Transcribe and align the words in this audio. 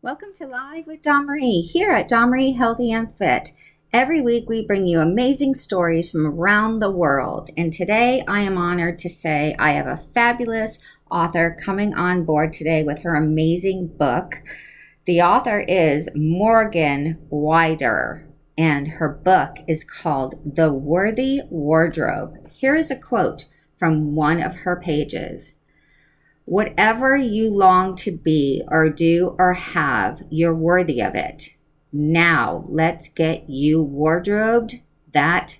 Welcome 0.00 0.32
to 0.34 0.46
Live 0.46 0.86
with 0.86 1.02
Dawn 1.02 1.26
Marie 1.26 1.60
here 1.60 1.90
at 1.90 2.06
Dawn 2.06 2.30
Marie 2.30 2.52
Healthy 2.52 2.92
and 2.92 3.12
Fit. 3.12 3.50
Every 3.92 4.20
week 4.20 4.48
we 4.48 4.64
bring 4.64 4.86
you 4.86 5.00
amazing 5.00 5.56
stories 5.56 6.08
from 6.08 6.24
around 6.24 6.78
the 6.78 6.88
world. 6.88 7.50
And 7.56 7.72
today 7.72 8.22
I 8.28 8.42
am 8.42 8.56
honored 8.56 9.00
to 9.00 9.10
say 9.10 9.56
I 9.58 9.72
have 9.72 9.88
a 9.88 9.96
fabulous 9.96 10.78
author 11.10 11.58
coming 11.60 11.94
on 11.94 12.24
board 12.24 12.52
today 12.52 12.84
with 12.84 13.00
her 13.00 13.16
amazing 13.16 13.88
book. 13.88 14.40
The 15.04 15.20
author 15.20 15.58
is 15.58 16.08
Morgan 16.14 17.18
Wider, 17.28 18.24
and 18.56 18.86
her 18.86 19.08
book 19.08 19.56
is 19.66 19.82
called 19.82 20.54
The 20.54 20.72
Worthy 20.72 21.40
Wardrobe. 21.50 22.48
Here 22.52 22.76
is 22.76 22.92
a 22.92 22.96
quote 22.96 23.46
from 23.76 24.14
one 24.14 24.40
of 24.40 24.54
her 24.58 24.76
pages. 24.76 25.56
Whatever 26.48 27.14
you 27.14 27.50
long 27.50 27.94
to 27.96 28.10
be 28.10 28.62
or 28.68 28.88
do 28.88 29.36
or 29.38 29.52
have, 29.52 30.22
you're 30.30 30.54
worthy 30.54 31.02
of 31.02 31.14
it. 31.14 31.58
Now, 31.92 32.64
let's 32.66 33.10
get 33.10 33.50
you 33.50 33.82
wardrobed 33.82 34.76
that 35.12 35.58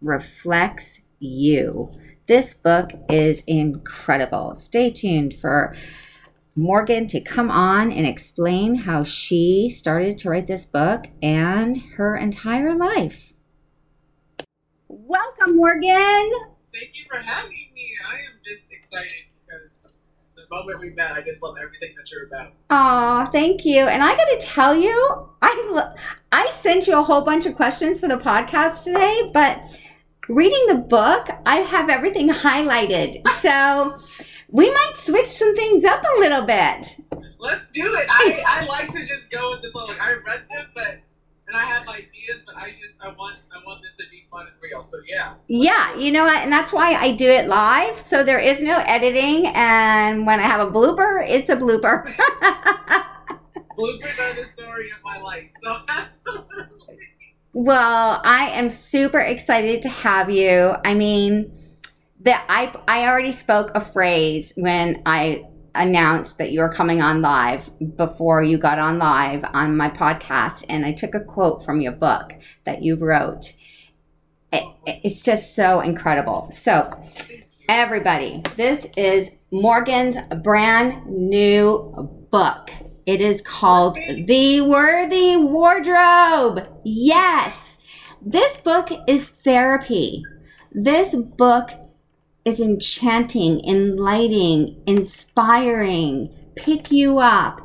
reflects 0.00 1.02
you. 1.20 1.92
This 2.26 2.54
book 2.54 2.90
is 3.08 3.44
incredible. 3.46 4.56
Stay 4.56 4.90
tuned 4.90 5.32
for 5.32 5.76
Morgan 6.56 7.06
to 7.06 7.20
come 7.20 7.48
on 7.48 7.92
and 7.92 8.04
explain 8.04 8.74
how 8.74 9.04
she 9.04 9.70
started 9.70 10.18
to 10.18 10.30
write 10.30 10.48
this 10.48 10.64
book 10.64 11.04
and 11.22 11.78
her 11.94 12.16
entire 12.16 12.74
life. 12.74 13.32
Welcome, 14.88 15.56
Morgan. 15.56 16.32
Thank 16.74 16.98
you 16.98 17.04
for 17.08 17.18
having 17.18 17.68
me. 17.76 17.92
I 18.12 18.16
am 18.16 18.40
just 18.44 18.72
excited 18.72 19.26
because 19.46 19.99
the 20.48 20.54
moment 20.54 20.80
we 20.80 20.90
met, 20.90 21.12
I 21.12 21.22
just 21.22 21.42
love 21.42 21.56
everything 21.62 21.94
that 21.96 22.10
you're 22.10 22.26
about. 22.26 22.52
Aw, 22.70 23.26
thank 23.32 23.64
you. 23.64 23.86
And 23.86 24.02
I 24.02 24.16
got 24.16 24.26
to 24.26 24.38
tell 24.46 24.74
you, 24.74 25.28
I 25.42 25.68
lo- 25.70 25.94
I 26.32 26.50
sent 26.50 26.86
you 26.86 26.98
a 26.98 27.02
whole 27.02 27.22
bunch 27.22 27.46
of 27.46 27.54
questions 27.56 28.00
for 28.00 28.08
the 28.08 28.16
podcast 28.16 28.84
today, 28.84 29.30
but 29.32 29.78
reading 30.28 30.66
the 30.68 30.76
book, 30.76 31.28
I 31.46 31.56
have 31.56 31.88
everything 31.90 32.28
highlighted. 32.28 33.22
So 33.40 33.96
we 34.50 34.70
might 34.70 34.92
switch 34.96 35.26
some 35.26 35.54
things 35.56 35.84
up 35.84 36.02
a 36.02 36.20
little 36.20 36.42
bit. 36.42 36.98
Let's 37.38 37.70
do 37.70 37.94
it. 37.94 38.06
I, 38.10 38.42
I 38.46 38.66
like 38.66 38.90
to 38.90 39.06
just 39.06 39.30
go 39.30 39.52
with 39.52 39.62
the 39.62 39.70
book. 39.70 39.96
I 39.98 40.12
read 40.26 40.42
them, 40.50 40.66
but 40.74 41.00
and 41.52 41.60
I 41.60 41.64
have 41.64 41.88
ideas, 41.88 42.42
but 42.46 42.56
I 42.56 42.74
just 42.80 43.02
I 43.02 43.08
want 43.08 43.38
I 43.52 43.64
want 43.66 43.82
this 43.82 43.96
to 43.96 44.04
be 44.10 44.24
fun 44.30 44.46
and 44.46 44.54
real. 44.62 44.82
So 44.82 44.98
yeah. 45.06 45.34
Yeah, 45.48 45.96
you 45.96 46.12
know 46.12 46.24
what? 46.24 46.38
And 46.38 46.52
that's 46.52 46.72
why 46.72 46.94
I 46.94 47.12
do 47.12 47.28
it 47.28 47.48
live. 47.48 48.00
So 48.00 48.22
there 48.22 48.38
is 48.38 48.62
no 48.62 48.78
editing. 48.86 49.48
And 49.48 50.26
when 50.26 50.38
I 50.38 50.44
have 50.44 50.66
a 50.66 50.70
blooper, 50.70 51.28
it's 51.28 51.50
a 51.50 51.56
blooper. 51.56 52.06
Bloopers 53.76 54.18
are 54.20 54.34
the 54.34 54.44
story 54.44 54.90
of 54.90 54.98
my 55.04 55.18
life. 55.18 55.50
So 55.54 55.76
absolutely. 55.88 56.98
well, 57.52 58.20
I 58.22 58.50
am 58.50 58.70
super 58.70 59.20
excited 59.20 59.82
to 59.82 59.88
have 59.88 60.30
you. 60.30 60.74
I 60.84 60.94
mean, 60.94 61.52
that 62.20 62.44
I 62.48 62.72
I 62.86 63.08
already 63.08 63.32
spoke 63.32 63.72
a 63.74 63.80
phrase 63.80 64.52
when 64.56 65.02
I 65.04 65.46
announced 65.74 66.38
that 66.38 66.52
you 66.52 66.60
were 66.60 66.72
coming 66.72 67.00
on 67.00 67.22
live 67.22 67.70
before 67.96 68.42
you 68.42 68.58
got 68.58 68.78
on 68.78 68.98
live 68.98 69.44
on 69.52 69.76
my 69.76 69.90
podcast 69.90 70.64
and 70.68 70.84
I 70.84 70.92
took 70.92 71.14
a 71.14 71.20
quote 71.20 71.64
from 71.64 71.80
your 71.80 71.92
book 71.92 72.34
that 72.64 72.82
you 72.82 72.96
wrote. 72.96 73.52
It, 74.52 74.64
it's 74.86 75.22
just 75.22 75.54
so 75.54 75.80
incredible. 75.80 76.48
So, 76.50 76.98
everybody, 77.68 78.42
this 78.56 78.86
is 78.96 79.30
Morgan's 79.50 80.16
brand 80.42 81.06
new 81.06 82.08
book. 82.30 82.70
It 83.06 83.20
is 83.20 83.42
called 83.42 83.96
The 83.96 84.60
Worthy 84.60 85.36
Wardrobe. 85.36 86.66
Yes. 86.84 87.78
This 88.22 88.56
book 88.58 88.90
is 89.08 89.28
therapy. 89.28 90.22
This 90.72 91.14
book 91.14 91.70
is 92.44 92.60
enchanting, 92.60 93.64
enlightening, 93.64 94.82
inspiring, 94.86 96.30
pick 96.56 96.90
you 96.90 97.18
up. 97.18 97.60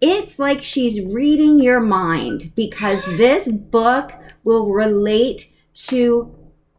It's 0.00 0.38
like 0.38 0.62
she's 0.62 1.00
reading 1.12 1.60
your 1.60 1.80
mind 1.80 2.52
because 2.54 3.04
this 3.18 3.48
book 3.48 4.12
will 4.44 4.72
relate 4.72 5.52
to 5.74 6.34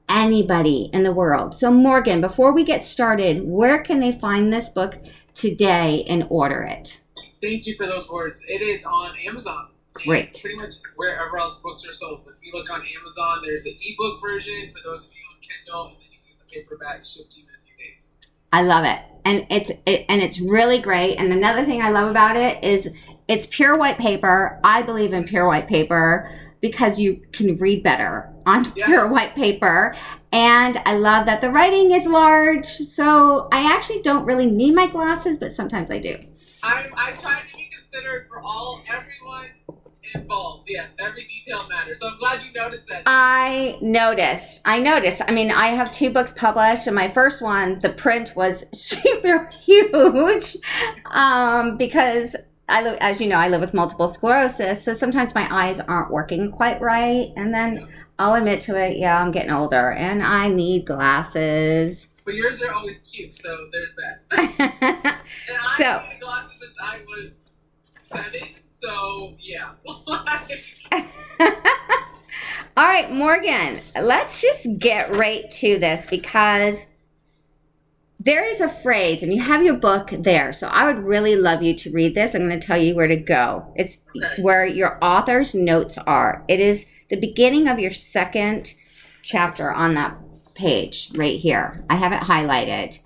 anybody 0.10 0.90
in 0.94 1.04
the 1.04 1.14
world. 1.14 1.56
So, 1.56 1.72
Morgan, 1.72 2.22
before 2.22 2.54
we 2.54 2.64
get 2.64 2.84
started, 2.84 3.44
where 3.46 3.82
can 3.82 4.00
they 4.00 4.12
find 4.12 4.52
this 4.52 4.70
book 4.70 4.98
today 5.34 6.04
and 6.10 6.26
order 6.30 6.64
it? 6.64 7.00
Thank 7.42 7.66
you 7.66 7.76
for 7.76 7.86
those 7.86 8.10
words. 8.10 8.44
It 8.48 8.62
is 8.62 8.84
on 8.84 9.18
Amazon. 9.26 9.70
Great. 9.94 10.40
Pretty 10.40 10.56
much 10.56 10.76
wherever 10.96 11.38
else 11.38 11.58
books 11.60 11.86
are 11.88 11.94
sold. 11.94 12.22
If 12.28 12.46
you 12.46 12.52
look 12.54 12.70
on 12.72 12.82
Amazon, 12.98 13.42
there's 13.44 13.66
an 13.66 13.76
ebook 13.82 14.22
version 14.22 14.72
for 14.72 14.80
those 14.84 15.06
of 15.06 15.12
you 15.12 15.22
on 15.32 15.38
Kindle, 15.42 15.98
and 16.56 16.64
then 16.64 16.70
you 16.70 16.70
can 16.70 16.70
get 16.70 16.70
the 16.70 16.76
paperback 16.76 17.06
shipped 17.06 17.32
to 17.34 17.40
you 17.42 17.48
in 17.48 17.54
a 17.54 17.66
few 17.66 17.92
days. 17.92 18.18
I 18.54 18.62
love 18.64 18.86
it, 18.86 19.00
and 19.26 19.48
it's 19.50 19.72
it, 19.86 20.06
and 20.10 20.22
it's 20.22 20.40
really 20.42 20.82
great. 20.82 21.18
And 21.18 21.32
another 21.32 21.66
thing 21.66 21.82
I 21.82 21.90
love 21.90 22.10
about 22.10 22.36
it 22.36 22.64
is 22.64 22.90
it's 23.28 23.46
pure 23.46 23.78
white 23.78 23.98
paper. 23.98 24.60
I 24.64 24.82
believe 24.82 25.14
in 25.14 25.24
pure 25.26 25.48
white 25.48 25.68
paper 25.68 26.30
because 26.62 27.00
you 27.00 27.22
can 27.32 27.56
read 27.58 27.84
better 27.84 28.30
on 28.46 28.66
Yes. 28.76 28.88
pure 28.88 29.12
white 29.12 29.34
paper. 29.36 29.96
And 30.34 30.78
I 30.86 30.94
love 30.94 31.26
that 31.26 31.42
the 31.42 31.50
writing 31.50 31.92
is 31.92 32.06
large. 32.06 32.66
So 32.66 33.48
I 33.52 33.74
actually 33.74 34.02
don't 34.02 34.26
really 34.26 34.50
need 34.50 34.76
my 34.76 34.88
glasses, 34.88 35.38
but 35.38 35.52
sometimes 35.52 35.92
I 35.92 36.00
do. 36.00 36.18
I'm, 36.64 36.92
I'm 36.96 37.18
trying 37.18 37.48
to 37.48 37.56
be 37.58 37.68
considerate 37.74 38.28
for 38.30 38.40
all 38.42 38.84
everyone 38.88 39.48
involved. 40.16 40.70
Yes, 40.70 40.96
every 41.00 41.26
detail 41.26 41.60
matters. 41.70 42.00
So 42.00 42.10
I'm 42.10 42.18
glad 42.18 42.44
you 42.44 42.52
noticed 42.54 42.88
that. 42.88 43.04
I 43.06 43.78
noticed. 43.82 44.62
I 44.66 44.80
noticed. 44.80 45.22
I 45.28 45.32
mean, 45.32 45.52
I 45.52 45.68
have 45.68 45.92
two 45.92 46.10
books 46.12 46.34
published, 46.34 46.88
and 46.88 46.96
my 46.96 47.10
first 47.10 47.42
one, 47.42 47.80
the 47.80 47.90
print 47.94 48.34
was 48.36 48.66
super 48.74 49.50
huge 49.62 50.58
um, 51.08 51.78
because 51.78 52.36
I 52.70 52.82
live, 52.84 52.98
as 53.02 53.20
you 53.20 53.28
know, 53.28 53.36
I 53.38 53.50
live 53.50 53.62
with 53.62 53.74
multiple 53.74 54.08
sclerosis. 54.08 54.84
So 54.84 54.94
sometimes 54.94 55.36
my 55.36 55.48
eyes 55.54 55.80
aren't 55.80 56.12
working 56.12 56.52
quite 56.52 56.82
right, 56.82 57.32
and 57.36 57.54
then 57.54 57.88
I'll 58.20 58.34
admit 58.36 58.62
to 58.62 58.76
it. 58.80 58.98
Yeah, 58.98 59.20
I'm 59.20 59.32
getting 59.32 59.52
older, 59.52 59.92
and 59.92 60.24
I 60.24 60.48
need 60.48 60.86
glasses. 60.86 62.08
but 62.24 62.36
yours 62.36 62.62
are 62.62 62.72
always 62.74 63.00
cute, 63.02 63.38
so 63.40 63.68
there's 63.72 63.96
that. 63.96 64.22
And 65.48 65.58
I 65.58 65.76
So- 65.78 66.04
needed 66.04 66.22
glasses 66.22 66.60
since 66.60 66.78
I 66.82 67.00
was 67.08 67.40
so 68.66 69.36
yeah. 69.40 69.72
All 72.78 72.88
right, 72.88 73.12
Morgan, 73.12 73.80
let's 74.02 74.42
just 74.42 74.68
get 74.80 75.16
right 75.16 75.50
to 75.52 75.78
this 75.78 76.08
because 76.08 76.88
there 78.20 78.46
is 78.48 78.62
a 78.62 78.70
phrase, 78.70 79.24
and 79.24 79.34
you 79.34 79.42
have 79.42 79.64
your 79.64 79.74
book 79.74 80.12
there. 80.12 80.54
So 80.54 80.68
I 80.68 80.86
would 80.86 81.04
really 81.04 81.36
love 81.36 81.62
you 81.64 81.76
to 81.78 81.92
read 81.92 82.16
this. 82.16 82.34
I'm 82.34 82.48
going 82.48 82.60
to 82.60 82.66
tell 82.66 82.78
you 82.78 82.96
where 82.96 83.08
to 83.08 83.18
go. 83.18 83.72
It's 83.76 83.98
Okay. 84.16 84.42
where 84.42 84.66
your 84.66 84.98
author's 85.04 85.54
notes 85.56 85.98
are. 85.98 86.44
It 86.48 86.60
is 86.60 86.86
the 87.10 87.20
beginning 87.20 87.68
of 87.68 87.80
your 87.80 87.92
second 87.92 88.74
chapter 89.24 89.72
on 89.72 89.96
that 89.96 90.16
page 90.54 91.12
right 91.16 91.38
here. 91.40 91.84
I 91.90 91.96
have 91.96 92.12
it 92.14 92.22
highlighted. 92.22 93.00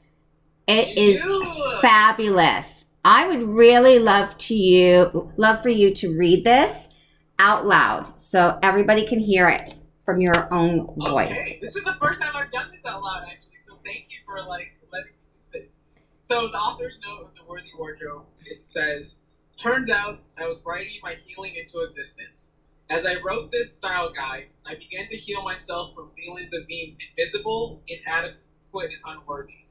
It 0.67 0.97
You 0.97 1.13
is 1.13 1.21
do. 1.21 1.45
fabulous. 1.81 2.84
I 3.05 3.27
would 3.27 3.43
really 3.43 3.99
love 3.99 4.35
to 4.39 4.55
you 4.55 5.31
love 5.37 5.61
for 5.61 5.69
you 5.69 5.93
to 5.93 6.17
read 6.17 6.43
this 6.43 6.89
out 7.37 7.63
loud 7.63 8.19
so 8.19 8.57
everybody 8.63 9.05
can 9.05 9.19
hear 9.19 9.47
it 9.47 9.75
from 10.05 10.21
your 10.21 10.51
own 10.51 10.87
voice. 10.97 11.39
Okay. 11.39 11.59
This 11.61 11.75
is 11.75 11.83
the 11.83 11.95
first 12.01 12.19
time 12.19 12.31
I've 12.35 12.51
done 12.51 12.67
this 12.71 12.83
out 12.83 13.03
loud, 13.03 13.23
actually. 13.31 13.59
So 13.59 13.77
thank 13.85 14.07
you 14.09 14.17
for 14.25 14.41
like 14.43 14.73
letting 14.91 15.11
me 15.11 15.19
do 15.53 15.59
this. 15.59 15.81
So 16.21 16.47
the 16.47 16.57
author's 16.57 16.97
note 17.05 17.27
of 17.27 17.35
the 17.35 17.47
Worthy 17.47 17.69
Wardrobe 17.77 18.25
it 18.43 18.65
says, 18.65 19.21
"Turns 19.55 19.87
out 19.87 20.21
I 20.35 20.47
was 20.47 20.63
writing 20.65 20.99
my 21.03 21.13
healing 21.13 21.53
into 21.55 21.81
existence. 21.81 22.53
As 22.89 23.05
I 23.05 23.17
wrote 23.23 23.51
this 23.51 23.71
style 23.77 24.11
guide, 24.11 24.47
I 24.65 24.73
began 24.73 25.07
to 25.09 25.15
heal 25.15 25.43
myself 25.43 25.93
from 25.93 26.09
feelings 26.15 26.53
of 26.53 26.65
being 26.65 26.97
invisible, 27.11 27.83
inadequate, 27.87 28.39
and 28.73 29.01
unworthy. 29.05 29.64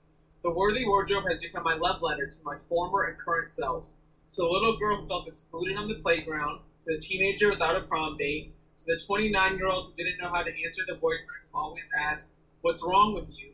The 0.45 0.51
Worthy 0.51 0.87
Wardrobe 0.87 1.25
has 1.27 1.41
become 1.41 1.63
my 1.63 1.75
love 1.75 2.03
letter 2.03 2.27
to 2.27 2.37
my 2.45 2.59
former 2.59 3.05
and 3.05 3.17
current 3.17 3.51
selves. 3.51 3.97
To 4.29 4.43
the 4.43 4.47
little 4.47 4.77
girl 4.77 5.01
who 5.01 5.09
felt 5.09 5.27
excluded 5.27 5.79
on 5.79 5.89
the 5.89 5.95
playground, 5.95 6.61
to 6.83 6.93
the 6.93 7.01
teenager 7.01 7.49
without 7.49 7.77
a 7.77 7.81
prom 7.81 8.19
date, 8.19 8.53
to 8.79 8.85
the 8.87 9.03
29 9.07 9.57
year 9.57 9.69
old 9.69 9.87
who 9.87 9.93
didn't 9.95 10.21
know 10.21 10.29
how 10.29 10.43
to 10.43 10.51
answer 10.63 10.83
the 10.87 10.97
boyfriend 10.97 11.49
who 11.51 11.59
always 11.59 11.89
asked, 11.99 12.35
What's 12.61 12.85
wrong 12.87 13.15
with 13.15 13.31
you? 13.31 13.53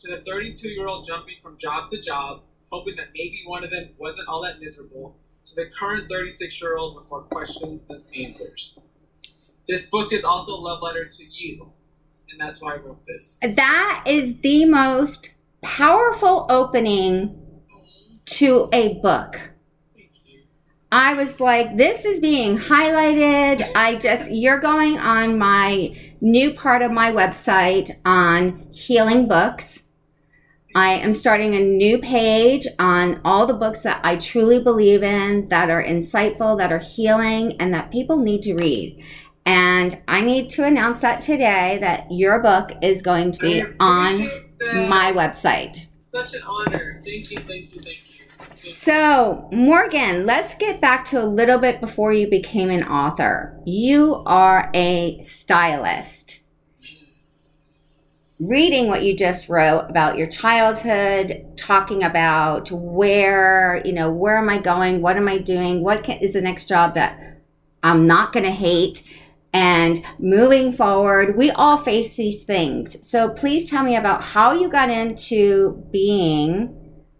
To 0.00 0.16
the 0.16 0.24
32 0.24 0.68
year 0.68 0.88
old 0.88 1.06
jumping 1.06 1.36
from 1.40 1.58
job 1.58 1.86
to 1.90 2.00
job, 2.00 2.42
hoping 2.72 2.96
that 2.96 3.10
maybe 3.14 3.42
one 3.46 3.62
of 3.62 3.70
them 3.70 3.90
wasn't 3.96 4.26
all 4.26 4.42
that 4.42 4.58
miserable, 4.58 5.14
to 5.44 5.54
the 5.54 5.66
current 5.66 6.08
36 6.08 6.60
year 6.60 6.76
old 6.76 6.96
with 6.96 7.08
more 7.08 7.22
questions 7.22 7.84
than 7.84 7.98
answers. 8.16 8.76
This 9.68 9.88
book 9.88 10.12
is 10.12 10.24
also 10.24 10.56
a 10.56 10.60
love 10.60 10.82
letter 10.82 11.04
to 11.04 11.24
you, 11.24 11.70
and 12.32 12.40
that's 12.40 12.60
why 12.60 12.74
I 12.74 12.76
wrote 12.78 13.06
this. 13.06 13.38
That 13.40 14.02
is 14.08 14.40
the 14.40 14.64
most 14.64 15.36
powerful 15.62 16.46
opening 16.50 17.38
to 18.26 18.68
a 18.72 18.98
book. 19.00 19.40
I 20.90 21.14
was 21.14 21.40
like, 21.40 21.76
this 21.76 22.04
is 22.04 22.20
being 22.20 22.58
highlighted. 22.58 23.62
I 23.74 23.96
just, 23.96 24.30
you're 24.30 24.60
going 24.60 24.98
on 24.98 25.38
my 25.38 25.96
new 26.20 26.52
part 26.52 26.82
of 26.82 26.92
my 26.92 27.10
website 27.10 27.90
on 28.04 28.68
healing 28.72 29.26
books. 29.26 29.84
I 30.74 30.94
am 30.94 31.14
starting 31.14 31.54
a 31.54 31.60
new 31.60 31.98
page 31.98 32.66
on 32.78 33.20
all 33.24 33.46
the 33.46 33.54
books 33.54 33.82
that 33.82 34.00
I 34.04 34.16
truly 34.16 34.62
believe 34.62 35.02
in, 35.02 35.48
that 35.48 35.70
are 35.70 35.82
insightful, 35.82 36.58
that 36.58 36.72
are 36.72 36.78
healing, 36.78 37.56
and 37.60 37.72
that 37.72 37.90
people 37.90 38.18
need 38.18 38.42
to 38.42 38.54
read. 38.54 39.02
And 39.44 40.00
I 40.08 40.20
need 40.20 40.50
to 40.50 40.64
announce 40.64 41.00
that 41.00 41.22
today 41.22 41.78
that 41.80 42.06
your 42.10 42.40
book 42.40 42.70
is 42.82 43.02
going 43.02 43.32
to 43.32 43.38
be 43.38 43.64
on. 43.80 44.30
My 44.88 45.12
website. 45.12 45.86
Such 46.12 46.34
an 46.34 46.42
honor. 46.42 47.00
Thank 47.04 47.30
you, 47.30 47.38
thank 47.38 47.74
you, 47.74 47.80
thank 47.80 48.14
you. 48.14 48.24
Thank. 48.38 48.58
So, 48.58 49.48
Morgan, 49.52 50.26
let's 50.26 50.54
get 50.54 50.80
back 50.80 51.04
to 51.06 51.22
a 51.22 51.24
little 51.24 51.58
bit 51.58 51.80
before 51.80 52.12
you 52.12 52.28
became 52.28 52.70
an 52.70 52.84
author. 52.84 53.58
You 53.64 54.22
are 54.26 54.70
a 54.74 55.20
stylist. 55.22 56.40
Reading 58.38 58.88
what 58.88 59.02
you 59.02 59.16
just 59.16 59.48
wrote 59.48 59.86
about 59.88 60.18
your 60.18 60.26
childhood, 60.26 61.46
talking 61.56 62.02
about 62.02 62.70
where, 62.72 63.80
you 63.84 63.92
know, 63.92 64.10
where 64.10 64.36
am 64.36 64.48
I 64.48 64.60
going? 64.60 65.00
What 65.00 65.16
am 65.16 65.28
I 65.28 65.38
doing? 65.38 65.82
What 65.82 66.02
can, 66.02 66.18
is 66.18 66.32
the 66.32 66.40
next 66.40 66.68
job 66.68 66.94
that 66.94 67.38
I'm 67.84 68.06
not 68.06 68.32
going 68.32 68.44
to 68.44 68.50
hate? 68.50 69.04
And 69.52 70.02
moving 70.18 70.72
forward, 70.72 71.36
we 71.36 71.50
all 71.50 71.76
face 71.76 72.16
these 72.16 72.44
things. 72.44 73.06
So, 73.06 73.28
please 73.28 73.68
tell 73.68 73.84
me 73.84 73.96
about 73.96 74.22
how 74.22 74.52
you 74.52 74.70
got 74.70 74.88
into 74.88 75.86
being 75.92 76.78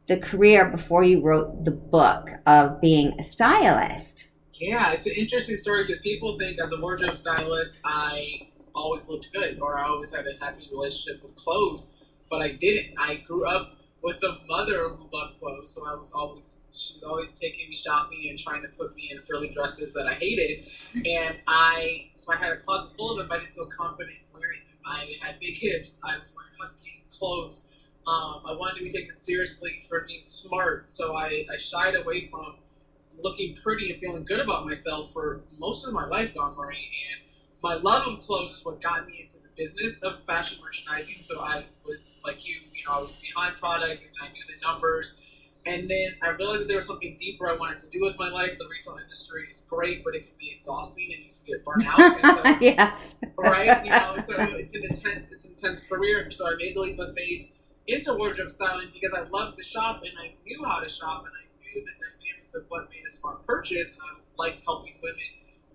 the 0.09 0.19
career 0.19 0.71
before 0.71 1.05
you 1.05 1.21
wrote 1.23 1.65
the 1.65 1.71
book 1.71 2.31
of 2.47 2.81
being 2.81 3.19
a 3.19 3.23
stylist. 3.23 4.31
Yeah, 4.53 4.93
it's 4.93 5.07
an 5.07 5.15
interesting 5.17 5.57
story 5.57 5.83
because 5.83 6.01
people 6.01 6.39
think 6.39 6.59
as 6.61 6.73
a 6.73 6.81
wardrobe 6.81 7.17
stylist, 7.17 7.81
I 7.85 8.49
always 8.75 9.09
looked 9.09 9.33
good 9.33 9.59
or 9.61 9.79
I 9.79 9.85
always 9.89 10.15
had 10.15 10.27
a 10.27 10.45
happy 10.45 10.69
relationship 10.71 11.23
with 11.23 11.37
clothes, 11.37 11.97
but 12.31 12.43
I 12.43 12.53
didn't. 12.53 12.95
I 12.99 13.17
grew 13.27 13.47
up 13.47 13.77
with 14.03 14.23
a 14.25 14.37
mother 14.49 14.89
who 14.89 15.09
loved 15.13 15.37
clothes, 15.39 15.71
so 15.75 15.83
I 15.87 15.95
was 15.95 16.13
always 16.13 16.65
she 16.73 16.95
was 16.95 17.03
always 17.05 17.39
taking 17.39 17.69
me 17.69 17.75
shopping 17.75 18.27
and 18.29 18.39
trying 18.39 18.63
to 18.63 18.69
put 18.69 18.95
me 18.97 19.11
in 19.11 19.23
frilly 19.23 19.49
dresses 19.49 19.95
that 19.95 20.07
I 20.07 20.15
hated, 20.15 20.67
and 20.95 21.39
I 21.47 22.11
so 22.17 22.33
I 22.33 22.37
had 22.37 22.53
a 22.53 22.57
closet 22.57 22.93
full 22.97 23.13
of 23.13 23.19
them, 23.19 23.31
I 23.31 23.39
didn't 23.39 23.55
feel 23.55 23.67
confident 23.67 24.19
wearing 24.33 24.61
them. 24.65 24.77
I 24.85 25.15
had 25.21 25.39
big 25.41 25.57
hips. 25.57 26.01
I 26.05 26.19
was 26.19 26.35
wearing 26.37 26.53
husky 26.59 27.05
clothes. 27.17 27.69
Um, 28.07 28.43
I 28.45 28.53
wanted 28.53 28.79
to 28.79 28.85
be 28.85 28.91
taken 28.91 29.15
seriously 29.15 29.81
for 29.89 30.05
being 30.09 30.25
smart, 30.25 30.91
so 30.91 31.17
I, 31.17 31.47
I 31.53 31.57
shied 31.57 31.95
away 31.95 32.27
from 32.27 32.57
looking 33.23 33.55
pretty 33.55 33.93
and 33.93 34.01
feeling 34.01 34.25
good 34.25 34.41
about 34.41 34.67
myself 34.67 35.13
for 35.13 35.43
most 35.59 35.87
of 35.87 35.93
my 35.93 36.07
life, 36.07 36.35
Dawn 36.35 36.57
Marie. 36.57 36.91
And 37.13 37.23
my 37.63 37.75
love 37.75 38.09
of 38.09 38.19
clothes 38.19 38.59
is 38.59 38.65
what 38.65 38.81
got 38.81 39.07
me 39.07 39.21
into 39.21 39.37
business 39.57 40.03
of 40.03 40.23
fashion 40.25 40.59
merchandising. 40.63 41.23
So 41.23 41.41
I 41.41 41.67
was 41.85 42.21
like 42.25 42.47
you, 42.47 42.55
you 42.73 42.85
know, 42.87 42.99
I 42.99 43.01
was 43.03 43.17
behind 43.17 43.57
product 43.57 44.03
and 44.03 44.11
I 44.21 44.33
knew 44.33 44.43
the 44.49 44.67
numbers. 44.67 45.49
And 45.65 45.89
then 45.89 46.15
I 46.23 46.31
realized 46.31 46.63
that 46.63 46.69
there 46.69 46.77
was 46.77 46.87
something 46.87 47.17
deeper 47.19 47.49
I 47.49 47.55
wanted 47.55 47.79
to 47.81 47.91
do 47.91 48.01
with 48.01 48.19
my 48.19 48.29
life. 48.29 48.59
The 48.59 48.67
retail 48.69 48.99
industry 49.01 49.47
is 49.49 49.65
great, 49.71 50.03
but 50.03 50.15
it 50.15 50.23
can 50.23 50.35
be 50.39 50.51
exhausting 50.53 51.13
and 51.15 51.25
you 51.25 51.31
can 51.31 51.45
get 51.47 51.65
burnt 51.65 51.87
out. 51.87 52.35
So 52.37 52.57
yes. 52.61 53.15
right? 53.39 53.85
You 53.85 53.93
know, 53.93 54.17
so 54.19 54.35
it's 54.57 54.75
an 54.75 54.85
intense, 54.85 55.31
it's 55.31 55.45
an 55.45 55.53
intense 55.53 55.87
career. 55.87 56.29
So 56.33 56.51
I 56.51 56.57
made 56.57 56.75
the 56.75 56.81
leap 56.81 56.99
of 56.99 57.15
faith 57.15 57.49
into 57.87 58.15
wardrobe 58.15 58.49
styling 58.49 58.89
because 58.93 59.13
I 59.13 59.23
loved 59.29 59.57
to 59.57 59.63
shop 59.63 60.03
and 60.03 60.13
I 60.19 60.35
knew 60.45 60.65
how 60.65 60.81
to 60.81 60.89
shop 60.89 61.25
and 61.25 61.33
I 61.33 61.47
knew 61.61 61.85
the 61.85 61.93
dynamics 61.93 62.55
of 62.55 62.65
what 62.69 62.91
made 62.91 63.05
a 63.07 63.11
smart 63.11 63.47
purchase 63.47 63.93
and 63.93 64.01
I 64.03 64.43
liked 64.43 64.63
helping 64.65 64.95
women 65.03 65.19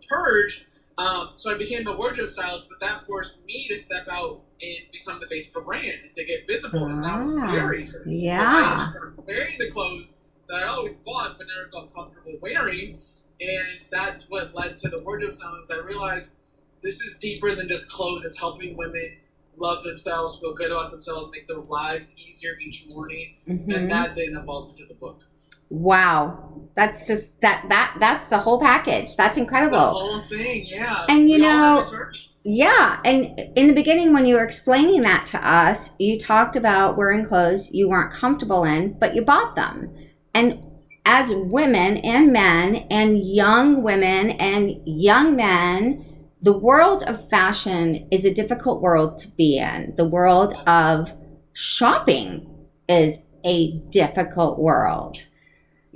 purge. 0.10 0.66
Um, 0.98 1.32
so 1.36 1.54
I 1.54 1.58
became 1.58 1.86
a 1.88 1.96
wardrobe 1.96 2.30
stylist, 2.30 2.70
but 2.70 2.80
that 2.86 3.06
forced 3.06 3.46
me 3.46 3.68
to 3.70 3.76
step 3.76 4.08
out 4.10 4.42
and 4.62 4.78
become 4.92 5.20
the 5.20 5.28
face 5.28 5.56
of 5.56 5.62
a 5.62 5.66
brand 5.66 6.00
and 6.04 6.12
to 6.14 6.26
get 6.26 6.48
visible, 6.48 6.86
and 6.86 7.04
that 7.04 7.20
was 7.20 7.40
Ah, 7.40 7.52
scary. 7.52 7.88
Yeah. 8.08 8.92
So 8.94 9.14
wearing 9.28 9.58
the 9.60 9.70
clothes 9.70 10.16
that 10.48 10.56
I 10.58 10.64
always 10.64 10.98
bought 10.98 11.38
but 11.38 11.46
never 11.48 11.70
felt 11.72 11.94
comfortable 11.94 12.34
wearing, 12.42 12.98
and 13.40 13.80
that's 13.92 14.28
what 14.30 14.56
led 14.56 14.76
to 14.78 14.90
the 14.90 15.00
wardrobe. 15.04 15.32
Because 15.40 15.70
I 15.72 15.78
realized 15.78 16.40
this 16.82 17.02
is 17.02 17.20
deeper 17.20 17.54
than 17.54 17.68
just 17.68 17.92
clothes. 17.92 18.26
It's 18.26 18.40
helping 18.40 18.76
women 18.76 19.18
love 19.56 19.84
themselves, 19.84 20.40
feel 20.40 20.54
good 20.56 20.72
about 20.72 20.90
themselves, 20.90 21.30
make 21.32 21.48
their 21.48 21.58
lives 21.58 22.16
easier 22.18 22.56
each 22.60 22.86
morning, 22.92 23.34
Mhm. 23.48 23.76
and 23.76 23.92
that 23.92 24.16
then 24.16 24.36
evolved 24.36 24.78
to 24.78 24.86
the 24.86 24.94
book. 24.96 25.22
Wow. 25.70 26.44
That's 26.76 27.08
just 27.08 27.42
that 27.42 27.66
that 27.70 27.98
that's 28.00 28.28
the 28.28 28.38
whole 28.38 28.60
package. 28.60 29.16
That's 29.16 29.36
The 29.36 29.42
incredible. 29.42 29.80
whole 29.80 30.22
thing, 30.30 30.64
yeah. 30.66 31.06
And 31.10 31.30
you 31.30 31.38
We 31.38 31.42
know-. 31.42 31.86
Yeah, 32.44 33.00
and 33.04 33.38
in 33.58 33.68
the 33.68 33.74
beginning 33.74 34.14
when 34.14 34.26
you 34.26 34.36
were 34.36 34.44
explaining 34.44 35.02
that 35.02 35.26
to 35.28 35.46
us, 35.46 35.94
you 36.00 36.18
talked 36.18 36.56
about 36.56 36.96
wearing 36.96 37.26
clothes 37.26 37.72
you 37.74 37.90
weren't 37.90 38.14
comfortable 38.14 38.64
in, 38.64 38.98
but 39.00 39.16
you 39.16 39.22
bought 39.24 39.56
them. 39.56 39.94
And 40.34 40.60
as 41.06 41.30
women 41.32 41.98
and 41.98 42.32
men 42.32 42.88
and 42.90 43.18
young 43.20 43.82
women 43.84 44.32
and 44.32 44.80
young 44.86 45.36
men, 45.36 46.06
the 46.42 46.58
world 46.58 47.04
of 47.04 47.28
fashion 47.30 48.08
is 48.12 48.24
a 48.24 48.34
difficult 48.34 48.82
world 48.82 49.18
to 49.20 49.28
be 49.32 49.58
in. 49.58 49.94
The 49.98 50.08
world 50.08 50.54
of 50.68 51.12
shopping 51.54 52.48
is 52.88 53.24
a 53.44 53.80
difficult 53.90 54.60
world. 54.60 55.18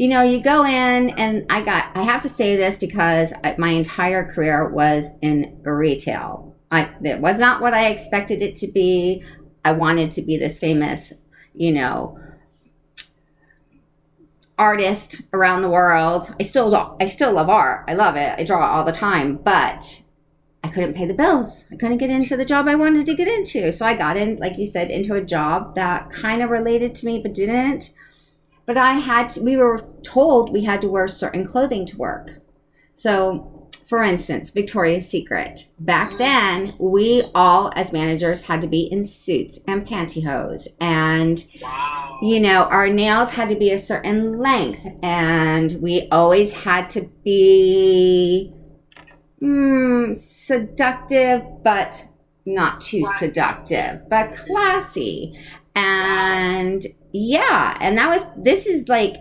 You 0.02 0.08
know, 0.08 0.24
you 0.24 0.42
go 0.42 0.66
in, 0.66 1.12
and 1.12 1.46
I 1.52 1.64
got, 1.64 1.96
I 1.96 2.02
have 2.02 2.22
to 2.22 2.28
say 2.28 2.56
this 2.56 2.76
because 2.76 3.34
I, 3.44 3.54
my 3.60 3.70
entire 3.70 4.26
career 4.26 4.68
was 4.68 5.06
in 5.22 5.62
retail. 5.62 6.56
I, 6.72 6.90
it 7.04 7.20
was 7.20 7.38
not 7.38 7.62
what 7.62 7.76
I 7.76 7.90
expected 7.90 8.42
it 8.42 8.56
to 8.56 8.68
be. 8.72 9.24
I 9.64 9.74
wanted 9.74 10.12
to 10.14 10.24
be 10.24 10.38
this 10.38 10.58
famous, 10.58 11.14
you 11.54 11.72
know, 11.72 12.18
artist 14.58 15.22
around 15.34 15.62
the 15.62 15.70
world. 15.70 16.34
I 16.40 16.46
still, 16.46 16.70
lo- 16.70 16.98
I 17.00 17.06
still 17.06 17.34
love 17.34 17.50
art. 17.50 17.86
I 17.88 17.94
love 17.94 18.16
it. 18.16 18.40
I 18.40 18.44
draw 18.44 18.76
all 18.76 18.84
the 18.84 18.92
time, 18.92 19.36
but 19.36 20.02
I 20.64 20.70
couldn't 20.70 20.96
pay 20.96 21.06
the 21.06 21.14
bills. 21.14 21.68
I 21.72 21.76
couldn't 21.76 22.00
get 22.00 22.10
into 22.10 22.36
the 22.36 22.44
job 22.44 22.68
I 22.68 22.74
wanted 22.74 23.06
to 23.06 23.14
get 23.14 23.28
into. 23.28 23.72
So 23.72 23.86
I 23.86 23.96
got 23.96 24.18
in, 24.18 24.38
like 24.38 24.58
you 24.58 24.66
said, 24.66 24.90
into 24.90 25.14
a 25.14 25.24
job 25.24 25.76
that 25.76 26.10
kind 26.10 26.42
of 26.42 26.50
related 26.50 26.96
to 26.96 27.06
me, 27.06 27.22
but 27.22 27.36
didn't. 27.36 27.94
But 28.72 28.78
I 28.78 28.94
had, 28.94 29.32
to, 29.32 29.42
we 29.42 29.58
were 29.58 29.86
told 30.02 30.54
we 30.54 30.64
had 30.64 30.80
to 30.80 30.88
wear 30.88 31.06
certain 31.06 31.46
clothing 31.46 31.86
to 31.88 31.98
work. 31.98 32.40
So, 32.96 33.70
for 33.86 34.02
instance, 34.02 34.50
Victoria's 34.50 35.10
Secret. 35.10 35.68
Back 35.78 36.18
then, 36.18 36.74
we 36.80 37.30
all, 37.36 37.74
as 37.76 37.92
managers, 37.92 38.44
had 38.44 38.62
to 38.62 38.68
be 38.68 38.84
in 38.84 39.04
suits 39.04 39.60
and 39.68 39.86
pantyhose. 39.86 40.70
And 40.80 41.44
Wow. 41.62 42.20
you 42.22 42.40
know, 42.40 42.64
our 42.64 42.88
nails 42.88 43.32
had 43.32 43.50
to 43.50 43.56
be 43.56 43.72
a 43.72 43.78
certain 43.78 44.40
length, 44.40 44.88
and 45.04 45.76
we 45.82 46.08
always 46.10 46.54
had 46.54 46.90
to 46.92 47.10
be 47.26 48.54
mm, 49.44 50.16
seductive, 50.18 51.42
but 51.62 52.08
not 52.46 52.80
too 52.80 53.02
Classy. 53.02 53.28
seductive, 53.28 54.10
but 54.10 54.34
classy. 54.38 55.38
And 55.76 56.86
yeah, 57.12 57.78
and 57.82 57.98
that 57.98 58.10
was 58.10 58.26
this 58.38 58.68
is 58.68 58.88
like 58.88 59.16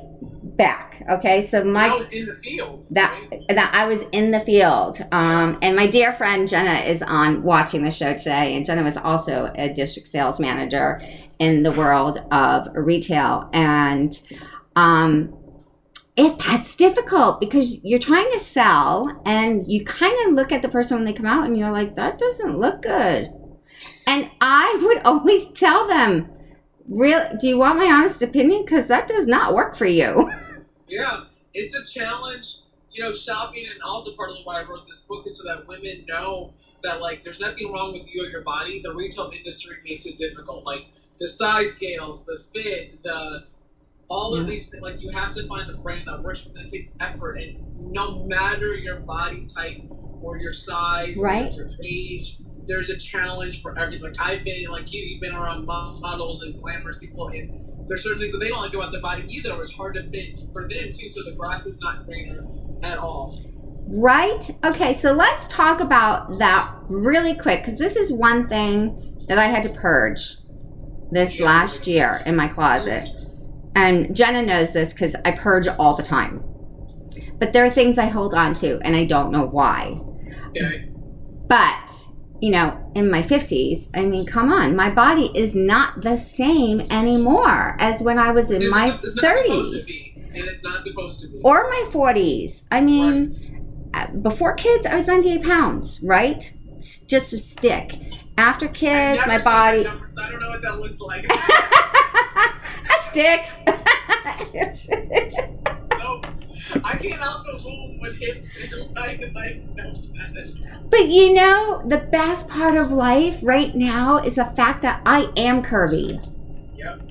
back. 0.61 1.03
Okay, 1.09 1.41
so 1.43 1.65
my 1.65 1.89
I 1.89 1.95
was 1.97 2.09
in 2.11 2.27
the 2.27 2.35
field. 2.43 2.87
that 2.91 3.29
right? 3.31 3.43
that 3.49 3.75
I 3.75 3.87
was 3.87 4.03
in 4.13 4.31
the 4.31 4.41
field. 4.41 5.01
Um, 5.13 5.59
and 5.63 5.75
my 5.75 5.87
dear 5.87 6.13
friend 6.13 6.49
Jenna 6.49 6.81
is 6.81 7.03
on 7.03 7.43
watching 7.43 7.85
the 7.85 7.91
show 7.91 8.15
today, 8.15 8.55
and 8.55 8.65
Jenna 8.67 8.83
was 8.83 8.97
also 8.97 9.53
a 9.57 9.73
district 9.73 10.09
sales 10.09 10.39
manager 10.39 11.03
in 11.39 11.63
the 11.63 11.73
world 11.73 12.19
of 12.31 12.69
retail, 12.75 13.49
and 13.53 14.21
um, 14.77 15.35
it 16.17 16.39
that's 16.39 16.75
difficult 16.75 17.41
because 17.41 17.83
you're 17.85 17.99
trying 17.99 18.31
to 18.33 18.41
sell, 18.41 19.23
and 19.25 19.67
you 19.67 19.85
kind 19.85 20.17
of 20.27 20.35
look 20.35 20.53
at 20.53 20.63
the 20.63 20.69
person 20.69 20.99
when 20.99 21.05
they 21.05 21.13
come 21.13 21.27
out, 21.27 21.47
and 21.47 21.57
you're 21.59 21.73
like, 21.73 21.95
that 21.95 22.19
doesn't 22.19 22.59
look 22.59 22.83
good. 22.83 23.33
And 24.07 24.31
I 24.41 24.79
would 24.83 24.99
always 25.05 25.49
tell 25.49 25.89
them, 25.89 26.29
"Real? 26.91 27.31
Do 27.41 27.47
you 27.49 27.59
want 27.59 27.79
my 27.79 27.87
honest 27.87 28.23
opinion? 28.23 28.65
Because 28.65 28.87
that 28.89 29.09
does 29.09 29.27
not 29.27 29.55
work 29.55 29.77
for 29.77 29.87
you." 29.87 30.31
Yeah, 30.89 31.21
it's 31.55 31.73
a 31.77 31.87
challenge. 32.01 32.57
You 32.91 33.05
know, 33.05 33.13
shopping, 33.13 33.65
and 33.73 33.81
also 33.83 34.11
part 34.17 34.31
of 34.33 34.39
why 34.43 34.61
I 34.61 34.65
wrote 34.65 34.87
this 34.89 34.99
book 35.09 35.25
is 35.25 35.39
so 35.39 35.45
that 35.45 35.69
women 35.69 36.05
know 36.09 36.53
that 36.83 37.01
like 37.01 37.23
there's 37.23 37.39
nothing 37.39 37.73
wrong 37.73 37.93
with 37.93 38.13
you 38.13 38.25
or 38.25 38.29
your 38.29 38.43
body. 38.43 38.81
The 38.83 38.93
retail 38.93 39.31
industry 39.33 39.77
makes 39.85 40.05
it 40.07 40.19
difficult. 40.19 40.67
Like 40.67 40.87
the 41.21 41.29
size 41.29 41.75
scales, 41.77 42.27
the 42.27 42.37
fit, 42.53 43.01
the 43.05 43.45
all 44.09 44.35
of 44.35 44.49
these 44.49 44.69
things. 44.69 44.83
Like 44.83 45.01
you 45.01 45.11
have 45.11 45.33
to 45.35 45.47
find 45.47 45.71
a 45.71 45.75
brand 45.75 46.09
that 46.09 46.25
works 46.25 46.43
for 46.43 46.49
them. 46.49 46.65
That 46.65 46.69
takes 46.71 46.97
effort, 47.01 47.37
and 47.37 47.93
no 47.93 48.25
matter 48.25 48.75
your 48.75 48.99
body 48.99 49.45
type 49.47 49.83
or 50.21 50.39
your 50.39 50.53
size, 50.53 51.17
or 51.17 51.23
Right. 51.25 51.53
your 51.55 51.69
age. 51.85 52.39
There's 52.71 52.89
a 52.89 52.97
challenge 52.97 53.63
for 53.63 53.77
everything. 53.77 54.05
Like 54.05 54.15
I've 54.21 54.45
been, 54.45 54.71
like 54.71 54.93
you, 54.93 55.01
you've 55.03 55.21
been 55.21 55.35
around 55.35 55.67
models 55.67 56.43
and 56.43 56.57
glamorous 56.61 56.99
people, 56.99 57.27
and 57.29 57.51
there's 57.89 58.05
certain 58.05 58.21
things 58.21 58.31
that 58.33 58.39
they 58.39 58.49
don't 58.49 58.63
like 58.63 58.75
about 58.75 58.93
their 58.93 59.01
body 59.03 59.25
either. 59.29 59.61
It's 59.61 59.75
hard 59.75 59.95
to 59.95 60.03
fit 60.05 60.39
for 60.53 60.69
them 60.69 60.93
too. 60.93 61.09
So 61.09 61.25
the 61.25 61.33
grass 61.33 61.67
is 61.67 61.81
not 61.81 62.07
greener 62.07 62.47
at 62.85 62.99
all. 62.99 63.37
Right? 63.89 64.49
Okay, 64.65 64.95
so 64.95 65.13
let's 65.13 65.49
talk 65.49 65.81
about 65.81 66.39
that 66.39 66.73
really 66.89 67.37
quick 67.37 67.65
because 67.65 67.77
this 67.77 67.97
is 67.97 68.13
one 68.13 68.49
thing 68.49 69.25
that 69.27 69.37
I 69.39 69.49
had 69.49 69.65
to 69.65 69.71
purge 69.71 70.37
this 71.11 71.39
Yeah. 71.39 71.47
last 71.47 71.89
year 71.89 72.23
in 72.25 72.37
my 72.37 72.47
closet. 72.47 73.09
And 73.75 74.15
Jenna 74.15 74.43
knows 74.43 74.73
this 74.73 74.93
because 74.93 75.17
I 75.25 75.33
purge 75.33 75.67
all 75.67 75.97
the 75.97 76.05
time. 76.05 76.45
But 77.41 77.53
there 77.53 77.65
are 77.65 77.71
things 77.71 77.99
I 77.99 78.07
hold 78.07 78.33
on 78.33 78.55
to 78.55 78.79
and 78.85 78.95
I 78.95 79.07
don't 79.07 79.33
know 79.33 79.45
why. 79.47 80.01
Okay. 80.51 80.89
But, 81.49 82.07
you 82.41 82.51
know, 82.51 82.77
in 82.95 83.11
my 83.11 83.23
50s, 83.23 83.89
I 83.95 84.05
mean, 84.05 84.25
come 84.27 84.51
on, 84.53 84.75
my 84.75 84.91
body 84.91 85.31
is 85.35 85.55
not 85.55 86.01
the 86.03 86.17
same 86.17 86.81
anymore 86.91 87.77
as 87.79 88.01
when 88.03 88.19
I 88.19 88.31
was 88.33 88.51
in 88.51 88.63
It's, 88.63 88.71
my 88.71 88.99
it's 89.03 89.17
not 89.23 89.37
supposed 89.37 89.75
to 89.75 89.81
30s 89.81 89.87
be, 89.87 90.15
and 90.35 90.49
it's 90.49 90.65
not 90.65 90.83
supposed 90.83 91.21
to 91.21 91.29
be. 91.29 91.41
or 91.45 91.65
my 91.65 91.85
40s. 91.91 92.67
I 92.71 92.81
mean, 92.81 93.91
uh, 93.95 94.07
before 94.09 94.55
kids, 94.55 94.87
I 94.87 94.95
was 94.95 95.07
98 95.07 95.43
pounds, 95.43 96.01
right? 96.03 96.53
Just 97.07 97.33
a 97.33 97.39
stick. 97.39 97.99
After 98.39 98.69
kids, 98.69 99.21
my 99.27 99.39
body. 99.43 99.83
number. 99.85 100.13
I 100.19 100.31
don't 100.31 100.41
know 100.41 100.49
what 100.49 100.63
that 100.63 100.79
looks 100.79 101.01
like. 101.01 101.27
a 102.91 102.99
stick. 103.11 103.45
I 106.85 106.99
came 106.99 107.19
out 107.21 107.45
the 107.45 107.61
womb 107.65 107.99
with 108.01 108.17
hips 108.17 108.57
and 108.57 108.95
like, 108.95 109.21
like, 109.35 109.63
no. 109.75 109.93
but 110.91 111.09
you 111.09 111.35
know, 111.35 111.83
the 111.87 111.99
best 111.99 112.49
part 112.49 112.77
of 112.77 112.93
life 112.93 113.39
right 113.43 113.75
now 113.75 114.19
is 114.19 114.37
the 114.37 114.45
fact 114.57 114.83
that 114.83 115.03
I 115.07 115.33
am 115.37 115.63
curvy. 115.63 116.21
Yep. 116.77 117.11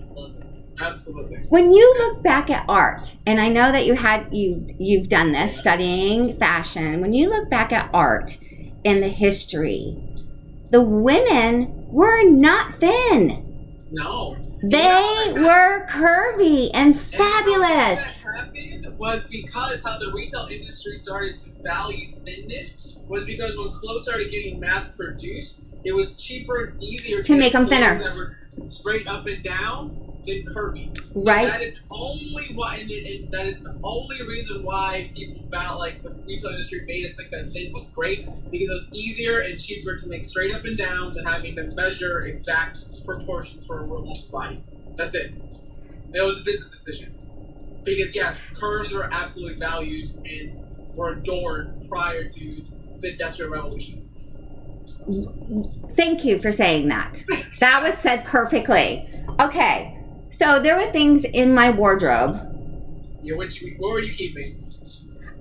Absolutely. 0.82 1.40
When 1.50 1.74
you 1.74 1.96
look 1.98 2.24
back 2.24 2.50
at 2.50 2.66
art, 2.70 3.16
and 3.26 3.40
I 3.40 3.50
know 3.50 3.72
that 3.72 3.86
you 3.86 3.96
had 3.96 4.28
you 4.32 4.66
you've 4.80 5.10
done 5.10 5.32
this 5.32 5.58
studying 5.58 6.38
fashion. 6.38 7.02
When 7.02 7.14
you 7.14 7.30
look 7.30 7.50
back 7.50 7.74
at 7.74 7.90
art 7.94 8.38
in 8.84 9.02
the 9.02 9.10
history, 9.10 9.98
the 10.72 10.82
women 10.82 11.88
were 11.90 12.24
not 12.24 12.80
thin. 12.80 13.88
No. 13.92 14.38
They 14.62 15.34
were 15.36 15.88
curvy 15.88 16.70
and 16.74 16.94
And 16.94 17.00
fabulous. 17.00 18.24
Happened 18.24 18.98
was 18.98 19.28
because 19.28 19.84
how 19.84 19.98
the 19.98 20.12
retail 20.12 20.48
industry 20.50 20.98
started 20.98 21.38
to 21.40 21.50
value 21.64 22.12
thinness 22.26 22.98
was 23.08 23.26
because 23.26 23.58
when 23.58 23.72
clothes 23.72 24.04
started 24.04 24.30
getting 24.30 24.60
mass 24.60 24.94
produced, 24.94 25.62
it 25.86 25.94
was 25.94 26.18
cheaper 26.18 26.66
and 26.66 26.84
easier 26.84 27.22
To 27.24 27.36
make 27.36 27.54
get 27.54 27.62
'em 27.62 27.68
clothes 27.68 27.80
thinner. 27.80 28.00
That 28.00 28.16
were 28.16 28.68
straight 28.68 29.08
up 29.08 29.26
and 29.28 29.42
down 29.44 30.09
than 30.26 30.44
curvy. 30.46 30.96
So 31.20 31.32
Right. 31.32 31.48
That 31.48 31.62
is 31.62 31.80
only 31.90 32.52
why, 32.54 32.78
and, 32.78 32.92
it- 32.92 33.22
and 33.24 33.32
that 33.34 33.48
is 33.48 33.62
the 33.62 33.76
only 33.84 34.22
reason 34.28 34.64
why 34.64 35.12
people 35.16 35.42
felt 35.52 35.80
like 35.80 36.04
the 36.04 36.12
retail 36.28 36.52
industry 36.52 36.84
made 36.86 37.06
us 37.06 37.16
think 37.16 37.32
that 37.32 37.52
thin 37.52 37.72
was 37.74 37.90
great 37.92 38.26
because 38.52 38.70
it 38.70 38.72
was 38.72 38.90
easier 38.94 39.40
and 39.40 39.60
cheaper 39.60 39.96
to 39.96 40.08
make 40.08 40.26
straight 40.26 40.54
up 40.54 40.64
and 40.66 40.78
down 40.78 41.14
than 41.14 41.26
having 41.26 41.56
to 41.56 41.64
measure 41.72 42.22
exact 42.22 42.78
proportions 43.06 43.66
for 43.66 43.80
a 43.80 43.86
woman's 43.86 44.30
body. 44.30 44.58
That's 44.96 45.16
it. 45.16 45.34
It 46.14 46.22
was 46.22 46.40
a 46.42 46.44
business 46.44 46.72
decision. 46.72 47.16
Because 47.84 48.14
yes, 48.16 48.46
curves 48.60 48.92
were 48.94 49.10
absolutely 49.12 49.58
valued 49.58 50.12
and 50.26 50.60
were 50.96 51.14
adored 51.14 51.86
prior 51.90 52.26
to 52.28 52.52
the 53.00 53.10
Industrial 53.10 53.50
Revolution. 53.50 53.98
Thank 55.96 56.26
you 56.26 56.40
for 56.42 56.52
saying 56.52 56.90
that. 56.90 57.24
That 57.60 57.82
was 57.84 57.98
said 57.98 58.26
perfectly. 58.26 59.10
Okay, 59.40 59.98
so 60.30 60.62
there 60.62 60.76
were 60.76 60.92
things 60.92 61.24
in 61.24 61.54
my 61.54 61.70
wardrobe. 61.70 62.46
Yeah, 63.22 63.36
what, 63.36 63.60
you, 63.60 63.76
what 63.80 63.92
were 63.92 64.00
you 64.00 64.14
keeping? 64.14 64.64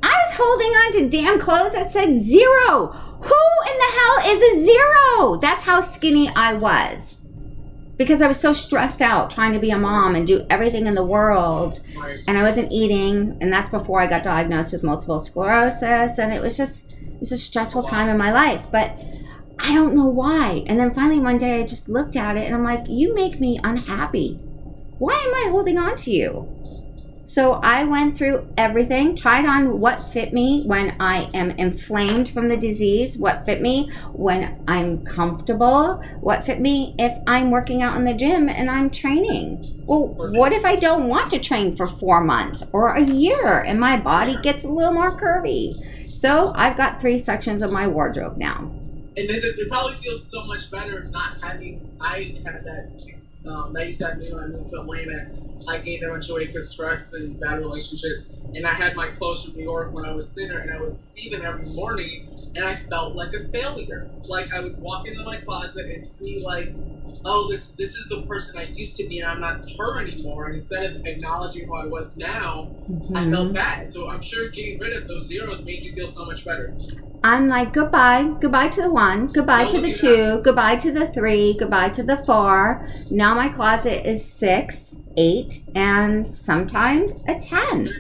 I 0.02 0.09
was 0.09 0.35
holding 0.35 0.68
on 0.68 0.92
to 0.92 1.09
damn 1.09 1.40
clothes 1.40 1.73
that 1.73 1.90
said 1.90 2.16
zero. 2.16 2.87
Who 3.21 3.71
in 3.71 3.78
the 3.78 3.99
hell 3.99 4.37
is 4.37 4.42
a 4.42 4.64
zero? 4.64 5.37
That's 5.37 5.62
how 5.62 5.80
skinny 5.80 6.28
I 6.35 6.54
was. 6.54 7.16
Because 7.97 8.23
I 8.23 8.28
was 8.28 8.38
so 8.38 8.52
stressed 8.52 9.02
out 9.02 9.30
trying 9.30 9.52
to 9.54 9.59
be 9.59 9.71
a 9.71 9.78
mom 9.78 10.14
and 10.14 10.26
do 10.26 10.47
everything 10.50 10.87
in 10.87 10.95
the 10.95 11.04
world. 11.04 11.80
Right. 11.97 12.21
And 12.28 12.38
I 12.38 12.42
wasn't 12.42 12.71
eating. 12.71 13.37
And 13.40 13.52
that's 13.52 13.68
before 13.68 14.00
I 14.00 14.07
got 14.07 14.23
diagnosed 14.23 14.73
with 14.73 14.85
multiple 14.85 15.18
sclerosis. 15.18 16.18
And 16.18 16.33
it 16.33 16.40
was 16.40 16.57
just, 16.57 16.92
it 16.92 17.18
was 17.18 17.33
a 17.33 17.38
stressful 17.38 17.83
time 17.83 18.09
in 18.09 18.16
my 18.16 18.33
life. 18.33 18.62
But 18.71 18.97
I 19.59 19.75
don't 19.75 19.95
know 19.95 20.07
why. 20.07 20.62
And 20.68 20.78
then 20.78 20.95
finally 20.95 21.18
one 21.18 21.38
day 21.38 21.61
I 21.61 21.66
just 21.66 21.88
looked 21.88 22.14
at 22.14 22.37
it 22.37 22.47
and 22.47 22.54
I'm 22.54 22.62
like, 22.62 22.85
you 22.88 23.14
make 23.14 23.40
me 23.40 23.59
unhappy. 23.64 24.38
Why 24.99 25.14
am 25.14 25.47
I 25.47 25.50
holding 25.50 25.78
on 25.78 25.95
to 25.97 26.11
you? 26.11 26.49
So 27.25 27.52
I 27.52 27.85
went 27.85 28.17
through 28.17 28.49
everything, 28.57 29.14
tried 29.14 29.45
on 29.45 29.81
what 29.81 30.11
fit 30.12 30.33
me 30.33 30.62
when 30.64 30.97
I 30.99 31.31
am 31.35 31.50
inflamed 31.50 32.31
from 32.31 32.49
the 32.49 32.57
disease, 32.57 33.19
what 33.19 33.45
fit 33.45 33.61
me 33.61 33.93
when 34.12 34.64
I'm 34.67 35.05
comfortable, 35.05 36.02
what 36.21 36.45
fit 36.47 36.59
me 36.59 36.95
if 36.99 37.12
I'm 37.26 37.50
working 37.50 37.83
out 37.83 37.97
in 37.97 38.05
the 38.07 38.14
gym 38.14 38.49
and 38.49 38.71
I'm 38.71 38.88
training. 38.88 39.83
Well, 39.85 40.14
what 40.17 40.55
if 40.55 40.64
I 40.64 40.76
don't 40.76 41.09
want 41.09 41.31
to 41.33 41.38
train 41.38 41.76
for 41.76 41.87
four 41.87 42.25
months 42.25 42.64
or 42.73 42.95
a 42.95 43.05
year 43.05 43.61
and 43.61 43.78
my 43.78 44.00
body 44.00 44.38
gets 44.43 44.64
a 44.64 44.69
little 44.69 44.95
more 44.95 45.14
curvy? 45.17 46.14
So 46.14 46.52
I've 46.57 46.78
got 46.78 46.99
three 46.99 47.19
sections 47.19 47.61
of 47.61 47.71
my 47.71 47.87
wardrobe 47.87 48.38
now. 48.38 48.73
And 49.19 49.29
this, 49.29 49.43
it 49.43 49.69
probably 49.69 49.97
feels 49.97 50.25
so 50.25 50.45
much 50.45 50.71
better 50.71 51.03
not 51.11 51.43
having. 51.43 51.91
I 52.01 52.37
had 52.45 52.65
that. 52.65 53.51
Um, 53.51 53.73
that 53.73 53.89
used 53.89 54.01
to 54.01 54.07
happen 54.07 54.21
when 54.31 54.45
I 54.45 54.47
moved 54.47 54.69
to 54.69 54.81
Atlanta. 54.81 55.29
I 55.67 55.79
gained 55.79 56.05
bunch 56.09 56.29
of 56.29 56.37
weight 56.37 56.49
because 56.49 56.69
stress 56.69 57.15
and 57.15 57.39
bad 57.41 57.59
relationships. 57.59 58.31
And 58.55 58.65
I 58.65 58.75
had 58.75 58.95
my 58.95 59.09
clothes 59.09 59.45
from 59.45 59.57
New 59.57 59.65
York 59.65 59.93
when 59.93 60.05
I 60.05 60.13
was 60.13 60.33
thinner, 60.33 60.59
and 60.59 60.71
I 60.71 60.81
would 60.81 60.95
see 60.95 61.31
them 61.31 61.45
every 61.45 61.67
morning, 61.67 62.29
and 62.55 62.65
I 62.65 62.77
felt 62.77 63.17
like 63.17 63.33
a 63.33 63.43
failure. 63.49 64.09
Like 64.23 64.53
I 64.53 64.61
would 64.61 64.79
walk 64.79 65.09
into 65.09 65.25
my 65.25 65.39
closet 65.39 65.87
and 65.87 66.07
see 66.07 66.41
like, 66.41 66.73
oh, 67.25 67.49
this 67.50 67.73
this 67.73 67.91
is 67.97 68.07
the 68.09 68.23
person 68.29 68.59
I 68.59 68.69
used 68.75 68.97
to 68.99 69.07
be, 69.09 69.21
and 69.21 69.31
I'm 69.31 69.41
not 69.41 69.61
her 69.79 70.00
anymore. 70.03 70.47
And 70.47 70.57
instead 70.57 70.85
of 70.85 70.93
acknowledging 71.05 71.67
who 71.67 71.77
I 71.77 71.87
was 71.87 72.17
now, 72.17 72.73
I 73.15 73.25
Mm-hmm. 73.25 73.31
felt 73.31 73.53
bad. 73.55 73.91
So 73.91 74.11
I'm 74.11 74.23
sure 74.23 74.49
getting 74.50 74.79
rid 74.81 74.97
of 74.97 75.09
those 75.09 75.27
zeros 75.29 75.65
made 75.65 75.85
you 75.85 75.93
feel 75.93 76.07
so 76.07 76.25
much 76.27 76.45
better. 76.45 76.77
I'm 77.25 77.49
like, 77.49 77.73
goodbye, 77.73 78.35
goodbye 78.41 78.69
to 78.69 78.83
the 78.83 78.93
one, 78.93 79.33
goodbye 79.33 79.65
Don't 79.65 79.71
to 79.73 79.81
the 79.81 79.91
two, 79.93 80.41
goodbye 80.45 80.77
to 80.77 80.93
the 80.93 81.09
three, 81.09 81.57
goodbye 81.59 81.91
to 81.91 82.03
the 82.05 82.17
four. 82.25 82.87
Now 83.11 83.35
my 83.35 83.49
closet 83.49 84.09
is 84.09 84.31
six, 84.33 85.00
eight, 85.17 85.65
and 85.75 86.29
sometimes 86.29 87.12
a 87.27 87.35
10. 87.35 87.91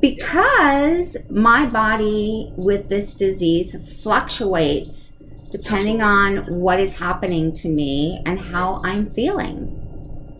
Because 0.00 1.16
my 1.30 1.66
body 1.66 2.52
with 2.56 2.88
this 2.88 3.14
disease 3.14 3.76
fluctuates 4.02 5.11
depending 5.52 6.02
on 6.02 6.38
what 6.60 6.80
is 6.80 6.94
happening 6.96 7.52
to 7.54 7.68
me 7.68 8.20
and 8.26 8.40
how 8.40 8.80
I'm 8.84 9.08
feeling. 9.10 9.78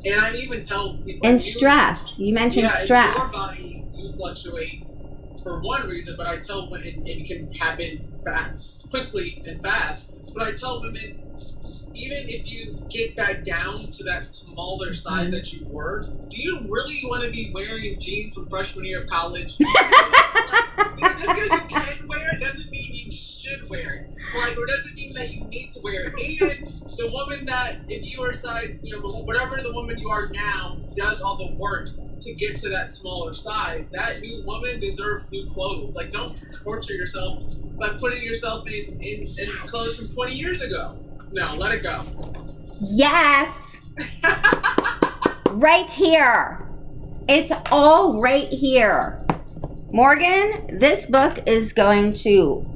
And 0.05 0.21
I 0.21 0.35
even 0.35 0.61
tell 0.63 0.95
people 0.97 1.21
And 1.23 1.35
you- 1.35 1.39
stress. 1.39 2.19
You 2.19 2.35
mentioned 2.35 2.65
yeah, 2.65 2.75
stress. 2.75 3.15
your 3.17 3.31
body, 3.33 3.85
you 3.95 4.09
fluctuate 4.11 4.85
for 5.45 5.61
one 5.61 5.87
reason, 5.89 6.17
but 6.17 6.27
I 6.27 6.39
tell 6.39 6.69
women 6.69 7.07
it 7.07 7.25
can 7.27 7.51
happen 7.53 8.09
fast, 8.25 8.91
quickly 8.91 9.43
and 9.47 9.63
fast. 9.63 10.07
But 10.35 10.43
I 10.45 10.53
tell 10.53 10.81
women, 10.81 11.21
even 11.95 12.29
if 12.29 12.51
you 12.51 12.83
get 12.89 13.15
that 13.17 13.45
down 13.45 13.87
to 13.89 14.05
that 14.05 14.25
smaller 14.25 14.93
size 14.95 15.27
Mm-hmm. 15.29 15.35
that 15.35 15.53
you 15.53 15.67
were, 15.69 16.09
do 16.29 16.41
you 16.41 16.61
really 16.61 17.03
want 17.05 17.23
to 17.25 17.31
be 17.31 17.51
wearing 17.55 18.01
jeans 18.01 18.35
from 18.35 18.49
freshman 18.49 18.85
year 18.87 19.01
of 19.01 19.07
college? 19.07 19.59
like, 19.61 21.19
just 21.19 21.35
because 21.35 21.51
you 21.53 21.61
can 21.69 22.09
wear 22.09 22.35
it 22.35 22.41
doesn't 22.41 22.71
mean 22.71 22.82
you 22.82 22.82
wear 23.73 23.95
it. 23.95 24.17
Like, 24.37 24.57
or 24.57 24.67
doesn't 24.67 24.95
mean 24.95 25.15
that 25.15 25.31
you 25.31 25.45
need 25.45 25.71
to 25.71 25.81
wear 25.81 26.05
it. 26.07 26.41
And 26.41 26.97
the 26.97 27.09
woman 27.11 27.47
that, 27.47 27.81
if 27.89 28.05
you 28.05 28.23
are 28.23 28.33
size, 28.33 28.81
you 28.83 28.93
know, 28.93 29.09
whatever 29.09 29.61
the 29.63 29.73
woman 29.73 29.99
you 29.99 30.09
are 30.11 30.29
now 30.29 30.79
does 30.95 31.21
all 31.21 31.37
the 31.37 31.55
work 31.55 31.89
to 32.21 32.35
get 32.35 32.59
to 32.59 32.69
that 32.69 32.89
smaller 32.89 33.33
size, 33.35 33.89
that 33.91 34.21
new 34.21 34.43
woman 34.45 34.79
deserves 34.79 35.33
new 35.33 35.47
clothes. 35.47 35.97
Like, 35.97 36.13
don't 36.13 36.39
torture 36.53 36.95
yourself 36.95 37.43
by 37.79 37.91
putting 37.91 38.23
yourself 38.23 38.67
in, 38.69 39.01
in, 39.01 39.27
in 39.39 39.49
clothes 39.67 39.97
from 39.97 40.09
20 40.09 40.35
years 40.35 40.61
ago. 40.61 40.99
No, 41.33 41.55
let 41.57 41.73
it 41.73 41.83
go. 41.83 42.03
Yes. 42.81 43.81
right 45.51 45.91
here. 45.91 46.69
It's 47.29 47.53
all 47.71 48.21
right 48.21 48.49
here. 48.49 49.19
Morgan, 49.93 50.79
this 50.79 51.07
book 51.07 51.41
is 51.47 51.73
going 51.73 52.15
to 52.15 52.67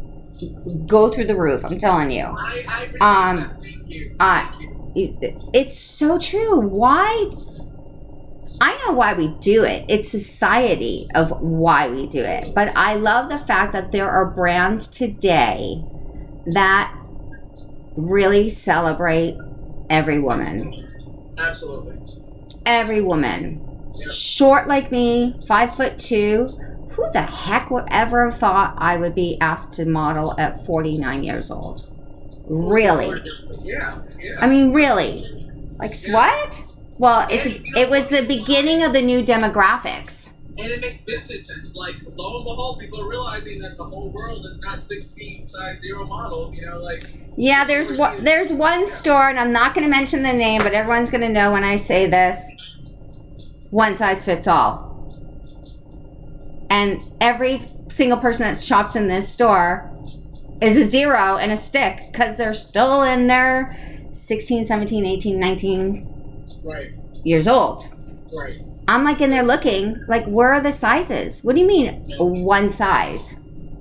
go 0.87 1.11
through 1.11 1.26
the 1.26 1.37
roof. 1.37 1.64
I'm 1.64 1.78
telling 1.78 2.11
you. 2.11 2.25
I, 2.25 2.88
I 3.00 3.31
Um. 3.31 3.50
Thank 3.62 3.88
you. 3.88 4.14
Thank 4.19 4.61
you. 4.61 4.71
It- 5.23 5.35
It's 5.52 5.78
so 5.78 6.19
true. 6.19 6.59
Why? 6.61 7.31
I 8.61 8.78
know 8.87 8.93
why 8.95 9.12
we 9.12 9.28
do 9.40 9.64
it. 9.64 9.85
It's 9.88 10.09
society 10.11 11.09
of 11.14 11.31
why 11.43 11.88
we 11.90 12.07
do 12.07 12.21
it. 12.21 12.55
But 12.55 12.73
I 12.75 12.95
love 12.95 13.28
the 13.28 13.38
fact 13.38 13.73
that 13.75 13.93
there 13.93 14.09
are 14.11 14.25
brands 14.25 14.88
today 14.88 15.85
that 16.47 16.95
really 17.97 18.49
celebrate 18.49 19.37
every 19.90 20.19
woman. 20.19 20.88
Absolutely. 21.37 21.99
Every 22.64 23.02
woman. 23.02 23.61
Yep. 23.97 24.11
Short 24.11 24.69
like 24.69 24.90
me, 24.90 25.38
five 25.47 25.76
foot 25.76 25.99
two, 25.99 26.59
who 26.97 27.11
the 27.12 27.23
heck 27.23 27.71
would 27.71 27.85
ever 27.91 28.31
have 28.31 28.38
thought 28.38 28.75
I 28.79 28.97
would 28.97 29.15
be 29.15 29.38
asked 29.41 29.73
to 29.75 29.85
model 29.87 30.35
at 30.38 30.65
49 30.67 31.23
years 31.25 31.50
old? 31.50 31.87
Really? 32.49 33.21
Yeah, 33.62 33.99
yeah. 34.19 34.37
I 34.41 34.49
mean, 34.49 34.73
really? 34.73 35.25
Like, 35.79 35.95
Yeah. 36.07 36.15
what? 36.15 36.65
Well, 36.99 37.26
it's, 37.31 37.45
And, 37.45 37.55
you 37.65 37.73
know, 37.75 37.83
it 37.83 37.91
was 37.91 38.07
the 38.09 38.23
beginning 38.23 38.83
of 38.83 38.93
the 38.93 39.03
new 39.03 39.23
demographics. 39.23 40.33
and 40.59 40.69
it 40.73 40.81
makes 40.81 41.03
business 41.03 41.47
sense. 41.47 41.76
Like 41.76 41.99
lo 42.17 42.37
and 42.37 42.45
behold, 42.47 42.79
people 42.79 43.03
are 43.03 43.09
realizing 43.09 43.59
that 43.61 43.76
the 43.76 43.85
whole 43.85 44.09
world 44.09 44.47
is 44.47 44.59
not 44.61 44.81
six 44.81 45.12
feet 45.12 45.47
size 45.47 45.81
zero 45.81 46.07
models. 46.07 46.55
You 46.55 46.65
know, 46.65 46.79
like 46.81 47.05
Yeah, 47.37 47.67
there's 47.67 47.93
one, 47.99 48.25
there's 48.25 48.50
one 48.55 48.87
store, 48.91 49.29
and 49.29 49.38
I'm 49.38 49.53
not 49.53 49.75
going 49.75 49.85
to 49.85 49.91
mention 49.91 50.23
the 50.23 50.33
name, 50.33 50.62
but 50.62 50.73
everyone's 50.73 51.11
going 51.11 51.21
to 51.21 51.29
know 51.29 51.53
when 51.53 51.62
I 51.65 51.76
say 51.76 52.07
this. 52.07 52.38
One 53.71 53.97
size 53.97 54.25
fits 54.25 54.47
all. 54.47 54.96
And 56.70 57.02
every 57.20 57.62
single 57.88 58.18
person 58.18 58.42
that 58.42 58.58
shops 58.61 58.96
in 58.96 59.08
this 59.08 59.28
store 59.28 59.90
is 60.61 60.76
a 60.76 60.85
zero 60.85 61.37
and 61.37 61.52
a 61.52 61.56
stick 61.56 62.00
because 62.11 62.37
they're 62.37 62.52
still 62.52 63.02
in 63.02 63.26
their 63.26 63.76
16, 64.12 64.64
17, 64.64 65.04
18, 65.04 65.38
19 65.38 66.50
right, 66.64 66.92
years 67.25 67.46
old. 67.46 67.88
right. 68.32 68.61
I'm 68.88 69.02
like 69.04 69.20
in 69.20 69.30
there 69.30 69.42
looking, 69.42 70.04
like, 70.06 70.25
where 70.26 70.52
are 70.52 70.61
the 70.61 70.73
sizes? 70.73 71.42
What 71.42 71.56
do 71.56 71.61
you 71.61 71.66
mean 71.66 72.04
one 72.18 72.70
size? 72.70 73.37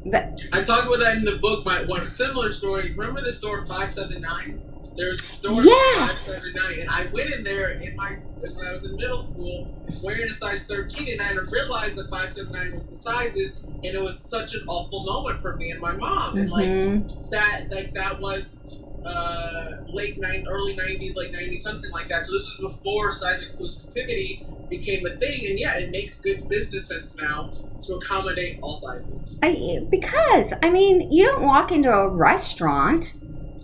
That, 0.06 0.40
I 0.52 0.64
talked 0.64 0.88
about 0.88 1.00
that 1.00 1.18
in 1.18 1.26
the 1.26 1.38
book. 1.38 1.66
My 1.66 1.84
one 1.84 2.06
similar 2.08 2.52
story. 2.52 2.94
Remember 2.94 3.22
the 3.22 3.32
store 3.32 3.66
five 3.66 3.92
seven 3.92 4.22
nine? 4.22 4.62
There 4.98 5.10
was 5.10 5.22
a 5.22 5.26
store 5.28 5.64
Yes! 5.64 6.20
seven 6.26 6.54
nine, 6.54 6.80
and 6.80 6.90
I 6.90 7.08
went 7.12 7.30
in 7.34 7.44
there 7.44 7.70
in 7.72 7.96
my 7.96 8.14
when 8.40 8.66
I 8.68 8.72
was 8.72 8.86
in 8.86 8.96
middle 8.96 9.22
school 9.22 9.68
wearing 10.02 10.30
a 10.30 10.34
size 10.34 10.64
thirteen, 10.66 11.10
and 11.14 11.22
I 11.22 11.30
didn't 11.30 11.52
realize 11.52 11.96
that 11.96 12.10
five 12.10 12.32
seven 12.32 12.54
nine 12.54 12.74
was 12.74 12.86
the 12.88 12.96
sizes, 12.96 13.52
and 13.66 13.84
it 13.86 14.02
was 14.02 14.18
such 14.20 14.54
an 14.54 14.64
awful 14.68 15.04
moment 15.04 15.42
for 15.42 15.56
me 15.58 15.72
and 15.72 15.82
my 15.82 15.92
mom, 15.94 16.38
and 16.38 16.50
like 16.50 16.68
Mhm. 16.68 17.30
that 17.32 17.66
like 17.72 17.94
that 17.94 18.22
was 18.22 18.60
uh, 19.06 19.84
late 19.88 20.20
nine 20.20 20.46
early 20.50 20.76
nineties, 20.76 21.16
late 21.16 21.32
nineties, 21.32 21.62
something 21.62 21.92
like 21.92 22.08
that. 22.10 22.26
So 22.26 22.32
this 22.34 22.50
was 22.58 22.74
before 22.74 23.12
size 23.12 23.40
inclusivity 23.44 24.46
became 24.70 25.06
a 25.06 25.12
thing, 25.18 25.46
and 25.48 25.60
yeah, 25.60 25.78
it 25.78 25.92
makes 25.92 26.20
good 26.22 26.48
business 26.50 26.88
sense 26.88 27.16
now 27.18 27.52
to 27.82 27.96
accommodate 27.96 28.58
all 28.62 28.74
sizes. 28.76 29.30
I, 29.44 29.86
because 29.92 30.54
I 30.64 30.70
mean, 30.72 31.12
you 31.12 31.24
don't 31.26 31.44
walk 31.44 31.72
into 31.72 31.92
a 31.92 32.10
restaurant 32.10 33.14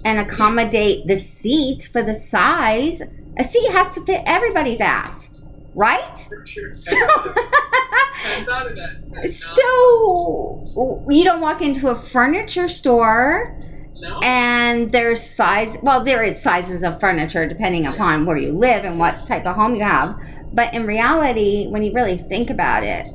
and 0.03 0.19
accommodate 0.19 1.07
the 1.07 1.15
seat 1.15 1.89
for 1.91 2.03
the 2.03 2.13
size. 2.13 3.01
A 3.37 3.43
seat 3.43 3.71
has 3.71 3.89
to 3.91 4.01
fit 4.01 4.23
everybody's 4.25 4.81
ass, 4.81 5.29
right? 5.73 6.27
Sure. 6.45 6.77
So, 6.77 6.95
I 6.97 8.43
thought 8.45 8.67
of 8.67 8.75
that. 8.75 9.01
I 9.17 9.27
so 9.27 11.05
you 11.09 11.23
don't 11.23 11.41
walk 11.41 11.61
into 11.61 11.89
a 11.89 11.95
furniture 11.95 12.67
store 12.67 13.57
no, 14.01 14.19
and 14.23 14.91
there's 14.91 15.21
size. 15.23 15.77
Well, 15.83 16.03
there 16.03 16.23
is 16.23 16.41
sizes 16.41 16.83
of 16.83 16.99
furniture 16.99 17.47
depending 17.47 17.85
upon 17.85 18.25
where 18.25 18.37
you 18.37 18.51
live 18.51 18.83
and 18.83 18.97
what 18.97 19.25
type 19.25 19.45
of 19.45 19.55
home 19.55 19.75
you 19.75 19.83
have. 19.83 20.19
But 20.53 20.73
in 20.73 20.87
reality, 20.87 21.67
when 21.67 21.83
you 21.83 21.93
really 21.93 22.17
think 22.17 22.49
about 22.49 22.83
it, 22.83 23.05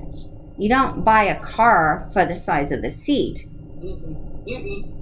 you 0.57 0.69
don't 0.69 1.05
buy 1.05 1.25
a 1.25 1.41
car 1.41 2.09
for 2.13 2.25
the 2.25 2.37
size 2.37 2.71
of 2.71 2.83
the 2.83 2.91
seat. 2.91 3.47
Mm-mm. 3.81 4.47
Mm-mm. 4.47 4.96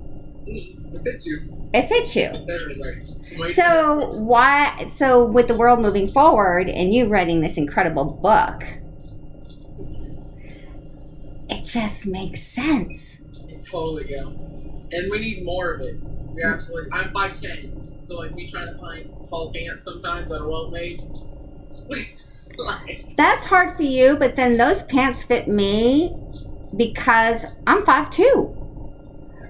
It 0.47 1.03
fits 1.03 1.27
you. 1.27 1.69
It 1.73 1.89
fits 1.89 2.17
you. 2.17 2.29
Very 2.47 2.79
right. 2.79 3.41
Right 3.41 3.55
So 3.55 4.13
why? 4.13 4.89
So 4.89 5.25
with 5.25 5.49
the 5.49 5.57
world 5.57 5.81
moving 5.81 6.11
forward, 6.11 6.69
and 6.69 6.93
you 6.95 7.09
writing 7.09 7.41
this 7.41 7.57
incredible 7.57 8.05
book, 8.05 8.65
it 11.49 11.65
just 11.65 12.07
makes 12.07 12.43
sense. 12.43 13.19
there. 13.49 13.59
Totally, 13.59 14.11
yeah. 14.11 14.23
And 14.23 15.11
we 15.11 15.19
need 15.19 15.45
more 15.45 15.73
of 15.73 15.81
it. 15.81 15.97
We 16.35 16.43
absolutely. 16.43 16.91
I'm 16.93 17.11
five 17.13 17.41
ten, 17.41 17.97
so 18.00 18.19
like 18.19 18.35
we 18.35 18.47
try 18.47 18.65
to 18.65 18.78
find 18.78 19.11
tall 19.28 19.52
pants 19.52 19.85
sometimes 19.85 20.28
that 20.28 20.41
are 20.41 20.49
well 20.49 20.71
made. 20.71 21.02
like, 22.59 23.17
That's 23.17 23.47
hard 23.47 23.76
for 23.76 23.83
you, 23.83 24.17
but 24.17 24.37
then 24.37 24.57
those 24.57 24.83
pants 24.85 25.25
fit 25.25 25.49
me 25.49 26.15
because 26.76 27.47
I'm 27.67 27.85
five 27.85 28.11
two. 28.11 28.64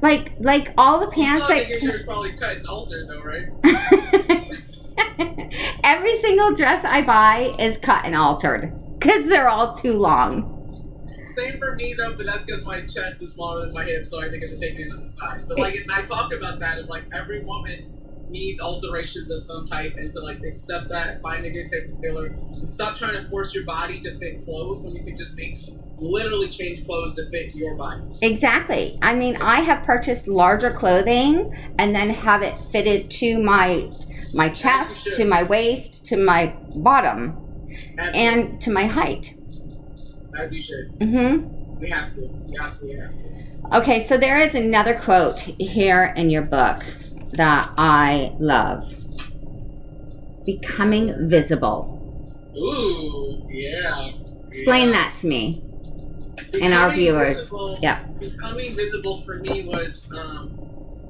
Like 0.04 0.32
like 0.38 0.74
all 0.76 1.00
the 1.00 1.10
pants 1.10 1.48
that. 1.48 1.66
that 1.66 1.82
you're 1.82 2.04
probably 2.04 2.34
cut 2.34 2.58
and 2.58 2.66
altered 2.66 3.08
though, 3.08 3.22
right? 3.22 3.48
Every 5.82 6.14
single 6.16 6.54
dress 6.54 6.84
I 6.84 7.00
buy 7.00 7.56
is 7.58 7.78
cut 7.78 8.04
and 8.04 8.14
altered 8.14 8.70
because 8.98 9.26
they're 9.26 9.48
all 9.48 9.74
too 9.74 9.94
long. 9.94 10.50
Same 11.28 11.58
for 11.58 11.74
me 11.76 11.94
though, 11.94 12.14
but 12.16 12.26
that's 12.26 12.44
because 12.44 12.66
my 12.66 12.82
chest 12.82 13.22
is 13.22 13.32
smaller 13.32 13.64
than 13.64 13.72
my 13.72 13.82
hips, 13.82 14.10
so 14.10 14.22
I 14.22 14.28
think 14.28 14.44
I'm 14.44 14.60
taking 14.60 14.88
it 14.88 14.92
on 14.92 15.04
the 15.04 15.08
side. 15.08 15.48
But 15.48 15.58
like, 15.58 15.74
and 15.74 15.90
I 15.90 16.02
talk 16.02 16.34
about 16.34 16.58
that 16.58 16.78
of 16.78 16.90
like 16.90 17.04
every 17.10 17.42
woman 17.42 17.90
needs 18.28 18.60
alterations 18.60 19.30
of 19.30 19.42
some 19.42 19.66
type, 19.66 19.94
and 19.96 20.10
to 20.12 20.20
like 20.20 20.42
accept 20.42 20.88
that, 20.88 21.20
find 21.22 21.44
a 21.44 21.50
good 21.50 21.66
type 21.70 21.90
of 21.92 22.00
tailor. 22.02 22.34
Stop 22.68 22.96
trying 22.96 23.22
to 23.22 23.28
force 23.28 23.54
your 23.54 23.64
body 23.64 24.00
to 24.00 24.18
fit 24.18 24.42
clothes 24.44 24.80
when 24.82 24.94
you 24.94 25.04
can 25.04 25.16
just 25.16 25.36
make 25.36 25.56
literally 25.98 26.48
change 26.48 26.84
clothes 26.84 27.16
to 27.16 27.28
fit 27.30 27.54
your 27.54 27.74
body. 27.76 28.02
Exactly. 28.22 28.98
I 29.02 29.14
mean, 29.14 29.36
I 29.36 29.60
have 29.60 29.84
purchased 29.84 30.26
larger 30.26 30.72
clothing 30.72 31.52
and 31.78 31.94
then 31.94 32.10
have 32.10 32.42
it 32.42 32.54
fitted 32.72 33.10
to 33.12 33.38
my 33.42 33.90
my 34.32 34.48
chest, 34.48 35.12
to 35.12 35.24
my 35.24 35.44
waist, 35.44 36.04
to 36.06 36.16
my 36.16 36.56
bottom, 36.74 37.36
Absolutely. 37.98 38.20
and 38.20 38.60
to 38.62 38.72
my 38.72 38.86
height. 38.86 39.34
as 40.36 40.52
you 40.52 40.60
should. 40.60 40.98
Mm-hmm. 40.98 41.78
We 41.78 41.90
have 41.90 42.12
to. 42.14 42.22
We 42.26 42.56
absolutely 42.60 43.00
have 43.00 43.12
to. 43.12 43.76
Okay, 43.78 44.00
so 44.00 44.16
there 44.18 44.38
is 44.38 44.54
another 44.54 44.98
quote 44.98 45.40
here 45.40 46.12
in 46.16 46.30
your 46.30 46.42
book 46.42 46.82
that 47.34 47.70
I 47.76 48.32
love. 48.38 48.94
Becoming 50.44 51.28
visible. 51.28 51.90
Ooh, 52.56 53.46
yeah. 53.50 54.10
Explain 54.48 54.88
Yeah. 54.88 54.92
that 54.92 55.14
to 55.16 55.26
me. 55.26 55.62
And 56.60 56.72
our 56.74 56.92
viewers. 56.92 57.36
visible- 57.36 57.78
Yeah. 57.82 58.04
Becoming 58.20 58.76
visible 58.76 59.16
for 59.18 59.36
me 59.36 59.64
was, 59.66 60.06
um, 60.16 60.58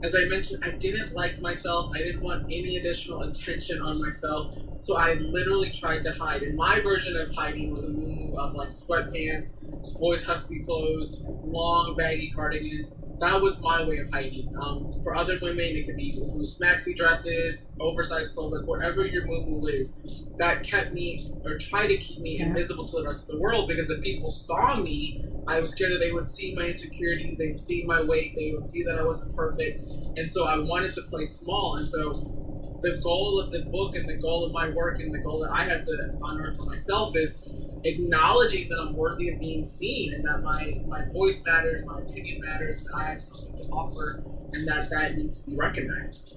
as 0.02 0.14
I 0.14 0.24
mentioned, 0.26 0.62
I 0.64 0.70
didn't 0.70 1.14
like 1.14 1.40
myself. 1.40 1.90
I 1.94 1.98
didn't 1.98 2.22
want 2.22 2.44
any 2.44 2.76
additional 2.76 3.22
attention 3.22 3.80
on 3.82 4.00
myself. 4.00 4.54
So 4.74 4.96
I 4.96 5.14
literally 5.14 5.70
tried 5.70 6.02
to 6.02 6.12
hide. 6.12 6.42
And 6.42 6.56
my 6.56 6.80
version 6.80 7.16
of 7.16 7.34
hiding 7.34 7.72
was 7.72 7.84
a 7.84 7.88
move 7.90 8.34
of 8.38 8.54
like 8.54 8.68
sweatpants, 8.68 9.56
boys' 9.98 10.24
husky 10.24 10.60
clothes, 10.60 11.16
long 11.44 11.94
baggy 11.96 12.30
cardigans. 12.34 12.94
That 13.20 13.40
was 13.40 13.61
my 13.62 13.83
way 13.85 13.98
of 13.98 14.11
hiding. 14.11 14.53
Um, 14.61 15.00
for 15.03 15.14
other 15.14 15.38
women, 15.40 15.64
it 15.64 15.87
could 15.87 15.96
be 15.96 16.18
loose 16.18 16.59
maxi 16.59 16.96
dresses, 16.96 17.72
oversized 17.81 18.35
clothing, 18.35 18.66
whatever 18.66 19.07
your 19.07 19.24
moo 19.27 19.64
is. 19.66 20.27
That 20.38 20.62
kept 20.62 20.92
me, 20.92 21.31
or 21.44 21.57
tried 21.59 21.88
to 21.88 21.96
keep 21.96 22.20
me 22.20 22.38
Yeah. 22.38 22.46
invisible 22.46 22.85
to 22.85 23.00
the 23.00 23.05
rest 23.07 23.29
of 23.29 23.37
the 23.37 23.40
world 23.40 23.68
because 23.68 23.88
if 23.88 24.00
people 24.03 24.31
saw 24.31 24.81
me, 24.81 25.22
I 25.46 25.61
was 25.61 25.72
scared 25.72 25.92
that 25.92 25.98
they 25.98 26.11
would 26.12 26.27
see 26.27 26.55
my 26.55 26.66
insecurities, 26.68 27.38
they'd 27.38 27.59
see 27.59 27.85
my 27.85 28.03
weight, 28.03 28.35
they 28.35 28.53
would 28.55 28.66
see 28.66 28.83
that 28.85 28.98
I 28.98 29.05
wasn't 29.05 29.37
perfect. 29.37 29.83
And 30.16 30.31
so 30.31 30.46
I 30.46 30.59
wanted 30.59 30.94
to 30.94 31.03
play 31.03 31.24
small. 31.24 31.77
And 31.77 31.88
so 31.88 32.43
the 32.85 33.01
goal 33.03 33.40
of 33.40 33.51
the 33.51 33.62
book 33.62 33.94
and 33.94 34.07
the 34.07 34.18
goal 34.18 34.44
of 34.44 34.53
my 34.53 34.68
work 34.68 35.01
and 35.01 35.12
the 35.12 35.18
goal 35.18 35.40
that 35.40 35.51
I 35.51 35.64
had 35.64 35.83
to 35.85 36.11
unearth 36.23 36.57
for 36.59 36.66
myself 36.66 37.16
is 37.16 37.42
acknowledging 37.83 38.68
that 38.68 38.79
I'm 38.79 38.94
worthy 38.94 39.31
of 39.31 39.40
being 39.40 39.64
seen 39.64 40.12
and 40.12 40.25
that 40.27 40.42
my, 40.42 40.81
my 40.87 41.07
voice 41.11 41.42
matters, 41.47 41.83
my 41.87 41.99
opinion 42.01 42.42
matters, 42.42 42.81
that 42.81 42.94
I 42.94 43.05
have 43.12 43.23
something 43.23 43.57
to 43.57 43.64
offer 43.73 44.23
and 44.53 44.68
that 44.68 44.90
that 44.90 45.16
needs 45.16 45.42
to 45.42 45.51
be 45.51 45.57
recognized. 45.57 46.37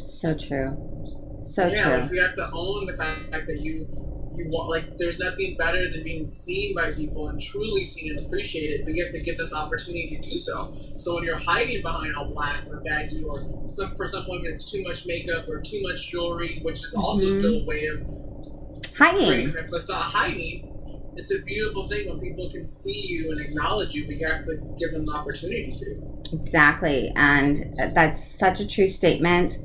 So 0.00 0.34
true. 0.34 1.40
So 1.42 1.66
yeah, 1.66 1.82
true. 1.84 2.00
like 2.00 2.10
you 2.10 2.22
have 2.22 2.34
to 2.36 2.50
own 2.52 2.86
the 2.86 2.96
fact 2.96 3.30
that 3.30 3.60
you 3.60 3.86
you 4.34 4.48
want 4.48 4.68
like 4.68 4.96
there's 4.98 5.18
nothing 5.18 5.56
better 5.56 5.88
than 5.90 6.02
being 6.02 6.26
seen 6.26 6.74
by 6.74 6.92
people 6.92 7.28
and 7.28 7.40
truly 7.40 7.84
seen 7.84 8.16
and 8.16 8.26
appreciated, 8.26 8.84
but 8.84 8.94
you 8.94 9.04
have 9.04 9.12
to 9.12 9.20
give 9.20 9.38
them 9.38 9.48
the 9.50 9.56
opportunity 9.56 10.16
to 10.20 10.30
do 10.30 10.36
so. 10.38 10.74
So 10.96 11.14
when 11.14 11.24
you're 11.24 11.38
hiding 11.38 11.82
behind 11.82 12.16
all 12.16 12.30
black 12.32 12.62
or 12.68 12.80
baggy 12.80 13.22
or 13.24 13.46
some 13.68 13.94
for 13.94 14.06
some 14.06 14.24
women 14.28 14.46
it's 14.46 14.70
too 14.70 14.82
much 14.82 15.06
makeup 15.06 15.48
or 15.48 15.60
too 15.60 15.80
much 15.82 16.10
jewelry, 16.10 16.60
which 16.62 16.84
is 16.84 16.94
also 16.94 17.26
Mhm. 17.26 17.38
still 17.38 17.62
a 17.62 17.64
way 17.64 17.86
of 17.86 18.04
Hiding. 18.96 19.52
facade 19.70 20.02
hiding. 20.02 20.70
It's 21.16 21.32
a 21.32 21.38
beautiful 21.40 21.88
thing 21.88 22.08
when 22.08 22.20
people 22.20 22.48
can 22.50 22.64
see 22.64 23.06
you 23.06 23.30
and 23.30 23.40
acknowledge 23.40 23.94
you, 23.94 24.04
but 24.06 24.16
you 24.16 24.26
have 24.28 24.44
to 24.46 24.56
give 24.78 24.92
them 24.92 25.06
the 25.06 25.12
opportunity 25.12 25.74
to. 25.76 26.02
Exactly. 26.32 27.12
And 27.16 27.72
that's 27.94 28.36
such 28.38 28.60
a 28.60 28.66
true 28.66 28.88
statement 28.88 29.58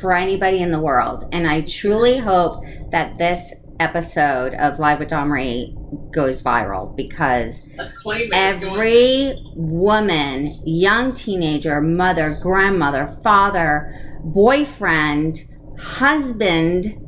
for 0.00 0.12
anybody 0.12 0.58
in 0.58 0.70
the 0.72 0.80
world. 0.80 1.24
And 1.32 1.46
I 1.46 1.62
truly 1.62 2.18
hope 2.18 2.64
that 2.90 3.18
this 3.18 3.52
episode 3.80 4.54
of 4.54 4.78
Live 4.78 4.98
with 4.98 5.08
Dawn 5.08 5.28
Marie 5.28 5.76
goes 6.12 6.42
viral 6.42 6.94
because 6.96 7.66
Let's 7.76 7.96
claim 7.98 8.28
that 8.30 8.54
it's 8.54 8.60
going 8.60 8.72
every 8.74 9.36
woman, 9.54 10.60
young 10.64 11.14
teenager, 11.14 11.80
mother, 11.80 12.38
grandmother, 12.42 13.08
father, 13.22 14.20
boyfriend, 14.24 15.42
husband 15.78 16.98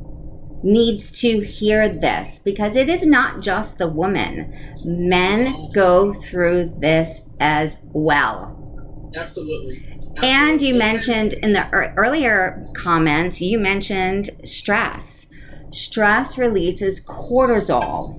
needs 0.63 1.11
to 1.21 1.41
hear 1.41 1.87
this 1.87 2.39
because 2.39 2.75
it 2.75 2.89
is 2.89 3.05
not 3.05 3.41
just 3.41 3.77
the 3.77 3.87
woman. 3.87 4.53
Men 4.83 5.69
go 5.73 6.11
through 6.11 6.73
this 6.79 7.21
as 7.39 7.79
well. 7.83 9.11
Absolutely. 9.15 9.95
And 10.23 10.61
you 10.61 10.75
mentioned 10.75 11.33
in 11.33 11.53
the 11.53 11.67
ear- 11.73 11.93
earlier 11.97 12.65
comments, 12.73 13.41
you 13.41 13.59
mentioned 13.59 14.29
stress. 14.43 15.27
Stress 15.75 16.37
releases 16.37 17.03
cortisol, 17.03 18.15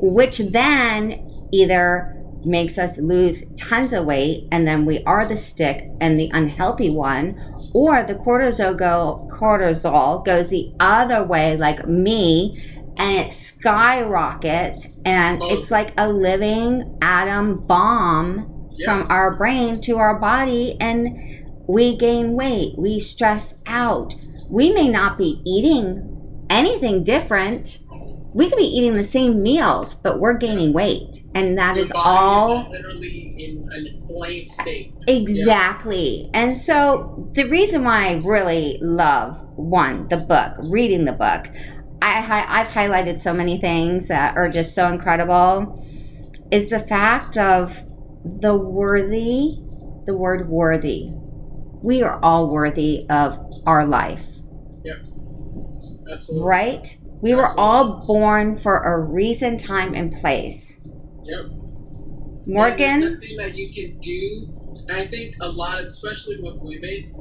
which 0.00 0.38
then 0.38 1.48
either 1.52 2.20
makes 2.44 2.78
us 2.78 2.98
lose 2.98 3.44
tons 3.56 3.92
of 3.92 4.04
weight 4.04 4.48
and 4.50 4.66
then 4.66 4.84
we 4.84 5.02
are 5.04 5.24
the 5.24 5.36
stick 5.36 5.88
and 6.00 6.18
the 6.18 6.30
unhealthy 6.34 6.90
one, 6.90 7.38
or 7.72 8.02
the 8.02 8.16
cortisol 8.16 8.76
go 8.76 9.28
cortisol 9.30 10.24
goes 10.24 10.48
the 10.48 10.72
other 10.80 11.22
way 11.22 11.56
like 11.56 11.86
me 11.86 12.60
and 12.96 13.18
it 13.18 13.32
skyrockets 13.32 14.88
and 15.04 15.40
Oh. 15.42 15.46
it's 15.50 15.70
like 15.70 15.92
a 15.96 16.08
living 16.12 16.98
atom 17.00 17.66
bomb 17.66 18.70
Yeah. 18.74 18.84
from 18.84 19.06
our 19.10 19.36
brain 19.36 19.80
to 19.82 19.96
our 19.98 20.18
body 20.18 20.76
and 20.80 21.16
we 21.68 21.96
gain 21.96 22.34
weight 22.34 22.74
we 22.78 23.00
stress 23.00 23.58
out 23.66 24.14
we 24.50 24.72
may 24.72 24.88
not 24.88 25.16
be 25.18 25.40
eating 25.44 26.13
anything 26.54 27.04
different 27.04 27.80
we 28.34 28.48
could 28.48 28.58
be 28.58 28.64
eating 28.64 28.94
the 28.94 29.04
same 29.04 29.42
meals 29.42 29.94
but 29.94 30.18
we're 30.18 30.36
gaining 30.36 30.72
weight 30.72 31.24
and 31.34 31.56
that 31.58 31.76
Your 31.76 31.84
is 31.84 31.92
all 31.94 32.62
is 32.62 32.68
literally 32.68 33.34
in 33.36 33.68
an 33.72 33.86
inflamed 33.86 34.50
state. 34.50 34.94
Exactly. 35.06 36.30
And 36.32 36.56
so 36.56 37.30
the 37.32 37.48
reason 37.48 37.84
why 37.84 38.08
I 38.08 38.14
really 38.18 38.78
love 38.80 39.40
one, 39.56 40.08
the 40.08 40.16
book, 40.16 40.54
reading 40.58 41.04
the 41.04 41.12
book, 41.12 41.46
I, 42.02 42.44
I've 42.48 42.68
highlighted 42.68 43.18
so 43.18 43.32
many 43.32 43.60
things 43.60 44.08
that 44.08 44.36
are 44.36 44.48
just 44.48 44.74
so 44.74 44.88
incredible, 44.88 45.82
is 46.50 46.70
the 46.70 46.80
fact 46.80 47.36
of 47.36 47.82
the 48.24 48.54
worthy, 48.54 49.56
the 50.06 50.16
word 50.16 50.48
worthy. 50.48 51.10
We 51.82 52.02
are 52.02 52.18
all 52.22 52.50
worthy 52.50 53.06
of 53.10 53.38
our 53.66 53.86
life, 53.86 54.26
Absolutely. 56.10 56.46
right? 56.48 56.96
We 57.20 57.34
were 57.34 57.48
all 57.58 58.04
born 58.06 58.58
for 58.58 58.82
a 58.82 58.98
reason, 58.98 59.56
time, 59.56 59.94
and 59.94 60.12
place. 60.12 60.80
Yep. 61.24 61.46
Morgan? 62.46 63.02
And 63.02 63.22
that 63.38 63.54
you 63.54 63.70
can 63.72 63.98
do. 63.98 64.84
And 64.88 64.98
I 64.98 65.06
think 65.06 65.34
a 65.40 65.48
lot, 65.48 65.82
especially 65.82 66.40
with 66.40 66.56
women, 66.60 67.14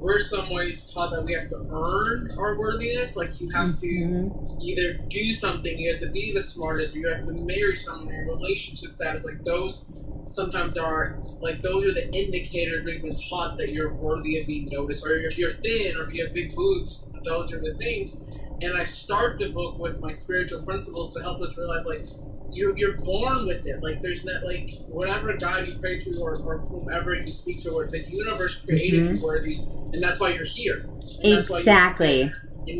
we're 0.00 0.20
some 0.20 0.50
ways 0.50 0.90
taught 0.90 1.10
that 1.10 1.24
we 1.24 1.32
have 1.34 1.48
to 1.48 1.56
earn 1.70 2.30
our 2.38 2.58
worthiness. 2.58 3.16
Like 3.16 3.40
you 3.40 3.50
have 3.50 3.74
to 3.76 3.86
Mhm. 3.86 4.62
either 4.62 4.94
do 5.08 5.32
something, 5.32 5.78
you 5.78 5.90
have 5.92 6.00
to 6.00 6.08
be 6.08 6.32
the 6.32 6.40
smartest, 6.40 6.94
or 6.96 7.00
you 7.00 7.08
have 7.08 7.26
to 7.26 7.32
marry 7.32 7.74
someone, 7.74 8.14
your 8.14 8.26
relationship 8.26 8.92
status. 8.92 9.24
Like 9.24 9.42
those 9.44 9.86
sometimes 10.24 10.76
are 10.76 11.18
like 11.40 11.62
those 11.62 11.86
are 11.86 11.94
the 11.94 12.10
indicators 12.12 12.84
we've 12.84 13.02
been 13.02 13.14
taught 13.14 13.56
that 13.58 13.72
you're 13.72 13.92
worthy 13.92 14.38
of 14.40 14.46
being 14.46 14.68
noticed. 14.70 15.04
Or 15.04 15.16
if 15.16 15.38
you're 15.38 15.50
thin, 15.50 15.96
or 15.96 16.02
if 16.02 16.12
you 16.12 16.24
have 16.24 16.34
big 16.34 16.54
boobs, 16.54 17.04
those 17.24 17.52
are 17.52 17.60
the 17.60 17.74
things. 17.74 18.16
And 18.60 18.76
I 18.76 18.84
start 18.84 19.38
the 19.38 19.50
book 19.50 19.78
with 19.78 20.00
my 20.00 20.10
spiritual 20.10 20.62
principles 20.62 21.14
to 21.14 21.22
help 21.22 21.40
us 21.40 21.56
realize 21.56 21.86
like 21.86 22.04
you're 22.50 22.76
you're 22.76 22.96
born 22.98 23.46
with 23.46 23.66
it. 23.66 23.82
Like 23.82 24.00
there's 24.00 24.24
not 24.24 24.44
like 24.44 24.70
whatever 24.88 25.36
God 25.36 25.66
you 25.66 25.74
pray 25.78 25.98
to 25.98 26.18
or, 26.20 26.36
or 26.36 26.58
whomever 26.58 27.14
you 27.14 27.30
speak 27.30 27.60
to, 27.60 27.70
or 27.70 27.86
the 27.86 28.04
universe 28.08 28.56
created 28.60 29.04
Mhm. 29.04 29.16
you 29.18 29.22
worthy, 29.24 29.56
and 29.92 30.02
that's 30.02 30.20
why 30.20 30.30
you're 30.32 30.44
here. 30.44 30.86
And 31.22 31.32
that's 31.32 31.50
why 31.50 31.56
you 31.56 31.62
Exactly. 31.62 32.22
and 32.22 32.30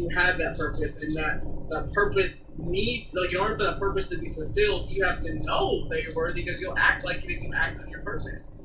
you 0.02 0.09
have 0.14 0.38
that 0.38 0.57
purpose, 0.57 1.02
and 1.02 1.16
that 1.16 1.42
that 1.70 1.92
purpose 1.92 2.50
needs 2.59 3.14
like 3.14 3.31
in 3.33 3.37
order 3.38 3.57
for 3.57 3.64
that 3.64 3.78
purpose 3.78 4.09
to 4.09 4.16
be 4.18 4.28
fulfilled, 4.31 4.88
you 4.90 5.04
have 5.04 5.20
to 5.20 5.35
know 5.35 5.87
that 5.90 6.02
you're 6.02 6.14
worthy 6.14 6.42
because 6.42 6.61
you'll 6.61 6.76
act 6.78 7.04
like 7.04 7.22
it 7.24 7.35
and 7.35 7.42
you 7.44 7.50
act 7.54 7.78
on 7.78 7.88
your 7.90 8.00
purpose. 8.02 8.57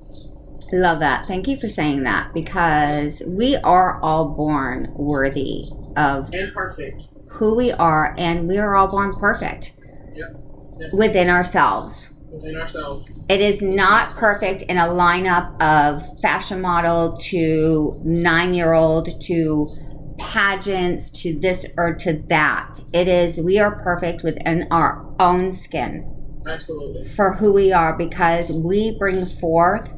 Love 0.71 0.99
that. 0.99 1.27
Thank 1.27 1.47
you 1.47 1.57
for 1.57 1.67
saying 1.69 2.03
that 2.03 2.33
because 2.33 3.21
we 3.27 3.57
are 3.57 3.99
all 4.01 4.29
born 4.29 4.91
worthy 4.95 5.65
of 5.97 6.29
And 6.33 6.51
perfect. 6.53 7.03
who 7.27 7.55
we 7.55 7.71
are, 7.73 8.15
and 8.17 8.47
we 8.47 8.57
are 8.57 8.75
all 8.75 8.87
born 8.87 9.13
perfect 9.15 9.73
Yep. 10.15 10.42
Within 10.91 11.29
ourselves. 11.29 12.11
Within 12.31 12.55
ourselves. 12.59 13.11
It 13.29 13.41
is 13.41 13.61
not 13.61 14.11
perfect 14.11 14.63
in 14.63 14.77
a 14.77 14.87
lineup 14.87 15.61
of 15.61 16.03
fashion 16.21 16.61
model 16.61 17.15
to 17.29 18.01
nine 18.03 18.53
year 18.53 18.73
old 18.73 19.21
to 19.23 19.69
pageants 20.17 21.09
to 21.09 21.39
this 21.39 21.65
or 21.77 21.95
to 21.95 22.23
that. 22.29 22.79
It 22.91 23.07
is, 23.07 23.39
we 23.39 23.59
are 23.59 23.79
perfect 23.83 24.23
within 24.23 24.67
our 24.71 25.05
own 25.19 25.51
skin 25.51 26.41
Absolutely. 26.47 27.05
for 27.05 27.33
who 27.33 27.53
we 27.53 27.71
are 27.71 27.97
because 27.97 28.51
we 28.51 28.97
bring 28.97 29.25
forth 29.25 29.93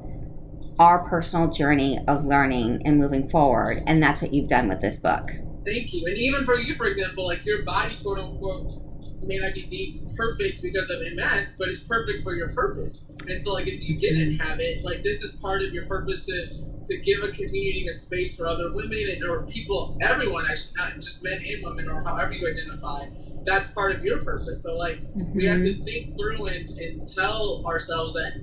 our 0.80 1.08
personal 1.08 1.50
journey 1.50 2.00
of 2.08 2.26
learning 2.26 2.82
and 2.86 2.98
moving 2.98 3.30
forward. 3.30 3.84
And 3.88 4.02
that's 4.02 4.22
what 4.22 4.34
you've 4.34 4.50
done 4.50 4.68
with 4.68 4.82
this 4.82 4.98
book. 4.98 5.32
Thank 5.66 5.94
you. 5.94 6.06
And 6.06 6.18
even 6.18 6.46
for 6.46 6.60
you, 6.60 6.76
for 6.76 6.86
example, 6.86 7.26
like 7.26 7.46
your 7.46 7.64
body, 7.64 7.96
quote 8.02 8.20
unquote, 8.20 8.82
may 9.26 9.38
not 9.38 9.54
be 9.54 9.64
deemed 9.64 10.16
perfect 10.16 10.62
because 10.62 10.90
of 10.90 11.00
MS, 11.00 11.56
but 11.58 11.68
it's 11.70 11.84
perfect 11.84 12.24
for 12.24 12.36
your 12.36 12.50
purpose. 12.50 13.12
And 13.28 13.44
so, 13.44 13.54
like, 13.54 13.68
if 13.68 13.82
you 13.82 13.98
didn't 13.98 14.38
have 14.40 14.60
it, 14.60 14.84
like, 14.84 15.04
this 15.04 15.24
is 15.24 15.36
part 15.36 15.64
of 15.64 15.74
your 15.74 15.86
purpose 15.86 16.26
to 16.28 16.48
to 16.86 16.98
give 16.98 17.24
a 17.24 17.30
community 17.30 17.80
and 17.80 17.90
a 17.90 17.94
space 17.94 18.38
for 18.38 18.46
other 18.46 18.72
women 18.72 19.08
and 19.10 19.24
or 19.24 19.44
people, 19.48 19.98
everyone 20.02 20.46
actually, 20.46 20.74
not 20.78 20.94
just 20.96 21.24
men 21.24 21.44
and 21.44 21.64
women, 21.64 21.90
or 21.90 22.04
however 22.04 22.32
you 22.34 22.48
identify. 22.48 23.06
That's 23.44 23.72
part 23.72 23.96
of 23.96 24.04
your 24.04 24.20
purpose. 24.20 24.64
So, 24.64 24.78
like, 24.78 25.02
we 25.16 25.46
have 25.46 25.62
to 25.62 25.74
mm-hmm. 25.74 25.84
think 25.84 26.18
through 26.18 26.48
and, 26.48 26.70
and 26.78 27.08
tell 27.08 27.64
ourselves 27.66 28.14
that 28.14 28.34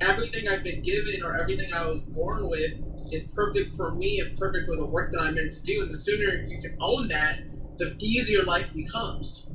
everything 0.00 0.48
I've 0.48 0.64
been 0.64 0.82
given 0.82 1.22
or 1.22 1.36
everything 1.36 1.72
I 1.72 1.86
was 1.86 2.02
born 2.02 2.48
with 2.48 2.72
is 3.12 3.30
perfect 3.30 3.74
for 3.74 3.92
me 3.92 4.20
and 4.20 4.36
perfect 4.38 4.66
for 4.66 4.76
the 4.76 4.84
work 4.84 5.12
that 5.12 5.20
I'm 5.20 5.34
meant 5.34 5.52
to 5.52 5.62
do. 5.62 5.82
And 5.82 5.90
the 5.90 5.96
sooner 5.96 6.44
you 6.46 6.58
can 6.60 6.76
own 6.80 7.08
that, 7.08 7.40
the 7.78 7.94
easier 7.98 8.42
life 8.42 8.74
becomes. 8.74 9.46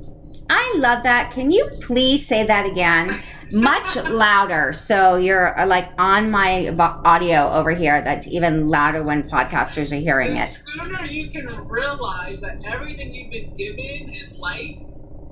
I 0.50 0.74
love 0.78 1.02
that. 1.02 1.30
Can 1.32 1.50
you 1.50 1.68
please 1.80 2.26
say 2.26 2.46
that 2.46 2.66
again? 2.66 3.14
Much 3.52 3.96
louder. 4.10 4.72
So 4.72 5.16
you're 5.16 5.58
uh, 5.58 5.66
like 5.66 5.90
on 5.98 6.30
my 6.30 6.68
audio 7.04 7.50
over 7.50 7.72
here. 7.72 8.00
That's 8.00 8.26
even 8.26 8.68
louder 8.68 9.02
when 9.02 9.28
podcasters 9.28 9.92
are 9.92 10.00
hearing 10.00 10.32
it. 10.32 10.36
the 10.36 10.42
it. 10.42 10.46
sooner 10.46 11.04
you 11.04 11.28
can 11.28 11.46
realize 11.68 12.40
that 12.40 12.62
everything 12.64 13.14
you've 13.14 13.30
been 13.30 13.54
given 13.54 14.14
in 14.14 14.38
life 14.38 14.78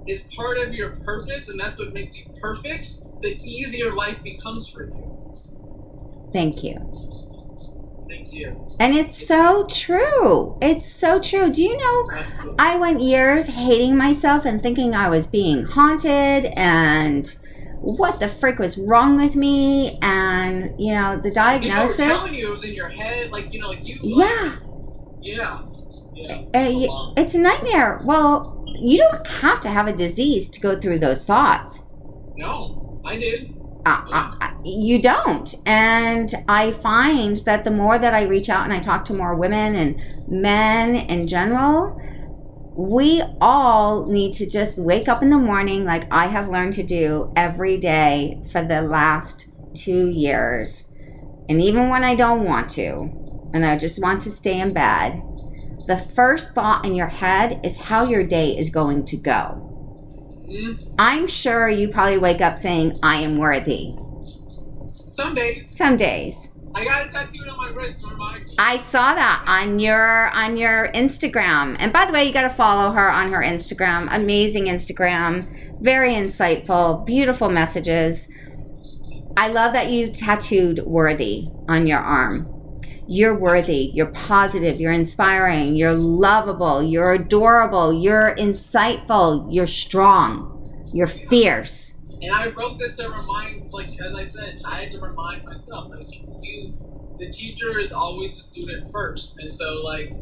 is 0.07 0.29
part 0.37 0.59
of 0.59 0.75
your 0.75 0.91
purpose 0.97 1.49
and 1.49 1.59
that's 1.59 1.79
what 1.79 1.93
makes 1.93 2.19
you 2.19 2.27
perfect, 2.41 2.93
the 3.23 3.41
easier 3.43 3.91
life 3.91 4.23
becomes 4.23 4.69
for 4.69 4.85
you. 4.85 5.33
Thank 6.33 6.63
you. 6.63 7.26
Thank 8.09 8.33
you. 8.33 8.77
And 8.81 8.95
it's 8.95 9.27
so 9.27 9.67
true. 9.67 10.59
It's 10.63 10.87
so 10.87 11.19
true. 11.21 11.51
Do 11.51 11.63
you 11.63 11.77
know 11.77 12.11
I 12.59 12.77
went 12.77 13.01
years 13.01 13.49
hating 13.49 13.97
myself 13.97 14.45
and 14.45 14.63
thinking 14.63 14.95
I 14.95 15.09
was 15.09 15.27
being 15.27 15.65
haunted 15.65 16.47
and 16.57 17.29
what 17.81 18.21
the 18.21 18.29
frick 18.29 18.59
was 18.59 18.79
wrong 18.79 19.17
with 19.17 19.37
me 19.37 19.99
and 20.03 20.75
you 20.81 20.93
know 20.95 21.21
the 21.21 21.31
People 21.31 21.87
were 21.87 21.95
telling 21.95 22.35
you 22.35 22.49
it 22.49 22.53
was 22.53 22.65
in 22.65 22.75
your 22.75 22.89
head, 22.89 23.31
like 23.31 23.53
you 23.53 23.61
know, 23.61 23.69
like 23.69 23.87
you. 23.87 23.99
Yeah. 24.03 24.57
Yeah. 25.21 25.63
Yeah. 26.15 26.35
Uh, 26.55 26.73
y- 26.73 27.13
it's 27.17 27.35
a 27.35 27.39
nightmare. 27.39 28.01
Well, 28.05 28.65
you 28.67 28.99
don't 28.99 29.27
have 29.27 29.61
to 29.61 29.69
have 29.69 29.87
a 29.87 29.93
disease 29.93 30.49
to 30.51 30.61
go 30.61 30.77
through 30.79 30.99
those 31.01 31.25
thoughts. 31.25 31.83
No, 32.37 32.93
I 33.05 33.19
did. 33.19 33.55
Uh, 33.87 34.03
uh, 34.41 34.51
you 34.65 35.01
don't. 35.01 35.55
And 35.65 36.35
I 36.49 36.73
find 36.73 37.37
that 37.45 37.63
the 37.63 37.71
more 37.71 38.01
that 38.01 38.15
I 38.15 38.25
reach 38.25 38.49
out 38.49 38.65
and 38.65 38.73
I 38.73 38.81
talk 38.81 39.05
to 39.07 39.15
more 39.15 39.37
women 39.37 39.77
and 39.77 40.03
men 40.27 40.97
in 40.97 41.29
general, 41.29 41.97
we 42.77 43.23
all 43.41 44.07
need 44.07 44.35
to 44.35 44.47
just 44.51 44.77
wake 44.77 45.09
up 45.09 45.23
in 45.23 45.31
the 45.31 45.39
morning 45.39 45.85
like 45.85 46.05
I 46.11 46.27
have 46.27 46.49
learned 46.49 46.75
to 46.75 46.83
do 46.83 47.33
every 47.37 47.79
day 47.79 48.43
for 48.51 48.61
the 48.61 48.83
last 48.83 49.53
two 49.75 50.09
years. 50.09 50.89
And 51.49 51.63
even 51.63 51.89
when 51.89 52.03
I 52.03 52.17
don't 52.17 52.45
want 52.45 52.69
to, 52.71 53.09
and 53.55 53.65
I 53.65 53.79
just 53.79 54.03
want 54.03 54.21
to 54.23 54.33
stay 54.33 54.61
in 54.61 54.73
bed, 54.73 55.23
the 55.87 55.97
first 55.97 56.55
thought 56.55 56.85
in 56.85 56.97
your 56.97 57.07
head 57.07 57.61
is 57.65 57.79
how 57.79 58.03
your 58.03 58.27
day 58.27 58.51
is 58.59 58.69
going 58.69 59.05
to 59.05 59.17
go. 59.17 59.66
I'm 60.99 61.27
sure 61.27 61.69
you 61.69 61.89
probably 61.89 62.19
wake 62.19 62.41
up 62.41 62.59
saying, 62.59 62.99
I 63.03 63.17
am 63.17 63.39
worthy. 63.39 63.95
some 65.09 65.35
days 65.35 65.77
Some 65.77 65.97
days. 65.97 66.51
I 66.75 66.85
got 66.85 67.07
it 67.07 67.11
tattooed 67.11 67.49
on 67.49 67.57
my 67.57 67.69
wrist. 67.71 68.05
I 68.59 68.77
saw 68.77 69.15
that 69.15 69.45
on 69.47 69.79
your 69.79 70.29
on 70.31 70.59
your 70.59 70.89
Instagram. 70.89 71.77
And 71.79 71.91
by 71.91 72.05
the 72.05 72.13
way, 72.13 72.25
you 72.25 72.35
got 72.35 72.43
to 72.43 72.51
follow 72.51 72.93
her 72.93 73.11
on 73.11 73.33
her 73.33 73.41
Instagram. 73.41 74.09
Amazing 74.11 74.67
Instagram. 74.67 75.81
Very 75.81 76.13
insightful, 76.13 77.07
beautiful 77.07 77.49
messages. 77.49 78.29
I 79.39 79.49
love 79.49 79.73
that 79.73 79.91
you 79.91 80.11
tattooed 80.11 80.81
worthy 80.81 81.49
on 81.67 81.87
your 81.87 81.99
arm. 81.99 82.56
You're 83.07 83.39
worthy, 83.39 83.91
you're 83.95 84.07
positive, 84.07 84.81
you're 84.81 84.93
inspiring, 84.93 85.77
you're 85.77 85.95
lovable, 85.95 86.83
you're 86.83 87.13
adorable, 87.13 87.93
you're 87.93 88.35
insightful, 88.37 89.47
you're 89.51 89.67
strong, 89.67 90.91
you're 90.93 91.07
fierce. 91.07 91.95
And 92.21 92.35
I 92.35 92.49
wrote 92.51 92.79
this 92.79 92.97
to 92.97 93.09
remind, 93.09 93.73
like 93.73 93.89
as 94.01 94.15
I 94.15 94.25
said, 94.25 94.61
I 94.65 94.83
had 94.83 94.93
to 94.93 95.01
remind 95.01 95.45
myself, 95.45 95.91
like 95.95 96.09
you, 96.43 96.69
the 97.19 97.31
teacher 97.31 97.79
is 97.79 97.93
always 97.93 98.35
the 98.35 98.41
student 98.41 98.91
first, 98.91 99.39
and 99.39 99.55
so 99.55 99.83
like 99.85 100.13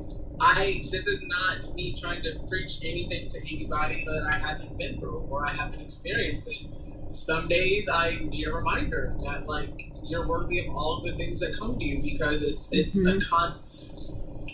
I, 0.40 0.84
this 0.90 1.06
is 1.06 1.22
not 1.22 1.74
me 1.74 1.94
trying 1.94 2.22
to 2.22 2.38
preach 2.48 2.78
anything 2.82 3.28
to 3.28 3.38
anybody 3.38 4.04
that 4.04 4.28
I 4.30 4.38
haven't 4.38 4.76
been 4.76 4.98
through 4.98 5.26
or 5.30 5.46
I 5.46 5.52
haven't 5.52 5.80
experienced. 5.80 6.68
Some 7.14 7.48
days 7.48 7.88
I 7.92 8.18
need 8.28 8.46
a 8.46 8.52
reminder 8.52 9.14
that 9.24 9.48
like 9.48 9.92
you're 10.02 10.26
worthy 10.26 10.58
of 10.60 10.66
all 10.74 10.98
of 10.98 11.04
the 11.04 11.12
things 11.12 11.40
that 11.40 11.56
come 11.58 11.78
to 11.78 11.84
you 11.84 12.02
because 12.02 12.42
it's 12.42 12.68
it's 12.72 12.96
Mhm. 12.96 13.18
a 13.18 13.24
constant. 13.24 13.70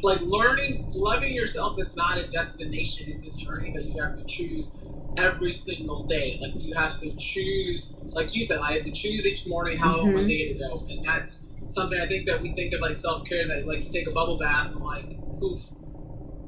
Like 0.02 0.20
learning, 0.22 0.86
loving 0.94 1.34
yourself 1.34 1.78
is 1.78 1.94
not 1.96 2.16
a 2.18 2.26
destination; 2.26 3.06
it's 3.08 3.26
a 3.26 3.32
journey 3.32 3.72
that 3.74 3.84
you 3.86 4.00
have 4.02 4.14
to 4.14 4.22
choose 4.24 4.76
every 5.16 5.52
single 5.52 6.04
day. 6.04 6.38
Like 6.40 6.52
you 6.64 6.74
have 6.74 6.98
to 7.00 7.12
choose, 7.18 7.92
like 8.14 8.34
you 8.34 8.44
said, 8.44 8.60
I 8.60 8.74
have 8.74 8.84
to 8.84 8.92
choose 8.92 9.26
each 9.26 9.46
morning 9.46 9.78
how 9.78 10.02
want 10.02 10.14
my 10.14 10.24
day 10.24 10.52
to 10.52 10.58
go, 10.58 10.84
and 10.88 11.04
that's 11.04 11.40
something 11.66 12.00
I 12.00 12.06
think 12.06 12.26
that 12.26 12.40
we 12.42 12.54
think 12.54 12.72
of 12.72 12.80
like 12.80 12.96
self 12.96 13.24
care. 13.24 13.46
That 13.48 13.66
like 13.66 13.84
you 13.84 13.90
take 13.92 14.08
a 14.08 14.12
bubble 14.12 14.38
bath 14.38 14.70
and 14.74 14.82
like 14.84 15.18
poof, 15.38 15.60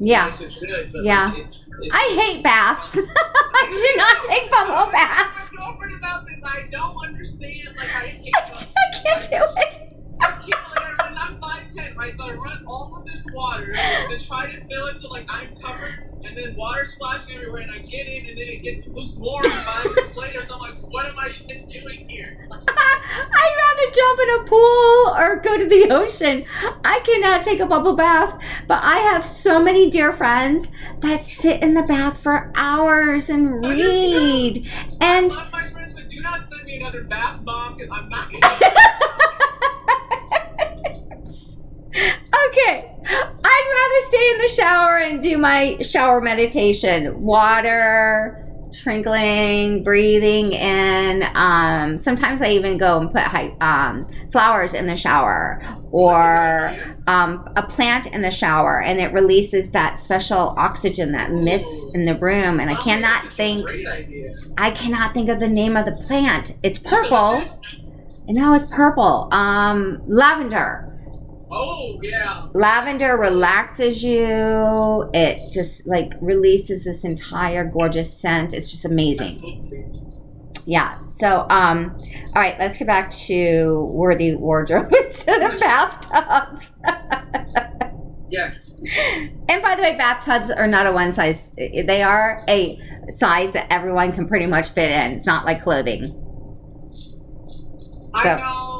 Yeah. 0.04 0.36
good. 0.36 0.90
Yeah. 0.94 1.26
like, 1.26 1.38
it's, 1.38 1.64
it's, 1.80 1.94
I 1.94 2.16
hate 2.20 2.42
baths. 2.42 2.98
I 2.98 3.62
do 3.70 3.96
not 3.96 4.22
take 4.28 4.50
bubble 4.50 4.90
baths. 4.92 5.48
I'm 5.52 5.74
over 5.74 5.86
about 5.96 6.26
this. 6.26 6.40
I 6.44 6.66
don't 6.72 7.06
understand. 7.06 7.68
Like 7.76 7.94
I. 7.94 8.20
I, 8.34 8.40
I 8.40 8.98
can't 9.00 9.22
do 9.30 9.36
it. 9.58 9.91
I 10.20 10.30
can't. 10.32 10.50
Like, 10.76 11.06
and 11.06 11.18
I'm 11.18 11.40
five 11.40 11.74
ten, 11.74 11.96
right? 11.96 12.16
So 12.16 12.24
I 12.24 12.32
run 12.34 12.64
all 12.66 12.94
of 12.96 13.04
this 13.06 13.24
water 13.32 13.72
to 13.72 14.18
try 14.26 14.46
to 14.46 14.52
fill 14.52 14.86
it 14.86 15.00
to 15.00 15.08
like 15.08 15.26
I'm 15.28 15.54
covered, 15.56 16.10
and 16.24 16.36
then 16.36 16.54
water 16.56 16.84
splashing 16.84 17.34
everywhere, 17.34 17.62
and 17.62 17.70
I 17.72 17.78
get 17.78 18.06
in, 18.06 18.26
and 18.28 18.38
then 18.38 18.48
it 18.48 18.62
gets 18.62 18.86
lukewarm 18.86 19.44
five 19.44 19.84
minutes 19.84 20.16
later. 20.16 20.44
So 20.44 20.54
I'm 20.54 20.60
like, 20.60 20.78
what 20.80 21.06
am 21.06 21.18
I 21.18 21.30
even 21.42 21.66
doing 21.66 22.08
here? 22.08 22.36
I'd 22.68 23.56
rather 23.58 23.92
jump 23.94 24.20
in 24.20 24.40
a 24.40 24.44
pool 24.44 25.14
or 25.16 25.40
go 25.40 25.58
to 25.58 25.68
the 25.68 25.90
ocean. 25.94 26.44
I 26.84 27.00
cannot 27.04 27.42
take 27.42 27.60
a 27.60 27.66
bubble 27.66 27.94
bath, 27.94 28.38
but 28.68 28.80
I 28.82 28.98
have 28.98 29.26
so 29.26 29.62
many 29.62 29.90
dear 29.90 30.12
friends 30.12 30.68
that 31.00 31.24
sit 31.24 31.62
in 31.62 31.74
the 31.74 31.82
bath 31.82 32.20
for 32.20 32.52
hours 32.54 33.28
and 33.28 33.64
I 33.64 33.76
do 33.76 33.98
too. 33.98 34.08
read. 34.16 34.68
I 34.74 34.94
And 35.00 35.30
love 35.30 35.52
my 35.52 35.68
friends, 35.70 35.92
but 35.94 36.08
do 36.08 36.20
not 36.22 36.44
send 36.44 36.64
me 36.64 36.76
another 36.76 37.04
bath 37.04 37.44
bomb 37.44 37.74
because 37.76 37.90
I'm 37.92 38.08
not 38.08 38.30
gonna. 38.30 38.40
okay, 42.52 42.94
I'd 43.04 43.72
rather 43.74 44.06
stay 44.06 44.30
in 44.30 44.38
the 44.38 44.48
shower 44.48 44.98
and 44.98 45.22
do 45.22 45.38
my 45.38 45.78
shower 45.80 46.20
meditation. 46.20 47.22
Water, 47.22 48.38
trickling, 48.72 49.82
breathing 49.82 50.52
in. 50.52 51.24
Um, 51.34 51.98
sometimes 51.98 52.42
I 52.42 52.50
even 52.50 52.78
go 52.78 52.98
and 53.00 53.10
put 53.10 53.22
um, 53.60 54.06
flowers 54.30 54.74
in 54.74 54.86
the 54.86 54.96
shower 54.96 55.60
or 55.90 56.72
um, 57.06 57.48
a 57.56 57.62
plant 57.62 58.06
in 58.06 58.22
the 58.22 58.30
shower, 58.30 58.82
and 58.82 58.98
it 59.00 59.12
releases 59.12 59.70
that 59.70 59.98
special 59.98 60.54
oxygen, 60.56 61.12
that 61.12 61.32
mist 61.32 61.86
in 61.94 62.04
the 62.04 62.18
room. 62.18 62.60
And 62.60 62.70
I 62.70 62.74
cannot 62.74 63.32
think. 63.32 63.66
I 64.58 64.70
cannot 64.70 65.14
think 65.14 65.28
of 65.28 65.40
the 65.40 65.48
name 65.48 65.76
of 65.76 65.84
the 65.84 65.92
plant. 65.92 66.56
It's 66.62 66.78
purple. 66.78 67.42
No, 68.28 68.54
it's 68.54 68.66
purple. 68.66 69.28
Um, 69.32 70.02
lavender. 70.06 70.91
Oh 71.54 71.98
yeah. 72.02 72.46
Lavender 72.54 73.16
relaxes 73.16 74.02
you. 74.02 75.10
It 75.12 75.52
just 75.52 75.86
like 75.86 76.12
releases 76.20 76.84
this 76.84 77.04
entire 77.04 77.64
gorgeous 77.64 78.16
scent. 78.16 78.54
It's 78.54 78.70
just 78.70 78.84
amazing. 78.84 79.98
Yeah. 80.64 81.04
So, 81.06 81.44
um, 81.50 81.98
all 82.28 82.32
right, 82.42 82.56
let's 82.58 82.78
get 82.78 82.86
back 82.86 83.10
to 83.26 83.84
worthy 83.92 84.34
wardrobe 84.36 84.92
instead 85.04 85.42
of 85.52 85.58
bathtubs. 85.60 86.72
Yes. 88.30 88.70
And 89.48 89.62
by 89.62 89.74
the 89.76 89.82
way, 89.82 89.96
bathtubs 89.96 90.50
are 90.50 90.66
not 90.68 90.86
a 90.86 90.92
one 90.92 91.12
size. 91.12 91.50
They 91.56 92.02
are 92.02 92.44
a 92.48 92.78
size 93.10 93.52
that 93.52 93.66
everyone 93.70 94.12
can 94.12 94.26
pretty 94.28 94.46
much 94.46 94.70
fit 94.70 94.90
in. 94.90 95.12
It's 95.12 95.26
not 95.26 95.44
like 95.44 95.62
clothing. 95.62 96.18
I 98.14 98.22
So- 98.22 98.36
know, 98.36 98.40
I 98.40 98.40
know, 98.40 98.40
I 98.40 98.40
know, 98.40 98.46
but 98.46 98.71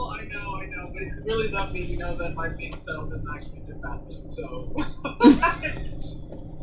it's 1.03 1.27
really 1.27 1.51
me 1.73 1.87
to 1.89 1.97
know 1.97 2.17
that 2.17 2.35
my 2.35 2.49
big 2.49 2.77
self 2.77 3.13
is 3.13 3.25
not 3.25 3.41
going 3.41 3.67
to 3.67 3.73
do 3.73 3.79
bathtub. 3.81 4.33
So 4.33 4.75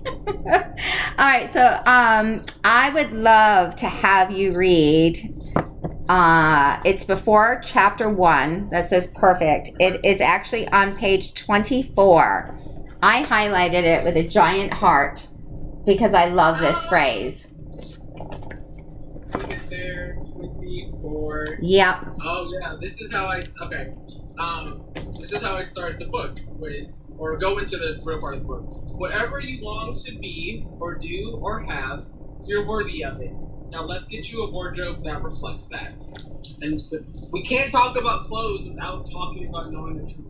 All 1.18 1.26
right, 1.26 1.52
so 1.52 1.82
um, 1.86 2.46
I 2.64 2.90
would 2.94 3.12
love 3.12 3.76
to 3.78 3.88
have 3.88 4.32
you 4.32 4.56
read. 4.56 5.18
Uh, 6.08 6.80
it's 6.86 7.04
before 7.04 7.60
chapter 7.64 8.10
one 8.10 8.70
that 8.70 8.88
says 8.88 9.12
perfect. 9.16 9.70
It 9.80 10.04
is 10.06 10.22
actually 10.22 10.68
on 10.70 10.96
page 10.96 11.34
24. 11.34 12.58
I 13.04 13.24
highlighted 13.24 13.84
it 13.84 14.04
with 14.04 14.16
a 14.18 14.28
giant 14.28 14.74
heart 14.74 15.28
because 15.86 16.14
I 16.14 16.26
love 16.26 16.60
this 16.60 16.86
phrase. 16.90 17.54
look 19.34 19.54
at 19.54 19.70
there, 19.70 20.18
twenty-four. 20.34 21.60
Yep. 21.62 22.06
Oh 22.24 22.52
yeah, 22.60 22.76
this 22.80 23.02
is 23.02 23.12
how 23.12 23.26
I. 23.28 23.42
okay. 23.62 23.94
Um, 24.40 24.86
this 25.20 25.34
is 25.34 25.44
how 25.44 25.56
I 25.56 25.62
start 25.62 26.00
the 26.00 26.06
book, 26.06 26.40
was 26.48 27.04
or 27.18 27.38
go 27.38 27.58
into 27.58 27.78
the 27.78 28.00
real 28.04 28.20
part 28.20 28.36
of 28.36 28.42
the 28.42 28.48
book. 28.48 28.64
Whatever 28.98 29.42
you 29.42 29.64
long 29.64 29.96
to 29.98 30.18
be 30.18 30.66
or 30.80 30.96
do 30.98 31.38
or 31.42 31.62
have, 31.64 32.06
you're 32.46 32.66
worthy 32.66 33.04
of 33.04 33.20
it. 33.20 33.32
Now 33.70 33.84
let's 33.84 34.08
get 34.08 34.32
you 34.32 34.44
a 34.44 34.52
wardrobe 34.52 35.04
that 35.04 35.22
reflects 35.22 35.68
that. 35.68 35.94
And 36.62 36.80
so 36.80 36.98
we 37.32 37.44
can't 37.44 37.72
talk 37.72 37.98
about 37.98 38.24
clothes 38.24 38.70
without 38.70 39.10
talking 39.12 39.48
about 39.50 39.72
knowing 39.72 39.98
the 39.98 40.12
truth. 40.12 40.30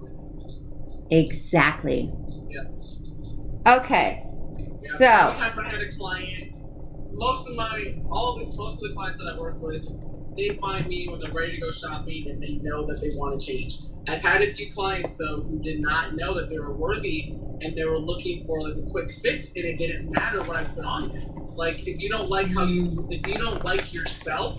Exactly. 1.12 2.12
Yeah. 2.50 3.76
Okay. 3.78 4.26
Yeah, 4.58 4.78
So, 4.80 5.06
every 5.06 5.36
time 5.36 5.60
I 5.60 5.70
had 5.70 5.82
a 5.82 5.92
client, 5.92 6.54
most 7.14 7.50
of 7.50 7.56
my 7.56 7.96
all 8.10 8.40
the 8.40 8.46
most 8.56 8.82
of 8.84 8.90
the 8.90 8.96
clients 8.96 9.20
that 9.20 9.34
I 9.34 9.38
work 9.38 9.62
with, 9.62 9.88
they 10.36 10.50
find 10.58 10.88
me 10.88 11.08
when 11.08 11.20
they're 11.20 11.32
ready 11.32 11.54
to 11.54 11.62
go 11.62 11.72
shopping 11.72 12.30
and 12.30 12.42
they 12.42 12.56
know 12.62 12.86
that 12.88 13.02
they 13.02 13.12
want 13.12 13.40
to 13.40 13.46
change. 13.46 13.78
I've 14.08 14.22
had 14.22 14.42
a 14.42 14.52
few 14.52 14.72
clients 14.72 15.16
though 15.18 15.42
who 15.42 15.60
did 15.60 15.80
not 15.80 16.16
know 16.16 16.34
that 16.36 16.50
they 16.50 16.60
were 16.60 16.74
worthy 16.74 17.36
and 17.62 17.76
they 17.76 17.86
were 17.86 18.00
looking 18.00 18.46
for 18.46 18.62
like 18.62 18.76
a 18.78 18.90
quick 18.90 19.12
fix 19.12 19.56
and 19.56 19.66
it 19.66 19.78
didn't 19.78 20.10
matter 20.12 20.42
what 20.44 20.58
I 20.58 20.64
put 20.64 20.86
on 20.86 21.10
them. 21.10 21.56
Like 21.56 21.88
if 21.88 22.00
you 22.00 22.10
don't 22.10 22.30
like 22.30 22.54
how 22.54 22.64
you 22.64 23.08
if 23.12 23.28
you 23.28 23.36
don't 23.36 23.64
like 23.66 23.94
yourself, 23.94 24.58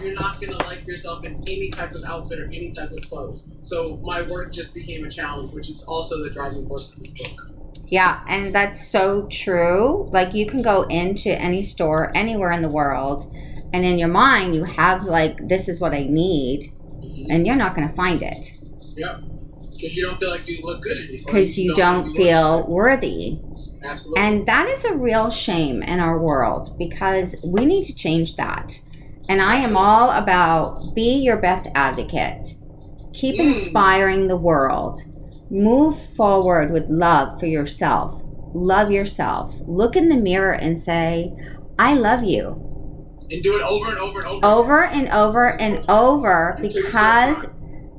you're 0.00 0.14
not 0.14 0.40
gonna 0.40 0.62
like 0.64 0.86
yourself 0.86 1.24
in 1.24 1.42
any 1.46 1.70
type 1.70 1.94
of 1.94 2.02
outfit 2.04 2.40
or 2.40 2.46
any 2.46 2.70
type 2.70 2.90
of 2.90 3.00
clothes. 3.08 3.48
So 3.62 3.98
my 4.02 4.22
work 4.22 4.52
just 4.52 4.74
became 4.74 5.04
a 5.04 5.10
challenge, 5.10 5.52
which 5.52 5.68
is 5.68 5.84
also 5.84 6.24
the 6.24 6.32
driving 6.32 6.66
force 6.66 6.92
of 6.92 7.00
this 7.00 7.10
book. 7.12 7.50
yeah, 7.86 8.22
and 8.28 8.54
that's 8.54 8.86
so 8.86 9.26
true. 9.30 10.08
Like, 10.12 10.34
you 10.34 10.46
can 10.46 10.62
go 10.62 10.82
into 10.82 11.30
any 11.30 11.62
store 11.62 12.12
anywhere 12.14 12.52
in 12.52 12.62
the 12.62 12.68
world, 12.68 13.32
and 13.72 13.84
in 13.84 13.98
your 13.98 14.08
mind, 14.08 14.54
you 14.54 14.64
have, 14.64 15.04
like, 15.04 15.48
this 15.48 15.68
is 15.68 15.80
what 15.80 15.94
I 15.94 16.04
need, 16.04 16.64
mm-hmm. 17.00 17.30
and 17.30 17.46
you're 17.46 17.56
not 17.56 17.74
going 17.74 17.88
to 17.88 17.94
find 17.94 18.22
it. 18.22 18.57
Yep. 18.98 19.20
Because 19.72 19.96
you 19.96 20.04
don't 20.04 20.18
feel 20.18 20.30
like 20.30 20.46
you 20.48 20.60
look 20.62 20.82
good 20.82 20.98
or 20.98 21.06
because 21.26 21.56
you 21.58 21.74
don't 21.74 22.08
look 22.08 22.16
feel 22.16 22.66
worthy. 22.66 23.38
Absolutely. 23.84 24.22
And 24.24 24.46
that 24.48 24.68
is 24.68 24.84
a 24.84 24.94
real 24.96 25.30
shame 25.30 25.82
in 25.84 26.00
our 26.00 26.18
world 26.18 26.76
because 26.78 27.36
we 27.44 27.64
need 27.64 27.84
to 27.84 27.94
change 27.94 28.34
that. 28.36 28.80
And 29.28 29.40
I 29.40 29.56
am 29.56 29.76
all 29.76 30.10
about 30.10 30.94
be 30.96 31.18
your 31.18 31.36
best 31.36 31.68
advocate. 31.74 32.56
Keep 33.14 33.38
Mm. 33.40 33.54
inspiring 33.54 34.26
the 34.26 34.36
world. 34.36 35.00
Move 35.50 35.96
forward 36.16 36.72
with 36.72 36.88
love 36.88 37.38
for 37.38 37.46
yourself. 37.46 38.20
Love 38.54 38.90
yourself. 38.90 39.54
Look 39.66 39.94
in 39.94 40.08
the 40.08 40.16
mirror 40.16 40.52
and 40.54 40.76
say, 40.76 41.32
I 41.78 41.94
love 41.94 42.24
you. 42.24 42.64
and 43.30 43.42
do 43.42 43.54
it 43.58 43.62
over 43.62 43.90
and 43.90 43.98
over 43.98 44.18
and 44.20 44.28
over. 44.28 44.46
Over 44.46 44.84
and 44.86 45.08
over 45.10 45.60
and 45.60 45.84
over 45.90 46.58
you 46.62 46.68
because. 46.70 47.46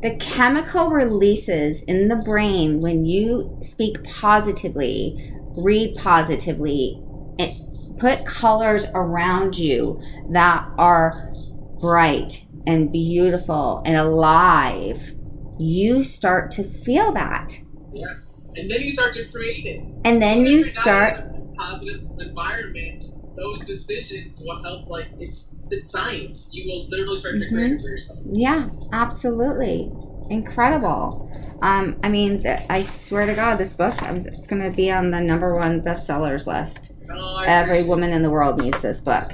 The 0.02 0.16
chemical 0.18 0.90
releases 0.90 1.82
in 1.84 2.08
the 2.08 2.16
brain 2.16 2.82
when 2.82 3.06
you 3.06 3.58
speak 3.62 4.04
positively, 4.04 5.34
read 5.58 5.96
positively, 5.98 7.02
and 7.38 8.00
put 8.00 8.26
colors 8.26 8.86
around 8.94 9.58
you 9.58 10.02
that 10.32 10.66
are 10.78 11.34
bright 11.82 12.46
and 12.66 12.92
beautiful 12.92 13.82
and 13.86 13.98
alive, 13.98 15.12
you 15.60 16.04
start 16.04 16.52
to 16.52 16.64
feel 16.64 17.12
that. 17.12 17.58
Yes. 17.94 18.40
And 18.56 18.70
then 18.72 18.82
you 18.82 18.90
start 18.90 19.14
to 19.16 19.26
create 19.26 19.66
it. 19.66 19.82
And 20.06 20.22
then 20.22 20.46
you 20.46 20.58
you're 20.58 20.64
start 20.64 21.20
a 21.20 21.56
positive 21.58 22.08
environment. 22.20 23.04
Those 23.40 23.66
decisions 23.66 24.40
will 24.40 24.62
help. 24.62 24.88
Like 24.90 25.08
it's 25.20 25.54
it's 25.72 25.90
science. 25.90 26.50
You 26.52 26.66
will 26.72 26.88
literally 26.90 27.18
start 27.18 27.36
to 27.40 27.48
create 27.50 27.72
Mm-hmm. 27.74 27.82
for 27.84 27.90
yourself. 27.90 28.20
Yeah, 28.32 28.70
absolutely. 28.92 29.92
Incredible. 30.30 31.30
Um, 31.62 32.00
I 32.04 32.10
mean, 32.10 32.42
th- 32.44 32.62
I 32.70 32.84
swear 32.84 33.26
to 33.26 33.34
God, 33.34 33.58
this 33.58 33.74
book 33.74 34.00
was, 34.02 34.26
it's 34.26 34.48
going 34.48 34.62
to 34.70 34.76
be 34.76 34.92
on 34.92 35.12
the 35.12 35.20
number 35.20 35.56
one 35.56 35.82
bestsellers 35.82 36.46
list. 36.48 36.94
I 37.12 37.46
Every 37.48 37.84
woman 37.84 38.12
in 38.12 38.22
the 38.24 38.30
world 38.30 38.62
needs 38.62 38.82
this 38.82 39.02
book. 39.02 39.32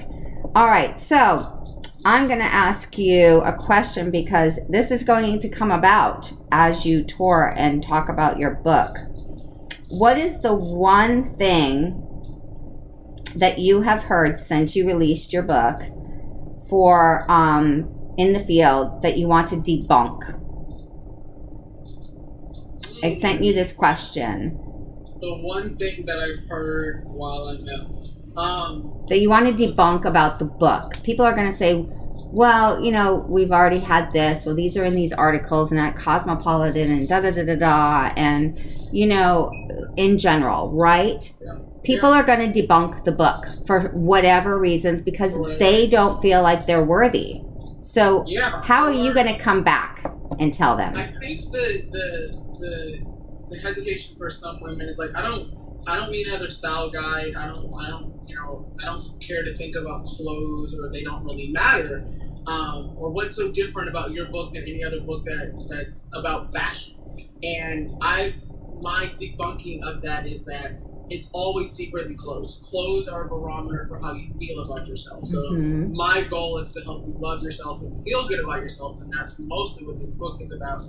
All 0.56 0.68
right, 0.68 0.98
so 0.98 1.84
I'm 2.06 2.28
going 2.28 2.40
to 2.40 2.46
ask 2.46 2.98
you 2.98 3.42
a 3.42 3.54
question 3.54 4.10
because 4.10 4.60
this 4.70 4.90
is 4.90 5.04
going 5.04 5.40
to 5.42 5.50
come 5.50 5.72
about 5.72 6.32
as 6.52 6.86
you 6.86 7.04
tour 7.04 7.54
and 7.58 7.84
talk 7.84 8.10
about 8.10 8.40
your 8.40 8.56
book. 8.56 8.98
What 9.90 10.18
is 10.18 10.40
the 10.40 10.54
one 10.56 11.36
thing 11.38 12.05
that 13.36 13.60
you 13.60 13.82
have 13.82 14.04
heard 14.04 14.38
since 14.40 14.76
you 14.76 14.88
released 14.88 15.34
your 15.34 15.44
book 15.44 15.82
for 16.70 17.30
um, 17.30 18.14
in 18.18 18.34
the 18.34 18.40
field 18.40 19.02
that 19.02 19.18
you 19.18 19.28
want 19.28 19.48
to 19.50 19.56
debunk? 19.56 20.42
I 23.04 23.10
sent 23.10 23.44
you 23.44 23.54
this 23.54 23.72
question 23.72 24.60
the 25.26 25.34
one 25.36 25.76
thing 25.76 26.06
that 26.06 26.20
I've 26.20 26.48
heard 26.48 27.04
while 27.06 27.48
I'm 27.48 27.68
out. 27.70 27.92
Um, 28.38 29.06
that 29.10 29.20
you 29.20 29.30
want 29.30 29.46
to 29.46 29.54
debunk 29.54 30.06
about 30.06 30.40
the 30.40 30.46
book. 30.46 31.02
People 31.04 31.26
are 31.26 31.34
going 31.34 31.50
to 31.50 31.56
say, 31.56 31.86
well, 31.88 32.84
you 32.84 32.92
know, 32.92 33.26
we've 33.30 33.52
already 33.52 33.80
had 33.80 34.12
this. 34.12 34.46
Well, 34.46 34.56
these 34.56 34.78
are 34.78 34.84
in 34.84 34.94
these 34.94 35.14
articles 35.14 35.72
and 35.72 35.80
at 35.80 35.96
Cosmopolitan 35.96 36.92
and 36.92 37.08
da 37.08 37.22
da 37.22 37.32
da 37.32 37.46
da 37.46 37.56
da. 37.56 38.14
And, 38.18 38.60
you 38.92 39.08
know, 39.08 39.52
in 39.96 40.18
general, 40.18 40.70
right? 40.72 41.32
Yeah. 41.42 41.60
People 41.86 42.10
are 42.10 42.24
going 42.24 42.52
to 42.52 42.62
debunk 42.62 43.06
the 43.06 43.12
book 43.12 43.46
for 43.66 43.90
whatever 43.90 44.58
reasons 44.58 45.02
because 45.02 45.34
whatever. 45.34 45.60
they 45.60 45.88
don't 45.88 46.22
feel 46.22 46.42
like 46.42 46.66
they're 46.66 46.84
worthy. 46.84 47.42
So, 47.82 48.24
yeah. 48.26 48.62
how 48.64 48.86
are 48.86 48.92
you 48.92 49.14
going 49.14 49.28
to 49.28 49.38
come 49.38 49.64
back 49.64 50.04
and 50.40 50.54
tell 50.54 50.76
them? 50.76 50.96
I 50.96 51.14
think 51.20 51.52
the 51.52 51.86
the 51.92 52.46
the 52.60 53.16
the 53.50 53.60
hesitation 53.60 54.16
for 54.18 54.30
some 54.30 54.60
women 54.62 54.88
is 54.88 54.98
like 54.98 55.16
I 55.16 55.22
don't 55.22 55.54
I 55.88 55.96
don't 55.96 56.12
need 56.12 56.28
another 56.28 56.50
style 56.50 56.90
guide. 56.90 57.36
I 57.36 57.48
don't 57.48 57.72
I 57.80 57.90
don't 57.90 58.28
you 58.28 58.36
know 58.36 58.74
I 58.82 58.86
don't 58.86 59.22
care 59.22 59.44
to 59.44 59.56
think 59.56 59.76
about 59.76 60.06
clothes 60.06 60.74
or 60.74 60.90
they 60.90 61.04
don't 61.04 61.24
really 61.24 61.52
matter. 61.52 62.08
Um, 62.48 62.94
or 62.96 63.10
what's 63.10 63.36
so 63.36 63.52
different 63.52 63.90
about 63.90 64.12
your 64.12 64.28
book 64.28 64.54
than 64.54 64.64
any 64.64 64.84
other 64.84 65.00
book 65.00 65.24
that 65.26 65.68
that's 65.70 66.10
about 66.14 66.52
fashion? 66.54 66.96
And 67.44 67.98
I've 68.02 68.44
my 68.82 69.12
debunking 69.20 69.84
of 69.84 70.02
that 70.02 70.28
is 70.28 70.46
that 70.46 70.80
it's 71.10 71.30
always 71.34 71.72
deeper 71.74 72.04
than 72.04 72.16
clothes. 72.18 72.60
Clothes 72.70 73.08
are 73.08 73.26
a 73.26 73.30
barometer 73.30 73.86
for 73.88 74.00
how 74.00 74.14
you 74.14 74.24
feel 74.40 74.60
about 74.64 74.88
yourself. 74.88 75.24
So 75.24 75.38
Mhm. 75.52 75.94
my 75.94 76.22
goal 76.24 76.58
is 76.58 76.72
to 76.74 76.82
help 76.82 77.06
you 77.06 77.16
love 77.20 77.44
yourself 77.44 77.82
and 77.82 78.04
feel 78.04 78.28
good 78.28 78.40
about 78.40 78.62
yourself, 78.62 79.00
and 79.02 79.12
that's 79.12 79.40
mostly 79.40 79.86
what 79.86 80.00
this 80.00 80.12
book 80.14 80.38
is 80.42 80.52
about. 80.52 80.86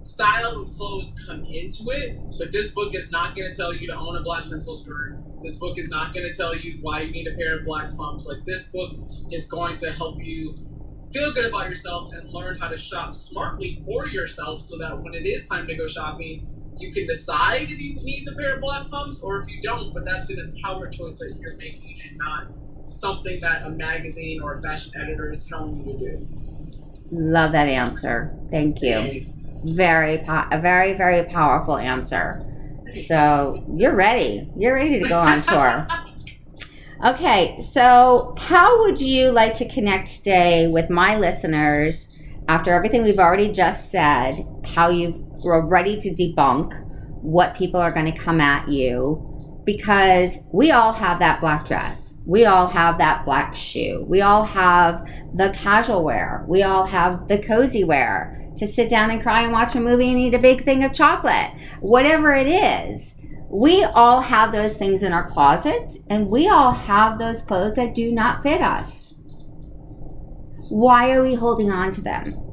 Style 0.00 0.52
and 0.58 0.72
clothes 0.72 1.14
come 1.26 1.44
into 1.44 1.90
it, 1.90 2.16
but 2.38 2.52
this 2.52 2.72
book 2.72 2.94
is 2.94 3.10
not 3.10 3.34
going 3.34 3.50
to 3.50 3.54
tell 3.54 3.72
you 3.74 3.86
to 3.86 3.94
own 3.94 4.16
a 4.16 4.22
black 4.22 4.48
pencil 4.48 4.74
skirt. 4.74 5.18
This 5.42 5.54
book 5.56 5.78
is 5.78 5.88
not 5.88 6.12
going 6.12 6.26
to 6.26 6.34
tell 6.36 6.54
you 6.54 6.78
why 6.82 7.02
you 7.02 7.12
need 7.12 7.26
a 7.26 7.32
pair 7.36 7.58
of 7.58 7.64
black 7.66 7.94
pumps. 7.96 8.26
Like 8.26 8.44
this 8.46 8.68
book 8.72 8.90
is 9.30 9.46
going 9.46 9.76
to 9.78 9.92
help 9.92 10.16
you 10.18 10.54
feel 11.12 11.32
good 11.32 11.44
about 11.46 11.68
yourself 11.68 12.12
and 12.12 12.30
learn 12.32 12.56
how 12.56 12.68
to 12.68 12.78
shop 12.78 13.12
smartly 13.12 13.82
for 13.84 14.06
yourself, 14.06 14.60
so 14.62 14.78
that 14.78 15.02
when 15.02 15.14
it 15.14 15.26
is 15.26 15.46
time 15.48 15.66
to 15.66 15.74
go 15.76 15.86
shopping, 15.86 16.46
you 16.80 16.92
can 16.92 17.06
decide 17.06 17.62
if 17.70 17.78
you 17.78 17.94
need 17.96 18.26
the 18.26 18.34
pair 18.34 18.56
of 18.56 18.60
black 18.60 18.88
pumps 18.88 19.22
or 19.22 19.38
if 19.38 19.48
you 19.48 19.60
don't. 19.60 19.92
But 19.94 20.04
that's 20.04 20.30
an 20.30 20.38
empowered 20.38 20.92
choice 20.92 21.18
that 21.18 21.36
you're 21.40 21.56
making, 21.56 21.94
and 22.08 22.18
not 22.18 22.46
something 22.90 23.40
that 23.40 23.64
a 23.64 23.70
magazine 23.70 24.40
or 24.42 24.54
a 24.54 24.60
fashion 24.60 24.92
editor 25.00 25.30
is 25.30 25.44
telling 25.46 25.76
you 25.78 25.92
to 25.92 25.98
do. 25.98 26.28
Love 27.12 27.52
that 27.52 27.68
answer. 27.68 28.34
Thank 28.50 28.82
you. 28.82 28.94
And 28.94 29.76
Very, 29.76 30.18
po- 30.18 30.46
a 30.50 30.60
very, 30.60 30.94
very 30.96 31.24
powerful 31.28 31.76
answer. 31.76 32.44
So 33.06 33.64
you're 33.76 33.94
ready. 33.94 34.50
You're 34.56 34.74
ready 34.74 35.00
to 35.00 35.08
go 35.08 35.18
on 35.18 35.42
tour. 35.42 35.86
Okay, 37.02 37.58
so 37.62 38.34
how 38.36 38.80
would 38.80 39.00
you 39.00 39.30
like 39.30 39.54
to 39.54 39.66
connect 39.66 40.16
today 40.16 40.66
with 40.66 40.90
my 40.90 41.16
listeners 41.16 42.14
after 42.46 42.74
everything 42.74 43.02
we've 43.02 43.18
already 43.18 43.50
just 43.52 43.90
said? 43.90 44.46
How 44.66 44.90
you 44.90 45.26
were 45.42 45.66
ready 45.66 45.98
to 46.00 46.10
debunk 46.10 46.86
what 47.22 47.54
people 47.54 47.80
are 47.80 47.92
going 47.92 48.10
to 48.10 48.18
come 48.18 48.40
at 48.40 48.68
you 48.68 49.26
because 49.64 50.38
we 50.52 50.70
all 50.70 50.92
have 50.92 51.18
that 51.18 51.40
black 51.40 51.66
dress. 51.66 52.16
We 52.26 52.46
all 52.46 52.66
have 52.66 52.98
that 52.98 53.24
black 53.24 53.54
shoe. 53.54 54.04
We 54.08 54.20
all 54.22 54.44
have 54.44 55.06
the 55.34 55.52
casual 55.56 56.02
wear. 56.02 56.44
We 56.48 56.62
all 56.62 56.84
have 56.86 57.28
the 57.28 57.38
cozy 57.42 57.84
wear 57.84 58.50
to 58.56 58.66
sit 58.66 58.88
down 58.88 59.10
and 59.10 59.22
cry 59.22 59.42
and 59.42 59.52
watch 59.52 59.74
a 59.74 59.80
movie 59.80 60.10
and 60.10 60.18
eat 60.18 60.34
a 60.34 60.38
big 60.38 60.64
thing 60.64 60.82
of 60.82 60.92
chocolate. 60.92 61.52
Whatever 61.80 62.34
it 62.34 62.46
is, 62.46 63.16
we 63.48 63.84
all 63.84 64.20
have 64.22 64.52
those 64.52 64.76
things 64.76 65.02
in 65.02 65.12
our 65.12 65.28
closets 65.28 65.98
and 66.08 66.28
we 66.28 66.48
all 66.48 66.72
have 66.72 67.18
those 67.18 67.42
clothes 67.42 67.76
that 67.76 67.94
do 67.94 68.12
not 68.12 68.42
fit 68.42 68.62
us. 68.62 69.14
Why 70.68 71.12
are 71.12 71.22
we 71.22 71.34
holding 71.34 71.70
on 71.70 71.90
to 71.92 72.00
them? 72.00 72.49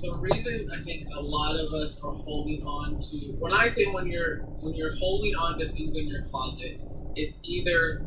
The 0.00 0.14
reason 0.14 0.70
I 0.72 0.82
think 0.82 1.06
a 1.14 1.20
lot 1.20 1.56
of 1.56 1.72
us 1.74 2.00
are 2.02 2.12
holding 2.12 2.62
on 2.64 2.98
to 2.98 3.16
when 3.38 3.52
I 3.52 3.66
say 3.66 3.86
when 3.86 4.06
you're 4.06 4.38
when 4.60 4.74
you're 4.74 4.94
holding 4.96 5.34
on 5.34 5.58
to 5.58 5.68
things 5.68 5.96
in 5.96 6.08
your 6.08 6.22
closet, 6.22 6.80
it's 7.16 7.40
either 7.44 8.06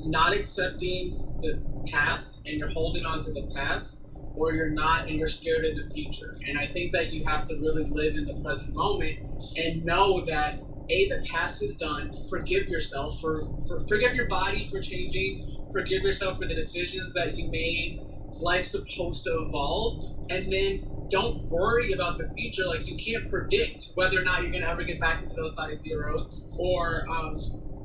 not 0.00 0.32
accepting 0.32 1.22
the 1.40 1.60
past 1.90 2.42
and 2.46 2.58
you're 2.58 2.70
holding 2.70 3.04
on 3.04 3.20
to 3.20 3.32
the 3.32 3.42
past, 3.54 4.06
or 4.34 4.52
you're 4.52 4.70
not 4.70 5.08
and 5.08 5.16
you're 5.18 5.26
scared 5.26 5.64
of 5.64 5.76
the 5.76 5.94
future. 5.94 6.38
And 6.46 6.58
I 6.58 6.66
think 6.66 6.92
that 6.92 7.12
you 7.12 7.24
have 7.24 7.44
to 7.44 7.54
really 7.56 7.84
live 7.84 8.16
in 8.16 8.26
the 8.26 8.34
present 8.34 8.74
moment 8.74 9.18
and 9.56 9.84
know 9.84 10.20
that 10.22 10.60
a 10.88 11.08
the 11.08 11.26
past 11.32 11.62
is 11.62 11.76
done. 11.76 12.24
Forgive 12.28 12.68
yourself 12.68 13.20
for, 13.20 13.46
for 13.66 13.86
forgive 13.88 14.14
your 14.14 14.28
body 14.28 14.68
for 14.70 14.80
changing. 14.80 15.66
Forgive 15.72 16.02
yourself 16.02 16.38
for 16.38 16.46
the 16.46 16.54
decisions 16.54 17.12
that 17.14 17.36
you 17.36 17.48
made. 17.48 18.00
Life's 18.38 18.70
supposed 18.70 19.24
to 19.24 19.46
evolve, 19.46 20.14
and 20.30 20.52
then 20.52 20.86
don't 21.08 21.42
worry 21.48 21.92
about 21.92 22.16
the 22.16 22.28
future. 22.34 22.66
Like 22.66 22.86
you 22.86 22.96
can't 22.96 23.28
predict 23.28 23.92
whether 23.94 24.20
or 24.20 24.24
not 24.24 24.42
you're 24.42 24.52
gonna 24.52 24.66
ever 24.66 24.84
get 24.84 25.00
back 25.00 25.22
into 25.22 25.34
those 25.34 25.54
size 25.54 25.80
zeros, 25.80 26.40
or 26.56 27.06
um, 27.08 27.36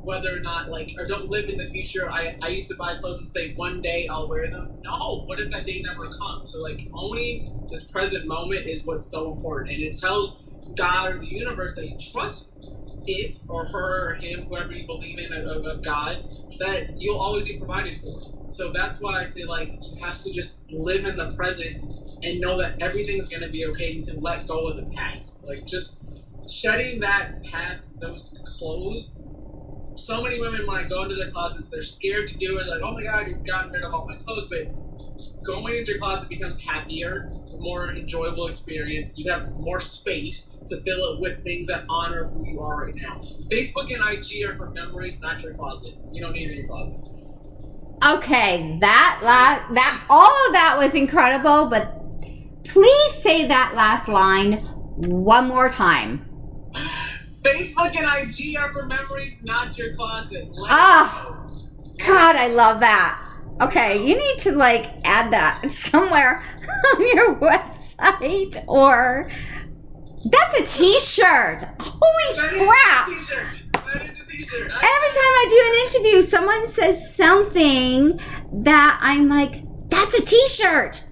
whether 0.04 0.36
or 0.36 0.40
not 0.40 0.70
like, 0.70 0.92
or 0.98 1.08
don't 1.08 1.30
live 1.30 1.50
in 1.50 1.58
the 1.58 1.70
future. 1.70 2.12
I, 2.12 2.38
I 2.42 2.48
used 2.48 2.70
to 2.70 2.76
buy 2.76 2.96
clothes 2.96 3.20
and 3.20 3.30
say 3.30 3.54
one 3.54 3.82
day 3.82 4.08
I'll 4.08 4.28
wear 4.28 4.50
them. 4.50 4.80
No, 4.84 5.24
what 5.26 5.40
if 5.40 5.52
that 5.52 5.66
day 5.66 5.82
never 5.82 6.10
comes? 6.10 6.54
So 6.54 6.62
like 6.62 6.90
owning 6.94 7.68
this 7.70 7.84
present 7.84 8.26
moment 8.26 8.68
is 8.68 8.86
what's 8.86 9.06
so 9.06 9.32
important, 9.32 9.72
and 9.76 9.84
it 9.84 9.96
tells 9.96 10.44
God 10.76 11.16
or 11.16 11.20
the 11.20 11.28
universe 11.28 11.76
that 11.76 11.88
you 11.88 11.98
trust 11.98 12.54
it 13.06 13.34
or 13.48 13.66
her 13.66 14.12
or 14.12 14.16
him, 14.16 14.46
whoever 14.48 14.72
you 14.74 14.86
believe 14.86 15.20
in 15.20 15.34
of, 15.34 15.82
God, 15.84 16.24
that 16.60 17.00
you'll 17.00 17.20
always 17.20 17.48
be 17.48 17.58
provided 17.58 17.98
for. 17.98 18.22
So 18.50 18.72
that's 18.74 19.02
why 19.02 19.22
I 19.22 19.24
say 19.24 19.44
like 19.46 19.74
you 19.82 20.04
have 20.04 20.20
to 20.20 20.32
just 20.32 20.72
live 20.72 21.06
in 21.06 21.16
the 21.16 21.32
present 21.36 21.78
and 22.24 22.40
know 22.40 22.58
that 22.60 22.82
everything's 22.82 23.28
gonna 23.28 23.50
be 23.50 23.66
okay. 23.68 23.92
You 23.92 24.04
can 24.04 24.22
let 24.22 24.48
go 24.48 24.68
of 24.68 24.76
the 24.78 24.84
past. 24.96 25.44
Like 25.44 25.66
just 25.66 26.04
shedding 26.50 27.00
that 27.00 27.44
past, 27.52 28.00
those 28.00 28.38
clothes. 28.44 29.16
So 29.96 30.22
many 30.22 30.40
women, 30.40 30.66
when 30.66 30.78
I 30.78 30.84
go 30.84 31.04
into 31.04 31.16
their 31.16 31.30
closets, 31.30 31.70
they're 31.70 31.82
scared 31.82 32.30
to 32.30 32.38
do 32.38 32.60
it. 32.60 32.68
Like, 32.68 32.82
oh 32.84 32.94
my 32.94 33.04
god, 33.04 33.28
you've 33.28 33.46
gotten 33.46 33.72
rid 33.72 33.84
of 33.84 33.94
all 33.94 34.08
my 34.08 34.16
clothes. 34.18 34.48
But 34.50 34.74
going 35.44 35.76
into 35.76 35.92
your 35.92 36.00
closet 36.00 36.30
becomes 36.30 36.60
happier, 36.60 37.32
more 37.60 37.92
enjoyable 37.92 38.48
experience. 38.48 39.14
You 39.16 39.32
have 39.32 39.52
more 39.54 39.80
space 39.80 40.50
to 40.68 40.82
fill 40.82 41.14
it 41.14 41.20
with 41.20 41.44
things 41.44 41.68
that 41.68 41.86
honor 41.90 42.26
who 42.26 42.48
you 42.48 42.60
are 42.60 42.86
right 42.86 42.96
now. 43.02 43.22
Facebook 43.52 43.94
and 43.94 44.02
IG 44.04 44.46
are 44.48 44.56
for 44.56 44.70
memories, 44.72 45.20
not 45.22 45.42
your 45.44 45.54
closet. 45.54 45.98
You 46.12 46.22
don't 46.22 46.34
need 46.34 46.52
any 46.52 46.64
closet. 46.64 46.98
Okay, 48.04 48.78
that 48.82 49.20
last 49.24 49.74
that 49.76 50.06
all 50.10 50.48
of 50.48 50.54
that 50.54 50.76
was 50.80 50.96
incredible, 50.96 51.68
but 51.68 52.02
please 52.64 53.14
say 53.22 53.48
that 53.48 53.74
last 53.76 54.08
line 54.08 54.54
one 54.96 55.48
more 55.48 55.70
time. 55.70 56.28
Facebook 57.44 57.96
and 57.96 58.08
IG 58.30 58.56
are 58.58 58.72
for 58.72 58.86
memories, 58.86 59.44
not 59.44 59.78
your 59.78 59.94
closet. 59.94 60.48
Let 60.52 60.72
Ah. 60.72 61.38
God, 61.98 62.36
I 62.36 62.48
love 62.48 62.80
that. 62.80 63.20
Okay, 63.62 63.98
you 64.06 64.16
need 64.18 64.40
to 64.40 64.54
like 64.54 64.92
add 65.04 65.32
that 65.34 65.62
somewhere 65.72 66.44
on 66.96 67.02
your 67.16 67.36
website 67.36 68.64
or 68.68 69.30
that's 70.26 70.54
a 70.56 70.66
t-shirt. 70.66 71.64
Holy 71.80 72.36
That 72.36 72.54
is 72.54 72.68
crap. 72.68 73.08
a 73.08 73.10
t-shirt. 73.12 73.64
That 73.74 74.02
is 74.04 74.22
a 74.22 74.32
t-shirt. 74.32 74.62
Every 74.62 74.72
time 74.72 74.84
I 74.84 75.46
do 75.50 75.62
an 75.66 76.06
interview, 76.06 76.22
someone 76.22 76.68
says 76.68 77.16
something 77.16 78.20
that 78.64 79.00
I'm 79.02 79.28
like, 79.28 79.64
that's 79.90 80.16
a 80.16 80.22
t-shirt. 80.24 81.04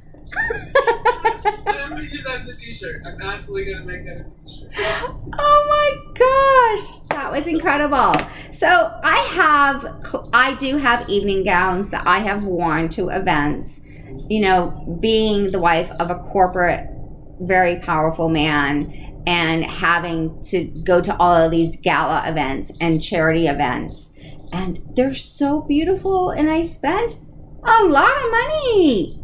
I'm 1.68 1.90
gonna 1.92 2.04
use 2.04 2.24
that 2.26 2.36
as 2.36 2.48
a 2.48 2.60
t-shirt. 2.60 3.02
I'm 3.06 3.22
absolutely 3.22 3.74
gonna 3.74 3.86
make 3.86 4.06
that 4.06 4.22
a 4.22 4.24
t-shirt. 4.24 4.72
Oh 5.38 5.66
my 5.70 5.90
gosh, 6.14 7.00
that 7.10 7.32
was 7.32 7.48
incredible. 7.48 8.14
So 8.52 8.68
I 9.04 9.18
have, 9.34 9.86
I 10.34 10.56
do 10.56 10.78
have 10.78 11.10
evening 11.10 11.44
gowns 11.44 11.90
that 11.92 12.06
I 12.06 12.20
have 12.20 12.44
worn 12.46 12.90
to 12.90 13.10
events. 13.10 13.82
You 14.28 14.42
know, 14.42 14.98
being 15.02 15.52
the 15.52 15.60
wife 15.60 15.92
of 16.00 16.10
a 16.10 16.16
corporate 16.16 16.88
very 17.42 17.80
powerful 17.80 18.28
man 18.30 19.24
and 19.26 19.64
having 19.64 20.42
to 20.44 20.66
go 20.84 21.02
to 21.02 21.16
all 21.18 21.34
of 21.36 21.52
these 21.52 21.78
gala 21.78 22.24
events 22.30 22.72
and 22.82 23.02
charity 23.02 23.48
events. 23.48 24.12
And 24.52 24.80
they're 24.96 25.14
so 25.14 25.62
beautiful, 25.62 26.32
and 26.32 26.50
I 26.50 26.64
spent 26.64 27.20
a 27.64 27.84
lot 27.84 28.18
of 28.18 28.32
money. 28.32 29.16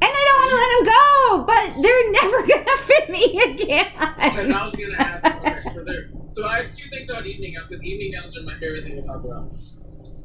And 0.00 0.02
I 0.02 0.24
don't 0.26 0.37
want 0.37 0.37
to 0.48 0.56
let 0.56 0.68
them 0.78 0.84
go, 0.84 1.44
but 1.46 1.82
they're 1.82 2.10
never 2.12 2.42
gonna 2.46 2.76
fit 2.78 3.10
me 3.10 3.40
again. 3.42 3.86
And 4.18 4.54
I 4.54 4.64
was 4.66 4.74
gonna 4.74 4.94
ask, 4.98 5.24
okay, 5.26 5.58
so 5.72 5.84
there. 5.84 6.08
So 6.28 6.46
I 6.46 6.62
have 6.62 6.70
two 6.70 6.88
things 6.90 7.10
about 7.10 7.26
evening 7.26 7.54
gowns. 7.54 7.70
Because 7.70 7.84
evening 7.84 8.12
gowns 8.12 8.36
are 8.38 8.42
my 8.42 8.54
favorite 8.54 8.84
thing 8.84 8.96
to 8.96 9.02
talk 9.02 9.24
about. 9.24 9.54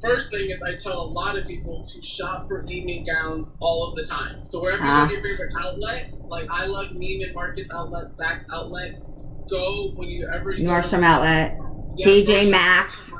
First 0.01 0.31
thing 0.31 0.49
is 0.49 0.61
I 0.61 0.71
tell 0.73 0.99
a 1.01 1.07
lot 1.07 1.37
of 1.37 1.47
people 1.47 1.81
to 1.81 2.01
shop 2.03 2.47
for 2.47 2.65
evening 2.67 3.05
gowns 3.05 3.55
all 3.61 3.87
of 3.87 3.95
the 3.95 4.03
time. 4.03 4.43
So 4.43 4.61
wherever 4.61 4.83
Ah. 4.83 5.07
you 5.09 5.15
go 5.15 5.21
to 5.21 5.27
your 5.27 5.37
favorite 5.37 5.53
outlet, 5.63 6.11
like 6.27 6.49
I 6.51 6.65
love 6.65 6.87
Neiman 6.87 7.33
Marcus 7.33 7.71
outlet, 7.73 8.05
Saks 8.05 8.45
outlet. 8.51 9.01
Go 9.49 9.91
when 9.95 10.09
you 10.09 10.25
go 10.25 10.39
Nordstrom 10.41 11.03
Outlet, 11.03 11.57
Yeah, 11.97 12.05
TJ 12.05 12.49
Maxx. 12.49 13.11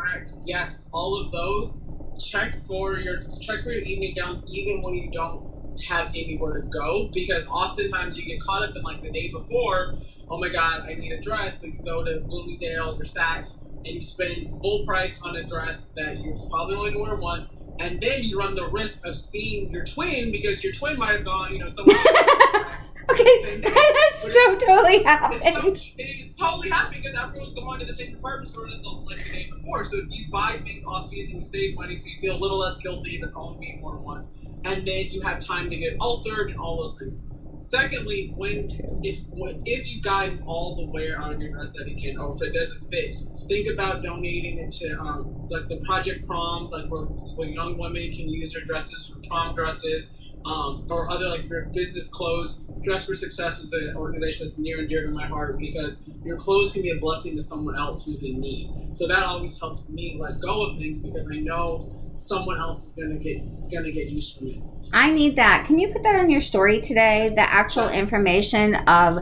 Yes, 0.46 0.90
all 0.92 1.18
of 1.22 1.32
those. 1.32 1.78
Check 2.20 2.56
for 2.58 2.98
your 3.00 3.24
check 3.42 3.64
for 3.64 3.72
your 3.72 3.82
evening 3.82 4.14
gowns, 4.16 4.44
even 4.50 4.82
when 4.82 4.94
you 4.96 5.10
don't 5.12 5.42
have 5.88 6.08
anywhere 6.10 6.62
to 6.62 6.68
go, 6.68 7.10
because 7.14 7.48
oftentimes 7.48 8.18
you 8.18 8.26
get 8.26 8.40
caught 8.42 8.64
up 8.64 8.76
in 8.76 8.82
like 8.84 9.02
the 9.02 9.12
day 9.12 9.32
before. 9.32 9.96
Oh 10.30 10.38
my 10.38 10.50
God, 10.50 10.82
I 10.88 10.96
need 10.96 11.12
a 11.12 11.22
dress, 11.22 11.62
so 11.62 11.68
you 11.68 11.80
go 11.84 12.04
to 12.04 12.20
Bloomingdale's 12.22 13.00
or 13.00 13.04
Saks 13.04 13.58
and 13.86 13.96
you 13.96 14.02
spend 14.02 14.50
full 14.62 14.86
price 14.86 15.22
on 15.22 15.36
a 15.36 15.44
dress 15.44 15.86
that 15.96 16.20
you're 16.20 16.38
probably 16.50 16.76
only 16.76 16.92
going 16.92 17.06
to 17.06 17.12
wear 17.12 17.16
once. 17.16 17.50
And 17.80 18.00
then 18.02 18.24
you 18.24 18.38
run 18.38 18.56
the 18.56 18.68
risk 18.68 19.06
of 19.06 19.16
seeing 19.16 19.72
your 19.72 19.84
twin 19.84 20.32
because 20.32 20.64
your 20.64 20.74
twin 20.74 20.98
might 20.98 21.12
have 21.12 21.26
gone, 21.26 21.54
you 21.54 21.60
know, 21.60 21.68
somewhere. 21.68 21.98
Okay, 23.10 23.60
that 23.62 23.74
has 23.74 24.34
so 24.34 24.56
totally 24.58 24.96
It's, 24.98 25.04
so, 25.04 25.10
happened. 25.10 25.78
it's 25.98 26.38
totally 26.38 26.70
happened 26.70 27.04
because 27.04 27.20
everyone's 27.22 27.54
going 27.54 27.80
to 27.80 27.86
the 27.86 27.94
same 27.94 28.12
department 28.14 28.50
store 28.50 28.68
that 28.70 28.82
the, 28.82 28.90
like 28.90 29.24
the 29.24 29.32
day 29.32 29.50
before. 29.54 29.84
So 29.84 29.98
if 29.98 30.06
you 30.10 30.26
buy 30.32 30.60
things 30.64 30.84
off 30.86 31.08
season, 31.08 31.38
you 31.38 31.44
save 31.44 31.76
money, 31.76 31.96
so 31.96 32.10
you 32.10 32.20
feel 32.22 32.36
a 32.36 32.40
little 32.40 32.60
less 32.60 32.78
guilty 32.80 33.18
if 33.18 33.24
it's 33.24 33.36
only 33.36 33.60
being 33.60 33.82
worn 33.82 34.04
once, 34.04 34.32
and 34.64 34.88
then 34.88 35.08
you 35.12 35.22
have 35.22 35.40
time 35.40 35.70
to 35.70 35.76
get 35.76 35.98
altered 36.00 36.50
and 36.50 36.60
all 36.60 36.78
those 36.78 36.98
things. 36.98 37.24
Secondly, 37.64 38.34
when 38.36 38.70
if 39.04 39.22
when, 39.30 39.64
if 39.66 39.90
you 39.90 40.02
got 40.02 40.30
all 40.46 40.76
the 40.76 40.86
wear 40.92 41.18
out 41.18 41.34
of 41.34 41.42
your 41.42 41.52
dress 41.52 41.72
that 41.72 41.88
you 41.88 41.96
can, 41.96 42.18
or 42.18 42.36
if 42.36 42.42
it 42.42 42.54
doesn't 42.54 42.90
fit, 42.90 43.16
think 43.48 43.68
about 43.68 44.04
donating 44.04 44.60
it 44.60 44.70
to 44.70 44.94
um, 45.00 45.48
like 45.48 45.70
the 45.70 45.78
project 45.86 46.28
proms, 46.28 46.74
like 46.74 46.88
where, 46.88 47.04
where 47.04 47.48
young 47.48 47.78
women 47.78 48.12
can 48.12 48.28
use 48.28 48.52
their 48.52 48.66
dresses 48.66 49.08
for 49.08 49.26
prom 49.30 49.56
dresses, 49.56 50.14
um, 50.46 50.86
or 50.90 51.10
other 51.10 51.30
like 51.30 51.50
business 51.72 52.10
clothes. 52.10 52.60
Dress 52.82 53.06
for 53.06 53.16
Success 53.16 53.62
is 53.62 53.72
an 53.72 53.96
organization 53.96 54.46
that's 54.46 54.60
near 54.60 54.80
and 54.80 54.90
dear 54.90 55.06
to 55.06 55.12
my 55.12 55.26
heart 55.26 55.58
because 55.58 56.12
your 56.26 56.36
clothes 56.36 56.74
can 56.74 56.82
be 56.82 56.90
a 56.90 57.00
blessing 57.00 57.34
to 57.36 57.42
someone 57.42 57.78
else 57.78 58.06
who's 58.06 58.24
in 58.24 58.42
need. 58.42 58.90
So 58.92 59.08
that 59.08 59.24
always 59.24 59.58
helps 59.58 59.90
me 59.90 60.18
let 60.20 60.42
go 60.42 60.70
of 60.70 60.78
things 60.78 61.00
because 61.00 61.30
I 61.32 61.38
know 61.38 62.03
someone 62.16 62.60
else 62.60 62.88
is 62.88 62.92
gonna 62.94 63.16
get 63.18 63.38
gonna 63.72 63.92
get 63.92 64.10
used 64.10 64.38
from 64.38 64.48
it. 64.48 64.58
I 64.94 65.10
need 65.12 65.36
that. 65.38 65.66
Can 65.66 65.80
you 65.80 65.92
put 65.92 66.04
that 66.04 66.16
on 66.20 66.30
your 66.30 66.42
story 66.42 66.80
today? 66.82 67.30
The 67.36 67.42
actual 67.42 67.90
information 67.90 68.76
of 68.88 69.16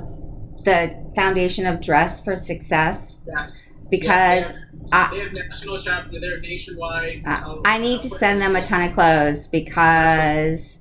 the 0.65 0.95
Foundation 1.15 1.65
of 1.65 1.81
Dress 1.81 2.23
for 2.23 2.35
Success? 2.35 3.15
Yes. 3.25 3.71
Because 3.89 4.51
Yeah, 4.51 4.57
I- 4.91 5.09
they, 5.11 5.19
have, 5.19 5.31
they 5.33 5.39
have 5.39 5.47
national 5.47 5.77
chapter. 5.77 6.19
They're 6.19 6.39
nationwide. 6.39 7.23
Uh, 7.25 7.57
I 7.65 7.77
need 7.77 8.01
to 8.03 8.09
send 8.09 8.41
them 8.41 8.55
a 8.55 8.63
ton 8.63 8.87
of 8.89 8.93
clothes 8.93 9.47
because, 9.47 10.79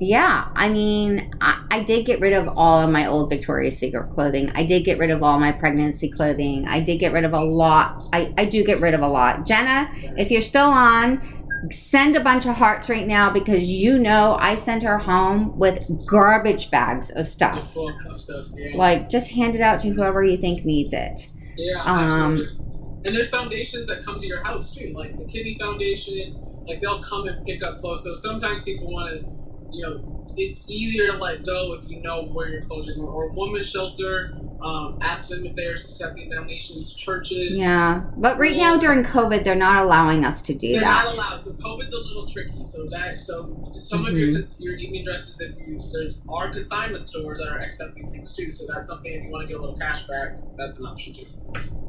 yeah, 0.00 0.48
I 0.54 0.68
mean, 0.68 1.32
I, 1.40 1.64
I 1.70 1.82
did 1.84 2.04
get 2.06 2.20
rid 2.20 2.32
of 2.32 2.48
all 2.56 2.80
of 2.80 2.90
my 2.90 3.06
old 3.06 3.30
Victoria's 3.30 3.78
Secret 3.78 4.10
clothing. 4.12 4.50
I 4.54 4.64
did 4.64 4.84
get 4.84 4.98
rid 4.98 5.10
of 5.10 5.22
all 5.22 5.38
my 5.38 5.52
pregnancy 5.52 6.10
clothing. 6.10 6.66
I 6.66 6.80
did 6.80 6.98
get 6.98 7.12
rid 7.12 7.24
of 7.24 7.32
a 7.32 7.40
lot. 7.42 8.08
I, 8.12 8.32
I 8.36 8.44
do 8.46 8.64
get 8.64 8.80
rid 8.80 8.94
of 8.94 9.00
a 9.00 9.08
lot. 9.08 9.46
Jenna, 9.46 9.90
if 10.16 10.30
you're 10.30 10.40
still 10.40 10.66
on, 10.66 11.41
send 11.70 12.16
a 12.16 12.20
bunch 12.20 12.46
of 12.46 12.54
hearts 12.56 12.90
right 12.90 13.06
now 13.06 13.32
because 13.32 13.70
you 13.70 13.98
know 13.98 14.36
I 14.40 14.54
sent 14.54 14.82
her 14.82 14.98
home 14.98 15.56
with 15.58 15.82
garbage 16.06 16.70
bags 16.70 17.10
of 17.10 17.28
stuff. 17.28 17.76
of 17.76 18.18
stuff. 18.18 18.46
Yeah. 18.54 18.76
Like, 18.76 19.08
just 19.08 19.32
hand 19.32 19.54
it 19.54 19.60
out 19.60 19.80
to 19.80 19.90
whoever 19.90 20.24
you 20.24 20.36
think 20.36 20.64
needs 20.64 20.92
it. 20.92 21.30
Yeah, 21.56 21.82
Um, 21.82 21.98
absolutely. 21.98 22.58
And 23.04 23.16
there's 23.16 23.30
foundations 23.30 23.86
that 23.88 24.04
come 24.04 24.20
to 24.20 24.26
your 24.26 24.44
house 24.44 24.70
too, 24.70 24.92
like 24.94 25.16
the 25.18 25.24
Kidney 25.24 25.56
Foundation. 25.58 26.38
Like 26.66 26.80
they'll 26.80 27.02
come 27.02 27.26
and 27.26 27.44
pick 27.44 27.64
up 27.64 27.80
clothes. 27.80 28.04
So 28.04 28.14
sometimes 28.14 28.62
people 28.62 28.90
want 28.92 29.10
to, 29.10 29.26
you 29.72 29.82
know, 29.82 30.21
it's 30.36 30.62
easier 30.66 31.08
to 31.08 31.16
let 31.18 31.44
go 31.44 31.74
if 31.74 31.88
you 31.90 32.00
know 32.00 32.24
where 32.24 32.48
your 32.48 32.62
clothes 32.62 32.88
are 32.88 32.94
going. 32.94 33.08
Or 33.08 33.28
women's 33.28 33.70
shelter, 33.70 34.32
um, 34.62 34.98
ask 35.02 35.28
them 35.28 35.44
if 35.44 35.54
they're 35.54 35.74
accepting 35.74 36.30
donations. 36.30 36.94
Churches, 36.94 37.58
Yeah. 37.58 38.04
But 38.16 38.38
right 38.38 38.56
now 38.56 38.76
during 38.76 39.02
COVID, 39.04 39.42
they're 39.44 39.54
not 39.54 39.84
allowing 39.84 40.24
us 40.24 40.40
to 40.42 40.54
do 40.54 40.72
they're 40.72 40.80
that. 40.82 41.04
not 41.04 41.14
allowed. 41.14 41.40
So 41.40 41.52
COVID's 41.52 41.92
a 41.92 41.98
little 41.98 42.26
tricky. 42.26 42.64
So 42.64 42.86
that 42.90 43.20
so 43.20 43.72
some 43.78 44.06
of 44.06 44.16
your 44.16 44.28
your 44.58 44.74
evening 44.74 45.04
dresses, 45.04 45.40
if 45.40 45.56
you 45.66 45.82
there's 45.92 46.22
are 46.28 46.50
consignment 46.50 47.04
stores 47.04 47.38
that 47.38 47.48
are 47.48 47.58
accepting 47.58 48.10
things 48.10 48.34
too. 48.34 48.50
So 48.50 48.66
that's 48.72 48.86
something 48.86 49.12
if 49.12 49.22
you 49.24 49.30
want 49.30 49.46
to 49.46 49.52
get 49.52 49.58
a 49.58 49.60
little 49.60 49.76
cash 49.76 50.06
back, 50.06 50.36
that's 50.56 50.78
an 50.78 50.86
option 50.86 51.12
too. 51.12 51.26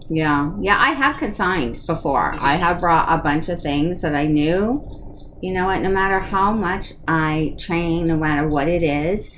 Yeah, 0.09 0.51
yeah, 0.59 0.77
I 0.79 0.89
have 0.93 1.17
consigned 1.17 1.81
before. 1.87 2.35
I 2.39 2.55
have 2.55 2.79
brought 2.79 3.07
a 3.07 3.21
bunch 3.21 3.49
of 3.49 3.61
things 3.61 4.01
that 4.01 4.15
I 4.15 4.25
knew. 4.25 5.03
You 5.43 5.51
know 5.51 5.65
what? 5.65 5.81
No 5.81 5.89
matter 5.89 6.21
how 6.21 6.53
much 6.53 6.93
I 7.05 7.53
train, 7.59 8.07
no 8.07 8.15
matter 8.15 8.47
what 8.47 8.69
it 8.69 8.81
is, 8.81 9.29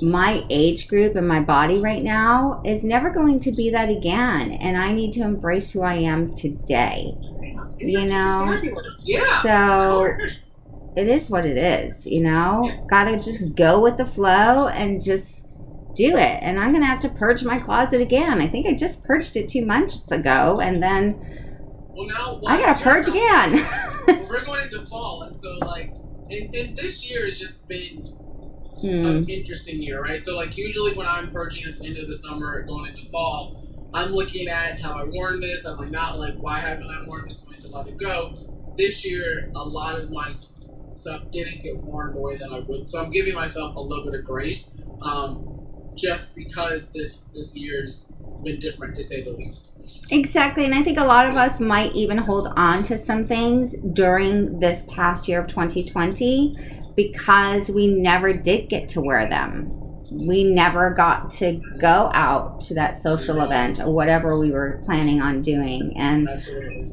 my 0.00 0.44
age 0.50 0.86
group 0.86 1.16
and 1.16 1.26
my 1.26 1.40
body 1.40 1.80
right 1.80 2.04
now 2.04 2.62
is 2.64 2.84
never 2.84 3.10
going 3.10 3.40
to 3.40 3.50
be 3.50 3.68
that 3.70 3.88
again. 3.88 4.52
And 4.52 4.76
I 4.76 4.92
need 4.92 5.12
to 5.14 5.22
embrace 5.22 5.72
who 5.72 5.82
I 5.82 5.94
am 5.94 6.32
today. 6.36 7.12
You 7.78 8.04
know? 8.04 8.62
Yeah. 9.02 9.42
So 9.42 10.16
it 10.96 11.08
is 11.08 11.28
what 11.28 11.44
it 11.44 11.58
is, 11.58 12.06
you 12.06 12.20
know? 12.20 12.86
Gotta 12.88 13.18
just 13.18 13.56
go 13.56 13.80
with 13.80 13.96
the 13.96 14.06
flow 14.06 14.68
and 14.68 15.02
just 15.02 15.44
do 15.96 16.16
it. 16.16 16.38
And 16.40 16.60
I'm 16.60 16.72
gonna 16.72 16.86
have 16.86 17.00
to 17.00 17.08
purge 17.08 17.42
my 17.42 17.58
closet 17.58 18.00
again. 18.00 18.40
I 18.40 18.46
think 18.46 18.68
I 18.68 18.74
just 18.74 19.02
purged 19.02 19.36
it 19.36 19.48
two 19.48 19.66
months 19.66 20.12
ago, 20.12 20.60
and 20.60 20.80
then 20.80 21.47
Well, 21.98 22.06
now 22.06 22.40
I 22.46 22.60
gotta 22.60 22.84
purge 22.84 23.08
again. 23.08 23.66
we're 24.28 24.44
going 24.44 24.62
into 24.62 24.86
fall, 24.86 25.22
and 25.22 25.36
so 25.36 25.50
like, 25.66 25.90
and, 26.30 26.54
and 26.54 26.76
this 26.76 27.04
year 27.10 27.26
has 27.26 27.38
just 27.38 27.68
been 27.68 28.14
Hmm. 28.80 29.04
an 29.04 29.28
interesting 29.28 29.82
year, 29.82 30.00
right? 30.00 30.22
So 30.22 30.36
like, 30.36 30.56
usually 30.56 30.94
when 30.94 31.08
I'm 31.08 31.32
purging 31.32 31.64
at 31.66 31.80
the 31.80 31.86
end 31.88 31.98
of 31.98 32.06
the 32.06 32.14
summer, 32.14 32.62
going 32.62 32.94
into 32.94 33.10
fall, 33.10 33.60
I'm 33.92 34.12
looking 34.12 34.46
at 34.46 34.80
how 34.80 34.92
I 34.92 35.02
worn 35.02 35.40
this. 35.40 35.64
I'm 35.64 35.78
like, 35.78 35.90
not 35.90 36.20
like, 36.20 36.34
why 36.36 36.60
haven't 36.60 36.88
I 36.88 37.02
worn 37.04 37.24
this? 37.24 37.44
I 37.48 37.56
need 37.56 37.62
to 37.62 37.76
let 37.76 37.88
it 37.88 37.98
go. 37.98 38.38
This 38.76 39.04
year, 39.04 39.50
a 39.56 39.64
lot 39.64 39.98
of 39.98 40.12
my 40.12 40.30
stuff 40.92 41.28
didn't 41.32 41.60
get 41.60 41.76
worn 41.78 42.12
the 42.12 42.20
way 42.20 42.36
that 42.36 42.52
I 42.52 42.60
would, 42.60 42.86
so 42.86 43.02
I'm 43.02 43.10
giving 43.10 43.34
myself 43.34 43.74
a 43.74 43.80
little 43.80 44.04
bit 44.04 44.14
of 44.14 44.24
grace, 44.24 44.76
um, 45.02 45.47
just 45.98 46.36
because 46.36 46.92
this 46.92 47.22
this 47.34 47.56
year's 47.56 48.12
been 48.44 48.60
different 48.60 48.96
to 48.96 49.02
say 49.02 49.22
the 49.22 49.32
least. 49.32 50.06
Exactly. 50.10 50.64
And 50.64 50.74
I 50.74 50.82
think 50.82 50.98
a 50.98 51.04
lot 51.04 51.28
of 51.28 51.34
us 51.34 51.58
might 51.60 51.92
even 51.94 52.16
hold 52.18 52.48
on 52.56 52.82
to 52.84 52.96
some 52.96 53.26
things 53.26 53.74
during 53.92 54.60
this 54.60 54.86
past 54.88 55.26
year 55.28 55.40
of 55.40 55.48
2020 55.48 56.92
because 56.94 57.70
we 57.70 57.88
never 57.88 58.32
did 58.32 58.68
get 58.68 58.88
to 58.90 59.00
wear 59.00 59.28
them. 59.28 59.72
We 60.10 60.44
never 60.44 60.94
got 60.94 61.30
to 61.32 61.60
go 61.80 62.10
out 62.14 62.60
to 62.62 62.74
that 62.74 62.96
social 62.96 63.40
event 63.42 63.78
or 63.80 63.92
whatever 63.92 64.38
we 64.38 64.50
were 64.52 64.80
planning 64.84 65.20
on 65.20 65.42
doing. 65.42 65.92
And 65.96 66.28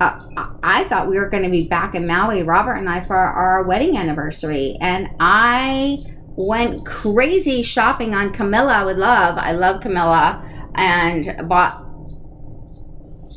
uh, 0.01 0.19
I- 0.35 0.51
I 0.63 0.83
thought 0.85 1.07
we 1.07 1.17
were 1.19 1.29
going 1.29 1.43
to 1.43 1.49
be 1.49 1.67
back 1.67 1.93
in 1.95 2.07
Maui, 2.07 2.43
Robert 2.43 2.73
and 2.73 2.89
I, 2.89 3.05
for 3.05 3.15
our 3.15 3.63
wedding 3.63 3.97
anniversary. 3.97 4.77
And 4.81 5.09
I 5.19 6.03
went 6.37 6.85
crazy 6.85 7.61
shopping 7.61 8.13
on 8.13 8.31
Camilla 8.33 8.85
with 8.85 8.97
Love. 8.97 9.37
I 9.37 9.51
love 9.53 9.81
Camilla. 9.81 10.41
And 10.75 11.47
bought 11.47 11.81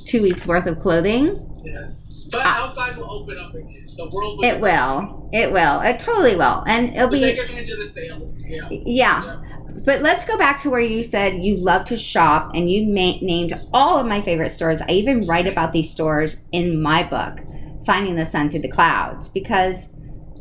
two 0.07 0.23
weeks 0.23 0.47
worth 0.47 0.67
of 0.67 0.79
clothing. 0.79 1.45
Yes. 1.65 2.07
But 2.31 2.43
Ah. 2.45 2.69
outside 2.69 2.97
will 2.97 3.11
open 3.11 3.39
up 3.39 3.55
again. 3.55 3.87
The 3.97 4.09
world 4.09 4.39
will 4.39 4.45
It 4.45 4.61
will. 4.61 5.29
It 5.33 5.53
will. 5.53 5.81
It 5.81 5.99
totally 5.99 6.35
will. 6.37 6.65
And 6.67 6.95
it'll 6.95 7.09
be, 7.09 7.21
take 7.21 7.39
advantage 7.39 7.71
of 7.71 7.79
the 7.79 7.87
sales. 7.87 8.39
Yeah. 8.47 8.69
yeah. 8.71 9.37
But 9.85 10.03
let's 10.03 10.25
go 10.25 10.37
back 10.37 10.61
to 10.63 10.71
where 10.71 10.81
you 10.81 11.03
said 11.03 11.37
you 11.37 11.57
love 11.57 11.85
to 11.87 11.97
shop 11.97 12.51
and 12.55 12.69
you 12.71 12.87
ma- 12.87 13.19
named 13.25 13.59
all 13.73 13.99
of 13.99 14.07
my 14.07 14.21
favorite 14.21 14.51
stores. 14.51 14.81
I 14.83 14.91
even 14.93 15.27
write 15.27 15.47
about 15.47 15.73
these 15.73 15.91
stores 15.91 16.43
in 16.53 16.83
my 16.83 17.03
book, 17.05 17.39
Finding 17.87 18.17
the 18.17 18.27
Sun 18.27 18.51
Through 18.51 18.63
the 18.63 18.71
Clouds, 18.71 19.29
because 19.29 19.89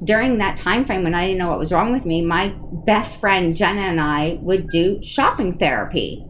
during 0.03 0.37
that 0.37 0.57
time 0.57 0.85
frame 0.85 1.03
when 1.03 1.15
I 1.15 1.25
didn't 1.27 1.39
know 1.39 1.49
what 1.49 1.59
was 1.59 1.71
wrong 1.71 1.91
with 1.91 2.05
me, 2.05 2.23
my 2.25 2.53
best 2.85 3.19
friend 3.19 3.55
Jenna 3.55 3.81
and 3.81 3.99
I 3.99 4.37
would 4.41 4.69
do 4.69 5.01
shopping 5.01 5.57
therapy, 5.57 6.23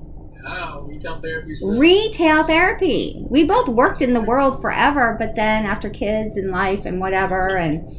Oh, 0.49 0.86
retail 0.88 1.20
therapy. 1.20 1.57
retail 1.61 2.43
therapy. 2.47 3.22
We 3.30 3.43
both 3.43 3.68
worked 3.68 4.01
in 4.01 4.13
the 4.13 4.22
world 4.22 4.61
forever, 4.61 5.15
but 5.20 5.36
then 5.36 5.65
after 5.65 5.89
kids 5.89 6.38
and 6.38 6.51
life 6.51 6.86
and 6.86 7.01
whatever, 7.01 7.57
and 7.57 7.89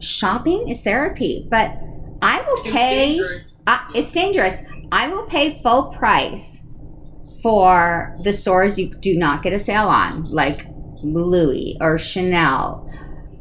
shopping 0.00 0.68
is 0.68 0.80
therapy. 0.82 1.46
But 1.48 1.78
I 2.20 2.40
will 2.42 2.58
It's 2.64 2.72
pay. 2.72 3.12
dangerous. 3.14 3.60
Uh, 3.66 3.78
it's 3.94 4.12
dangerous. 4.12 4.62
I 4.90 5.08
will 5.08 5.24
pay 5.26 5.60
full 5.62 5.86
price 5.92 6.60
for 7.42 8.16
the 8.24 8.32
stores 8.32 8.78
you 8.78 8.94
do 8.94 9.16
not 9.16 9.42
get 9.42 9.52
a 9.52 9.58
sale 9.58 9.88
on, 9.88 10.24
like 10.30 10.66
Louis 11.02 11.76
or 11.80 11.98
Chanel. 11.98 12.90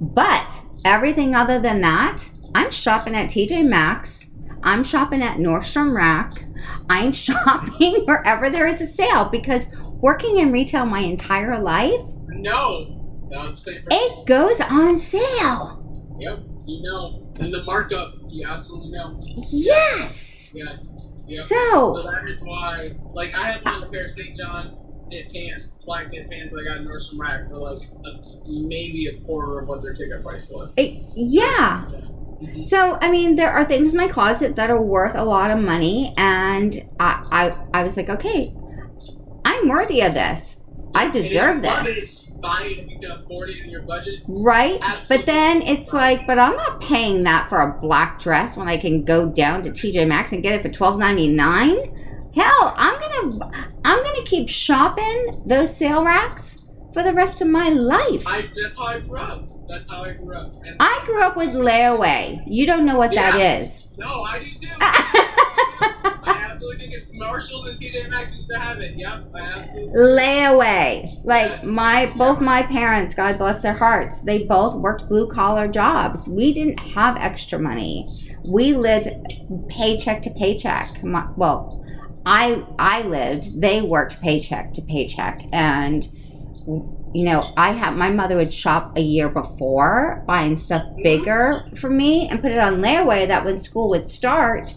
But 0.01 0.61
everything 0.85 1.35
other 1.35 1.59
than 1.59 1.81
that, 1.81 2.29
I'm 2.55 2.71
shopping 2.71 3.15
at 3.15 3.29
TJ 3.29 3.65
Maxx. 3.67 4.29
I'm 4.63 4.83
shopping 4.83 5.21
at 5.21 5.37
Nordstrom 5.37 5.95
Rack. 5.95 6.45
I'm 6.89 7.11
shopping 7.13 8.05
wherever 8.05 8.49
there 8.49 8.67
is 8.67 8.81
a 8.81 8.87
sale 8.87 9.29
because 9.29 9.67
working 10.01 10.37
in 10.39 10.51
retail 10.51 10.85
my 10.85 10.99
entire 10.99 11.59
life, 11.59 12.01
No, 12.27 13.27
that 13.31 13.43
was 13.43 13.55
the 13.55 13.71
same. 13.73 13.83
It 13.89 14.25
goes 14.25 14.59
on 14.61 14.97
sale. 14.97 16.15
Yep, 16.19 16.39
you 16.65 16.81
know, 16.83 17.33
and 17.39 17.53
the 17.53 17.63
markup, 17.63 18.13
you 18.29 18.47
absolutely 18.47 18.91
know. 18.91 19.19
Yes. 19.51 20.51
Yeah. 20.53 20.77
Yep. 21.25 21.45
So 21.45 21.89
So, 21.95 22.03
that 22.03 22.25
is 22.29 22.39
why, 22.41 22.91
like, 23.13 23.35
I 23.37 23.51
had 23.51 23.65
one 23.65 23.89
pair 23.91 24.03
of 24.05 24.11
St. 24.11 24.35
John 24.35 24.77
knit 25.07 25.31
pants, 25.33 25.79
black 25.85 26.11
knit 26.11 26.29
pants 26.29 26.53
that 26.53 26.61
I 26.61 26.63
got 26.63 26.77
in 26.77 26.87
Nordstrom 26.87 27.19
Rack 27.19 27.49
for 27.49 27.57
like 27.57 27.83
a, 28.05 28.19
maybe 28.47 29.07
a 29.07 29.17
quarter 29.25 29.59
of 29.59 29.67
what 29.67 29.81
their 29.81 29.93
ticket 29.93 30.23
price 30.23 30.49
was. 30.49 30.73
it, 30.77 31.01
yeah. 31.15 31.85
Mhm. 32.41 32.67
So, 32.67 32.97
I 33.01 33.09
mean, 33.11 33.35
there 33.35 33.51
are 33.51 33.63
things 33.65 33.91
in 33.93 33.97
my 33.97 34.07
closet 34.07 34.55
that 34.57 34.69
are 34.69 34.81
worth 34.81 35.15
a 35.15 35.23
lot 35.23 35.51
of 35.51 35.59
money, 35.59 36.13
and 36.17 36.75
I, 36.99 37.23
I, 37.31 37.79
I 37.79 37.83
was 37.83 37.95
like, 37.95 38.09
okay, 38.09 38.53
I'm 39.45 39.69
worthy 39.69 40.01
of 40.01 40.13
this. 40.13 40.59
I 40.95 41.05
And 41.05 41.15
if 41.15 41.23
you 41.23 41.29
deserve 41.29 41.61
this, 41.61 41.87
it, 42.13 42.19
Buy 42.41 42.63
if 42.77 42.91
you 42.91 42.99
can 42.99 43.11
afford 43.11 43.49
it 43.49 43.63
in 43.63 43.69
your 43.69 43.83
budget. 43.83 44.15
right? 44.27 44.83
But 45.07 45.25
then 45.25 45.61
it's 45.61 45.93
like, 45.93 46.27
but 46.27 46.37
I'm 46.37 46.57
not 46.57 46.81
paying 46.81 47.23
that 47.23 47.47
for 47.47 47.61
a 47.61 47.79
black 47.79 48.19
dress 48.19 48.57
when 48.57 48.67
I 48.67 48.75
can 48.77 49.05
go 49.05 49.29
down 49.29 49.63
to 49.63 49.69
TJ 49.69 50.05
Maxx 50.09 50.33
and 50.33 50.43
get 50.43 50.53
it 50.53 50.61
for 50.61 50.67
twelve 50.67 50.99
ninety 50.99 51.29
nine. 51.29 51.77
Hell, 52.35 52.73
I'm 52.77 52.99
gonna, 52.99 53.51
I'm 53.85 54.03
gonna 54.03 54.23
keep 54.25 54.49
shopping 54.49 55.43
those 55.45 55.75
sale 55.75 56.03
racks 56.03 56.59
for 56.93 57.03
the 57.03 57.13
rest 57.13 57.41
of 57.41 57.47
my 57.47 57.69
life. 57.69 58.23
I 58.25 58.49
that's 58.61 58.77
how 58.77 58.85
I 58.85 58.99
grew 59.01 59.19
up. 59.19 59.47
That's 59.71 59.89
how 59.89 60.03
I 60.03 60.13
grew 60.13 60.35
up. 60.35 60.53
And 60.65 60.75
I 60.79 61.01
grew 61.05 61.21
up 61.21 61.37
with 61.37 61.49
layaway. 61.49 62.43
You 62.47 62.65
don't 62.65 62.85
know 62.85 62.97
what 62.97 63.11
that 63.13 63.37
Yeah. 63.37 63.59
is. 63.59 63.87
no, 63.97 64.23
I 64.23 64.39
do 64.39 64.45
too. 64.59 64.67
I 66.25 66.47
absolutely 66.49 66.81
think 66.81 66.93
it's 66.93 67.09
Marshalls 67.13 67.67
and 67.67 67.77
TJ 67.79 68.09
Maxx 68.09 68.33
used 68.35 68.49
to 68.49 68.57
have 68.59 68.79
it. 68.79 68.95
Yep, 68.95 69.31
I 69.35 69.39
absolutely. 69.39 69.93
layaway. 69.99 71.21
Like 71.23 71.49
Yes. 71.51 71.65
my 71.65 72.13
both 72.17 72.41
my 72.41 72.63
parents, 72.63 73.13
God 73.13 73.37
bless 73.37 73.61
their 73.61 73.73
hearts, 73.77 74.21
they 74.21 74.43
both 74.45 74.75
worked 74.75 75.07
blue 75.07 75.29
collar 75.29 75.67
jobs. 75.67 76.27
We 76.27 76.53
didn't 76.53 76.79
have 76.79 77.17
extra 77.17 77.59
money. 77.59 78.07
We 78.45 78.73
lived 78.73 79.07
paycheck 79.69 80.21
to 80.23 80.29
paycheck. 80.31 81.03
My, 81.03 81.27
well, 81.37 81.82
I 82.25 82.63
I 82.79 83.01
lived. 83.03 83.59
They 83.61 83.81
worked 83.81 84.21
paycheck 84.21 84.73
to 84.73 84.81
paycheck, 84.81 85.41
and 85.51 86.07
you 87.13 87.25
know, 87.25 87.53
I 87.57 87.73
have 87.73 87.95
my 87.95 88.09
mother 88.09 88.35
would 88.37 88.53
shop 88.53 88.93
a 88.97 89.01
year 89.01 89.29
before 89.29 90.23
buying 90.25 90.57
stuff 90.57 90.83
bigger 91.03 91.63
for 91.75 91.89
me 91.89 92.27
and 92.29 92.41
put 92.41 92.51
it 92.51 92.57
on 92.59 92.81
layaway. 92.81 93.27
That 93.27 93.43
when 93.45 93.57
school 93.57 93.89
would 93.89 94.09
start, 94.09 94.75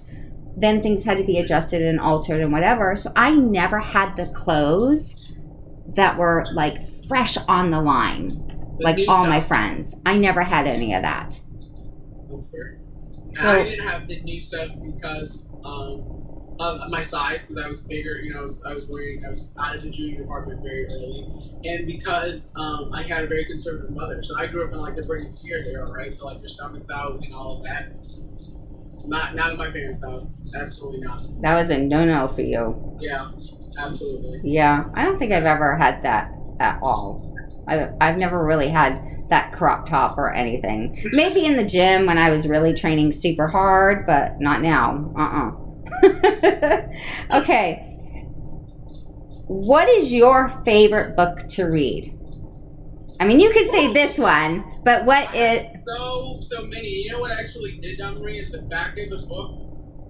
then 0.56 0.82
things 0.82 1.04
had 1.04 1.18
to 1.18 1.24
be 1.24 1.38
adjusted 1.38 1.82
and 1.82 2.00
altered 2.00 2.40
and 2.40 2.52
whatever. 2.52 2.96
So 2.96 3.10
I 3.16 3.30
never 3.34 3.78
had 3.78 4.16
the 4.16 4.26
clothes 4.26 5.16
that 5.94 6.18
were 6.18 6.44
like 6.52 6.78
fresh 7.08 7.36
on 7.48 7.70
the 7.70 7.80
line, 7.80 8.28
The 8.78 8.84
like 8.84 8.98
all 9.08 9.22
stuff. 9.24 9.28
my 9.28 9.40
friends. 9.40 9.94
I 10.04 10.18
never 10.18 10.42
had 10.42 10.66
any 10.66 10.92
of 10.94 11.02
that. 11.02 11.40
That's 12.28 12.50
fair. 12.50 12.78
So- 13.32 13.48
I 13.48 13.64
didn't 13.64 13.86
have 13.86 14.08
the 14.08 14.20
new 14.22 14.40
stuff 14.40 14.70
because 14.84 15.38
um, 15.64 16.25
of 16.58 16.88
my 16.88 17.00
size, 17.00 17.44
because 17.44 17.62
I 17.64 17.68
was 17.68 17.80
bigger. 17.80 18.18
You 18.20 18.34
know, 18.34 18.42
I 18.42 18.46
was, 18.46 18.64
I 18.64 18.74
was 18.74 18.88
wearing, 18.88 19.24
I 19.26 19.32
was 19.32 19.52
out 19.60 19.76
of 19.76 19.82
the 19.82 19.90
junior 19.90 20.20
department 20.22 20.62
very 20.62 20.86
early, 20.86 21.26
and 21.64 21.86
because 21.86 22.52
um, 22.56 22.90
I 22.94 23.02
had 23.02 23.24
a 23.24 23.26
very 23.26 23.44
conservative 23.44 23.90
mother. 23.90 24.22
So 24.22 24.38
I 24.38 24.46
grew 24.46 24.66
up 24.66 24.72
in 24.72 24.80
like 24.80 24.96
the 24.96 25.02
Britney 25.02 25.28
Spears 25.28 25.66
era, 25.66 25.90
right? 25.90 26.16
So 26.16 26.26
like 26.26 26.38
your 26.38 26.48
stomach's 26.48 26.90
out 26.90 27.20
and 27.22 27.34
all 27.34 27.58
of 27.58 27.62
that. 27.64 27.92
Not, 29.08 29.36
not 29.36 29.52
in 29.52 29.58
my 29.58 29.70
parents' 29.70 30.02
house. 30.02 30.40
Absolutely 30.54 31.06
not. 31.06 31.22
That 31.40 31.54
was 31.54 31.70
a 31.70 31.78
no 31.78 32.04
no 32.04 32.26
for 32.26 32.40
you. 32.40 32.98
Yeah, 33.00 33.30
absolutely. 33.78 34.40
Yeah, 34.42 34.86
I 34.94 35.04
don't 35.04 35.18
think 35.18 35.32
I've 35.32 35.44
ever 35.44 35.76
had 35.76 36.02
that 36.02 36.32
at 36.58 36.80
all. 36.82 37.32
I, 37.68 37.90
I've 38.00 38.16
never 38.16 38.44
really 38.44 38.68
had 38.68 39.00
that 39.28 39.52
crop 39.52 39.88
top 39.88 40.18
or 40.18 40.32
anything. 40.32 41.00
Maybe 41.12 41.44
in 41.44 41.56
the 41.56 41.64
gym 41.64 42.06
when 42.06 42.18
I 42.18 42.30
was 42.30 42.48
really 42.48 42.74
training 42.74 43.12
super 43.12 43.46
hard, 43.48 44.06
but 44.06 44.40
not 44.40 44.60
now. 44.60 45.12
Uh 45.16 45.22
uh 45.22 45.50
okay. 47.32 47.82
What 49.48 49.88
is 49.88 50.12
your 50.12 50.48
favorite 50.64 51.16
book 51.16 51.48
to 51.50 51.64
read? 51.64 52.12
I 53.20 53.24
mean, 53.24 53.40
you 53.40 53.50
could 53.52 53.68
say 53.68 53.92
this 53.92 54.18
one, 54.18 54.64
but 54.84 55.04
what 55.04 55.28
I 55.28 55.36
have 55.36 55.66
so 55.66 56.38
so 56.40 56.66
many. 56.66 56.88
You 56.88 57.12
know 57.12 57.18
what 57.18 57.30
I 57.32 57.40
actually 57.40 57.78
did, 57.80 57.98
Marie? 57.98 58.40
At 58.40 58.52
the 58.52 58.58
back 58.68 58.98
of 58.98 59.08
the 59.10 59.26
book, 59.26 59.52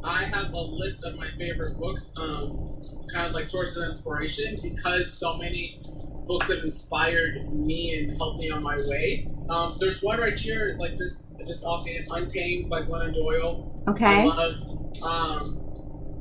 I 0.05 0.24
have 0.24 0.53
a 0.53 0.61
list 0.61 1.05
of 1.05 1.14
my 1.16 1.29
favorite 1.39 1.79
books, 1.79 2.12
um, 2.16 2.81
kind 3.12 3.27
of 3.29 3.33
like 3.33 3.45
sources 3.45 3.77
of 3.77 3.85
inspiration, 3.85 4.59
because 4.62 5.12
so 5.12 5.37
many 5.37 5.81
books 6.27 6.49
have 6.49 6.59
inspired 6.64 7.53
me 7.53 7.95
and 7.95 8.16
helped 8.16 8.39
me 8.41 8.51
on 8.51 8.62
my 8.62 8.77
way. 8.79 9.29
Um, 9.49 9.77
there's 9.79 10.03
one 10.03 10.18
right 10.18 10.37
here, 10.37 10.77
like 10.81 10.99
this, 10.99 11.29
just 11.47 11.64
offhand, 11.64 12.07
Untamed 12.11 12.68
by 12.68 12.83
Glennon 12.83 13.12
Doyle. 13.14 13.85
I 13.87 13.91
Okay. 13.91 14.24
love. 14.24 14.55
Um, 15.03 15.66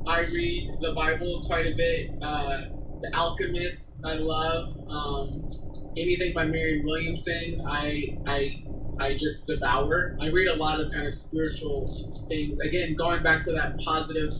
I 0.06 0.20
read 0.20 0.70
the 0.80 0.92
Bible 0.92 1.44
quite 1.46 1.66
a 1.66 1.74
bit. 1.74 2.10
Uh, 2.22 2.62
the 3.02 3.10
Alchemist, 3.14 3.98
I 4.04 4.14
love. 4.14 4.68
Um, 4.88 5.50
anything 5.96 6.32
by 6.34 6.44
Marianne 6.44 6.84
Williamson, 6.84 7.62
I 7.66 8.16
I 8.26 8.62
I 8.98 9.16
just 9.16 9.46
devour. 9.46 10.16
I 10.20 10.28
read 10.28 10.48
a 10.48 10.56
lot 10.56 10.80
of 10.80 10.92
kind 10.92 11.06
of 11.06 11.14
spiritual 11.14 12.24
things. 12.28 12.60
Again, 12.60 12.94
going 12.94 13.22
back 13.22 13.42
to 13.42 13.52
that 13.52 13.78
positive 13.84 14.32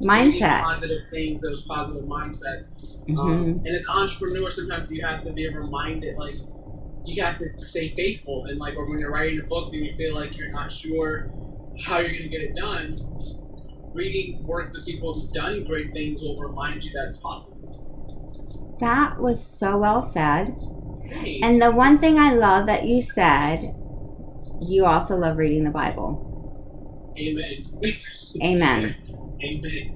Mindset. 0.00 0.62
positive 0.62 1.00
things, 1.10 1.42
those 1.42 1.62
positive 1.62 2.04
mindsets. 2.04 2.74
Mhm. 3.08 3.18
Um, 3.18 3.62
and 3.64 3.68
as 3.68 3.88
entrepreneur, 3.88 4.50
sometimes 4.50 4.92
you 4.92 5.04
have 5.04 5.22
to 5.22 5.32
be 5.32 5.48
reminded, 5.48 6.16
like 6.18 6.36
you 7.04 7.22
have 7.22 7.38
to 7.38 7.46
stay 7.62 7.94
faithful. 7.96 8.44
And 8.44 8.58
like, 8.58 8.76
or 8.76 8.88
when 8.88 8.98
you're 8.98 9.10
writing 9.10 9.40
a 9.40 9.44
book 9.44 9.72
and 9.72 9.84
you 9.84 9.92
feel 9.92 10.14
like 10.14 10.36
you're 10.36 10.50
not 10.50 10.70
sure 10.70 11.30
how 11.84 11.98
you're 11.98 12.10
going 12.10 12.22
to 12.22 12.28
get 12.28 12.42
it 12.42 12.56
done, 12.56 13.00
reading 13.96 14.46
works 14.46 14.76
of 14.76 14.84
people 14.84 15.14
who've 15.14 15.32
done 15.32 15.64
great 15.64 15.92
things 15.92 16.22
will 16.22 16.38
remind 16.38 16.84
you 16.84 16.92
that 16.92 17.06
it's 17.06 17.18
possible. 17.18 18.76
That 18.80 19.18
was 19.20 19.44
so 19.44 19.78
well 19.78 20.02
said. 20.02 20.48
And 21.42 21.62
the 21.62 21.72
one 21.72 21.98
thing 21.98 22.18
I 22.18 22.34
love 22.34 22.66
that 22.66 22.84
you 22.84 23.00
said, 23.00 23.74
you 24.60 24.84
also 24.84 25.16
love 25.16 25.36
reading 25.38 25.64
the 25.64 25.70
Bible. 25.70 27.14
Amen. 27.18 27.80
Amen. 28.42 28.94
Amen. 29.42 29.92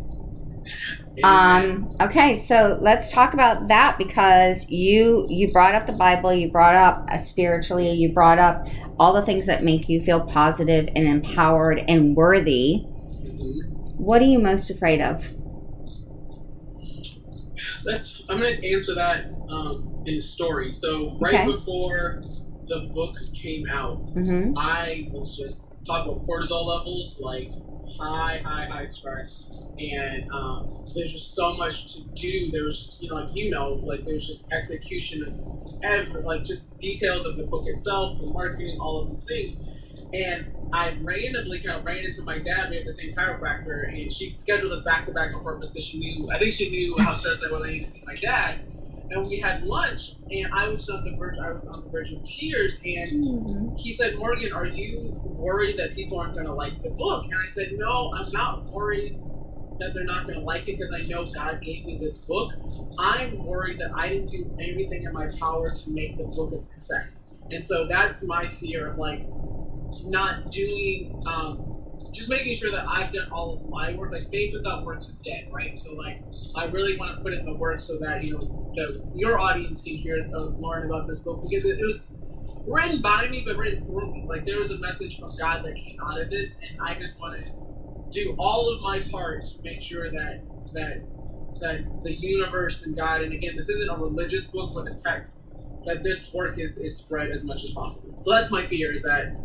Um, 1.23 1.97
okay, 2.01 2.37
so 2.37 2.79
let's 2.81 3.13
talk 3.13 3.35
about 3.35 3.69
that 3.69 3.99
because 3.99 4.71
you 4.71 5.27
you 5.29 5.53
brought 5.53 5.75
up 5.75 5.87
the 5.87 5.93
Bible, 5.93 6.33
you 6.33 6.51
brought 6.51 6.77
up 6.77 7.11
spiritually, 7.19 7.91
you 7.91 8.13
brought 8.13 8.39
up 8.39 8.67
all 8.99 9.13
the 9.13 9.23
things 9.23 9.47
that 9.47 9.63
make 9.65 9.89
you 9.89 10.01
feel 10.01 10.21
positive 10.21 10.89
and 10.95 11.07
empowered 11.07 11.83
and 11.89 12.17
worthy. 12.17 12.87
Mhm. 13.25 13.80
What 14.01 14.23
are 14.23 14.27
you 14.27 14.39
most 14.39 14.71
afraid 14.71 15.01
of? 15.03 15.29
Let's. 17.85 18.23
I'm 18.29 18.39
going 18.41 18.57
to 18.61 18.73
answer 18.73 18.95
that 18.95 19.27
um, 19.51 20.03
in 20.07 20.17
a 20.17 20.21
story. 20.21 20.73
So 20.73 21.17
right 21.21 21.35
Okay. 21.35 21.45
before 21.45 22.23
the 22.67 22.89
book 22.93 23.15
came 23.35 23.65
out, 23.71 23.97
hmm 24.15 24.53
I 24.57 25.09
was 25.13 25.37
just 25.37 25.85
talking 25.87 26.13
about 26.13 26.27
cortisol 26.27 26.67
levels, 26.67 27.21
like 27.23 27.51
high, 27.99 28.41
high, 28.45 28.67
high 28.67 28.85
stress, 28.85 29.43
and 29.79 30.25
um, 30.33 30.87
there's 30.95 31.13
just 31.13 31.35
so 31.35 31.55
much 31.57 31.95
to 31.95 32.03
do. 32.15 32.51
There 32.53 32.65
was 32.65 32.79
just, 32.79 33.03
you 33.03 33.11
know, 33.11 33.17
like 33.17 33.31
you 33.35 33.51
know, 33.51 33.81
like 33.85 34.05
there's 34.05 34.27
just 34.27 34.53
execution 34.53 35.23
of 35.27 35.35
every, 35.83 36.23
like 36.23 36.45
just 36.45 36.79
details 36.79 37.25
of 37.27 37.37
the 37.37 37.45
book 37.45 37.65
itself, 37.67 38.19
the 38.21 38.27
marketing, 38.27 38.79
all 38.81 39.03
of 39.03 39.09
these 39.09 39.25
things. 39.25 39.57
And 40.13 40.53
I 40.73 40.97
randomly 41.01 41.61
kind 41.61 41.79
of 41.79 41.85
ran 41.85 42.05
into 42.05 42.23
my 42.23 42.39
dad. 42.39 42.71
We 42.71 42.77
have 42.77 42.85
the 42.85 42.93
same 42.93 43.15
chiropractor, 43.15 43.89
and 43.89 44.13
she 44.13 44.33
scheduled 44.35 44.73
us 44.73 44.83
back 44.83 45.05
to 45.07 45.13
back 45.13 45.35
on 45.35 45.43
purpose 45.43 45.71
because 45.71 45.87
she 45.87 45.99
knew. 45.99 46.31
I 46.31 46.39
think 46.39 46.53
she 46.53 46.71
knew 46.71 46.97
how 46.99 47.13
stressed 47.15 47.45
I 47.45 47.53
was. 47.53 47.63
I 47.63 47.73
needed 47.73 47.87
to 47.87 47.91
see 47.91 48.03
my 48.07 48.15
dad. 48.15 48.61
And 49.11 49.27
we 49.27 49.41
had 49.41 49.65
lunch, 49.65 50.15
and 50.31 50.53
I 50.53 50.69
was 50.69 50.89
on 50.89 51.05
the 51.05 51.17
verge. 51.17 51.37
I 51.39 51.51
was 51.51 51.67
on 51.67 51.83
the 51.85 51.91
verge 51.91 52.13
of 52.13 52.23
tears, 52.23 52.81
and 52.85 53.25
mm-hmm. 53.25 53.77
he 53.77 53.91
said, 53.91 54.17
Morgan, 54.17 54.53
are 54.53 54.67
you 54.67 55.21
worried 55.25 55.79
that 55.79 55.95
people 55.97 56.19
aren't 56.19 56.35
going 56.35 56.47
to 56.47 56.55
like 56.55 56.81
the 56.83 56.91
book? 56.91 57.25
And 57.25 57.35
I 57.35 57.47
said, 57.47 57.73
No, 57.73 58.13
I'm 58.15 58.31
not 58.31 58.71
worried 58.73 59.19
that 59.81 59.95
they're 59.95 60.05
not 60.05 60.27
going 60.27 60.39
to 60.39 60.45
like 60.45 60.69
it 60.69 60.77
because 60.77 60.93
I 60.93 61.01
know 61.01 61.25
God 61.25 61.61
gave 61.61 61.85
me 61.85 61.99
this 61.99 62.19
book. 62.19 62.53
I'm 62.99 63.45
worried 63.45 63.79
that 63.81 63.91
I 63.95 64.09
didn't 64.09 64.29
do 64.29 64.55
everything 64.61 65.03
in 65.03 65.13
my 65.13 65.31
power 65.41 65.71
to 65.71 65.91
make 65.91 66.19
the 66.19 66.25
book 66.25 66.53
a 66.53 66.59
success. 66.59 67.35
And 67.51 67.65
so 67.65 67.87
that's 67.87 68.23
my 68.23 68.47
fear 68.47 68.91
of 68.91 68.99
like 68.99 69.27
not 70.05 70.51
doing 70.51 71.22
um, 71.26 71.70
just 72.12 72.28
making 72.28 72.55
sure 72.55 72.70
that 72.70 72.84
I've 72.88 73.12
done 73.12 73.30
all 73.30 73.55
of 73.55 73.68
my 73.68 73.95
work. 73.95 74.12
Like 74.12 74.30
faith 74.30 74.55
without 74.55 74.84
works 74.84 75.09
is 75.09 75.20
dead, 75.20 75.49
right? 75.53 75.78
So 75.78 75.95
like 75.95 76.18
I 76.57 76.64
really 76.66 76.97
want 76.97 77.16
to 77.16 77.22
put 77.22 77.32
in 77.32 77.45
the 77.45 77.55
work 77.55 77.80
so 77.80 77.99
that 77.99 78.24
you 78.24 78.38
know 78.38 78.72
that 78.76 79.12
your 79.14 79.38
audience 79.38 79.82
can 79.82 79.97
hear 79.97 80.28
uh, 80.34 80.38
learn 80.38 80.86
about 80.86 81.07
this 81.07 81.20
book 81.20 81.43
because 81.43 81.64
it, 81.64 81.78
it 81.78 81.84
was 81.84 82.16
written 82.66 83.01
by 83.01 83.28
me 83.28 83.43
but 83.47 83.57
written 83.57 83.84
through 83.84 84.12
me. 84.12 84.26
Like 84.28 84.45
there 84.45 84.59
was 84.59 84.70
a 84.70 84.78
message 84.78 85.18
from 85.18 85.36
God 85.36 85.64
that 85.64 85.76
came 85.76 85.99
out 86.01 86.20
of 86.20 86.30
this, 86.30 86.59
and 86.68 86.80
I 86.80 86.95
just 86.99 87.20
want 87.20 87.38
to 87.38 87.53
do 88.11 88.34
all 88.38 88.72
of 88.72 88.82
my 88.82 89.01
part 89.11 89.47
to 89.47 89.62
make 89.62 89.82
sure 89.82 90.11
that 90.11 90.41
that 90.72 91.05
that 91.61 92.03
the 92.03 92.14
universe 92.14 92.84
and 92.84 92.97
God, 92.97 93.22
and 93.22 93.32
again, 93.32 93.55
this 93.57 93.68
isn't 93.68 93.88
a 93.88 93.97
religious 93.97 94.47
book, 94.47 94.72
but 94.74 94.88
a 94.88 94.95
text, 94.95 95.43
that 95.84 96.03
this 96.03 96.32
work 96.32 96.59
is, 96.59 96.78
is 96.78 96.97
spread 96.97 97.30
as 97.30 97.45
much 97.45 97.64
as 97.64 97.70
possible. 97.70 98.16
So 98.22 98.32
that's 98.32 98.51
my 98.51 98.66
fear 98.66 98.93
is 98.93 99.03
that 99.03 99.36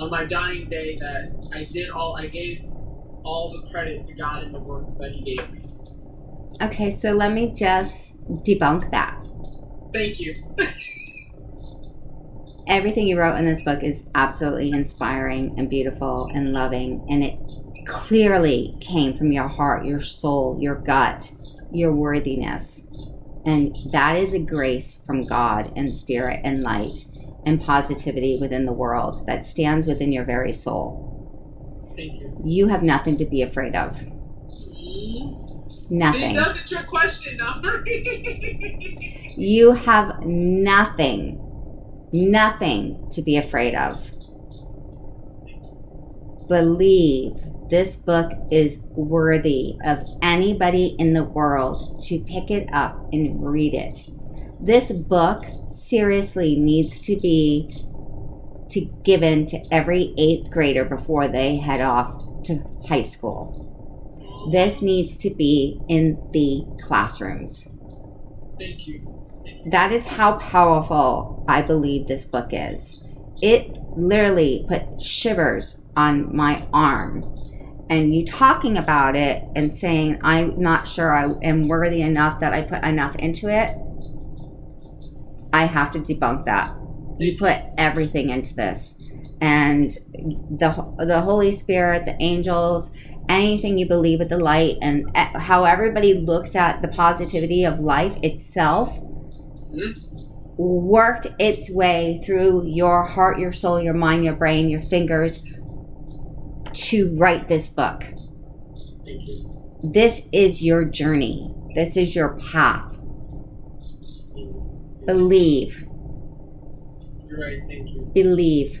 on 0.00 0.10
my 0.10 0.24
dying 0.24 0.68
day 0.68 0.96
that 0.96 1.30
I 1.52 1.64
did 1.64 1.90
all 1.90 2.16
I 2.16 2.26
gave 2.26 2.64
all 3.22 3.52
the 3.52 3.70
credit 3.70 4.02
to 4.04 4.14
God 4.14 4.42
in 4.42 4.52
the 4.52 4.58
works 4.58 4.94
that 4.94 5.12
He 5.12 5.36
gave 5.36 5.50
me. 5.52 5.60
Okay, 6.62 6.90
so 6.90 7.12
let 7.12 7.32
me 7.32 7.52
just 7.54 8.18
debunk 8.42 8.90
that. 8.90 9.16
Thank 9.92 10.20
you. 10.20 10.42
Everything 12.66 13.06
you 13.06 13.18
wrote 13.18 13.36
in 13.36 13.44
this 13.44 13.62
book 13.62 13.82
is 13.82 14.06
absolutely 14.14 14.70
inspiring 14.70 15.54
and 15.58 15.68
beautiful 15.68 16.30
and 16.32 16.52
loving, 16.52 17.04
and 17.10 17.24
it 17.24 17.38
clearly 17.86 18.74
came 18.80 19.16
from 19.16 19.32
your 19.32 19.48
heart, 19.48 19.84
your 19.84 20.00
soul, 20.00 20.56
your 20.60 20.76
gut, 20.76 21.32
your 21.72 21.92
worthiness. 21.92 22.84
And 23.44 23.74
that 23.92 24.16
is 24.16 24.34
a 24.34 24.38
grace 24.38 25.00
from 25.04 25.24
God 25.24 25.72
and 25.74 25.96
spirit 25.96 26.40
and 26.44 26.62
light 26.62 27.06
and 27.46 27.60
positivity 27.62 28.38
within 28.40 28.66
the 28.66 28.72
world 28.72 29.26
that 29.26 29.44
stands 29.44 29.86
within 29.86 30.12
your 30.12 30.24
very 30.24 30.52
soul. 30.52 31.92
Thank 31.96 32.20
you. 32.20 32.40
You 32.44 32.68
have 32.68 32.82
nothing 32.82 33.16
to 33.18 33.24
be 33.24 33.42
afraid 33.42 33.74
of. 33.74 33.98
See, 34.48 35.36
Nothing. 35.90 36.32
that's 36.34 36.60
a 36.60 36.68
trick 36.68 36.86
question. 36.86 37.38
You 39.36 39.72
have 39.72 40.20
nothing, 40.20 41.40
nothing 42.12 43.08
to 43.10 43.22
be 43.22 43.36
afraid 43.36 43.74
of. 43.74 44.10
Believe 46.48 47.32
this 47.70 47.96
book 47.96 48.32
is 48.50 48.82
worthy 48.90 49.76
of 49.84 50.04
anybody 50.22 50.96
in 50.98 51.12
the 51.12 51.24
world 51.24 52.02
to 52.04 52.18
pick 52.20 52.50
it 52.50 52.68
up 52.72 53.08
and 53.12 53.44
read 53.44 53.74
it. 53.74 54.00
This 54.62 54.92
book 54.92 55.44
seriously 55.70 56.56
needs 56.56 56.98
to 57.00 57.16
be 57.16 57.86
to 58.70 58.80
given 59.02 59.46
to 59.46 59.60
every 59.72 60.14
eighth 60.16 60.50
grader 60.50 60.84
before 60.84 61.28
they 61.28 61.56
head 61.56 61.80
off 61.80 62.42
to 62.44 62.62
high 62.88 63.02
school. 63.02 63.66
This 64.52 64.80
needs 64.80 65.16
to 65.18 65.30
be 65.30 65.80
in 65.88 66.18
the 66.32 66.64
classrooms. 66.82 67.68
Thank 68.58 68.86
you. 68.86 69.26
That 69.66 69.92
is 69.92 70.06
how 70.06 70.38
powerful 70.38 71.44
I 71.48 71.62
believe 71.62 72.06
this 72.06 72.24
book 72.24 72.50
is. 72.52 73.02
It 73.42 73.76
literally 73.96 74.64
put 74.68 75.00
shivers 75.00 75.80
on 75.96 76.34
my 76.34 76.66
arm. 76.72 77.24
And 77.90 78.14
you 78.14 78.24
talking 78.24 78.76
about 78.76 79.16
it 79.16 79.42
and 79.56 79.76
saying, 79.76 80.20
I'm 80.22 80.60
not 80.60 80.86
sure 80.86 81.12
I 81.14 81.32
am 81.42 81.66
worthy 81.66 82.02
enough 82.02 82.40
that 82.40 82.52
I 82.52 82.62
put 82.62 82.84
enough 82.84 83.16
into 83.16 83.48
it, 83.48 83.76
I 85.52 85.66
have 85.66 85.90
to 85.92 85.98
debunk 85.98 86.44
that. 86.46 86.74
You 87.18 87.36
put 87.36 87.58
everything 87.76 88.30
into 88.30 88.54
this. 88.54 88.94
And 89.40 89.90
the, 90.12 90.94
the 90.98 91.20
Holy 91.22 91.52
Spirit, 91.52 92.04
the 92.04 92.16
angels, 92.20 92.92
anything 93.28 93.78
you 93.78 93.86
believe 93.86 94.18
with 94.18 94.28
the 94.28 94.38
light, 94.38 94.76
and 94.82 95.06
eh, 95.14 95.38
how 95.38 95.64
everybody 95.64 96.14
looks 96.14 96.54
at 96.54 96.82
the 96.82 96.88
positivity 96.88 97.64
of 97.64 97.80
life 97.80 98.16
itself 98.22 98.98
worked 100.56 101.26
its 101.38 101.70
way 101.70 102.20
through 102.24 102.66
your 102.66 103.06
heart, 103.06 103.38
your 103.38 103.52
soul, 103.52 103.80
your 103.80 103.94
mind, 103.94 104.24
your 104.24 104.34
brain, 104.34 104.68
your 104.68 104.80
fingers 104.80 105.42
to 106.72 107.14
write 107.16 107.48
this 107.48 107.68
book. 107.68 108.02
Thank 109.04 109.26
you. 109.26 109.80
This 109.82 110.22
is 110.32 110.62
your 110.62 110.84
journey. 110.84 111.54
This 111.74 111.96
is 111.96 112.14
your 112.14 112.38
path. 112.52 112.99
Believe, 115.06 115.84
You're 117.28 117.40
right. 117.40 117.60
Thank 117.68 117.90
you. 117.90 118.10
believe. 118.14 118.80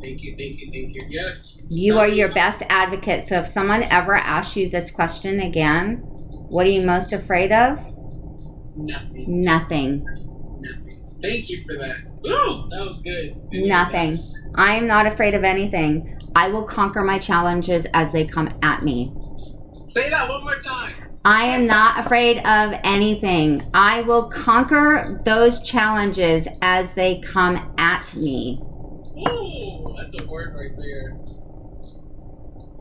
Thank 0.00 0.22
you. 0.22 0.34
Thank 0.36 0.60
you. 0.60 0.70
Thank 0.70 0.94
you. 0.94 1.00
Yes. 1.08 1.56
You 1.68 1.98
are 1.98 2.08
your 2.08 2.32
best 2.32 2.62
advocate. 2.68 3.22
So 3.24 3.40
if 3.40 3.48
someone 3.48 3.82
ever 3.82 4.14
asks 4.14 4.56
you 4.56 4.68
this 4.70 4.90
question 4.90 5.40
again, 5.40 5.96
what 6.48 6.66
are 6.66 6.70
you 6.70 6.82
most 6.82 7.12
afraid 7.12 7.52
of? 7.52 7.78
Nothing. 8.76 9.24
Nothing. 9.44 10.04
Nothing. 10.60 11.04
Thank 11.20 11.50
you 11.50 11.62
for 11.64 11.76
that. 11.76 11.96
Ooh, 12.26 12.68
that 12.70 12.86
was 12.86 13.02
good. 13.02 13.36
Needed 13.50 13.68
Nothing. 13.68 14.18
I 14.54 14.74
am 14.76 14.86
not 14.86 15.06
afraid 15.06 15.34
of 15.34 15.44
anything. 15.44 16.18
I 16.34 16.48
will 16.48 16.62
conquer 16.62 17.02
my 17.02 17.18
challenges 17.18 17.86
as 17.92 18.12
they 18.12 18.24
come 18.24 18.56
at 18.62 18.84
me. 18.84 19.12
Say 19.88 20.10
that 20.10 20.28
one 20.28 20.44
more 20.44 20.58
time. 20.60 20.94
I 21.24 21.44
am 21.46 21.66
not 21.66 22.04
afraid 22.04 22.38
of 22.40 22.78
anything. 22.84 23.70
I 23.72 24.02
will 24.02 24.28
conquer 24.28 25.18
those 25.24 25.62
challenges 25.62 26.46
as 26.60 26.92
they 26.92 27.20
come 27.20 27.74
at 27.78 28.14
me. 28.14 28.60
Ooh, 28.62 29.94
that's 29.96 30.14
a 30.20 30.26
word 30.26 30.54
right 30.54 30.76
there. 30.76 31.16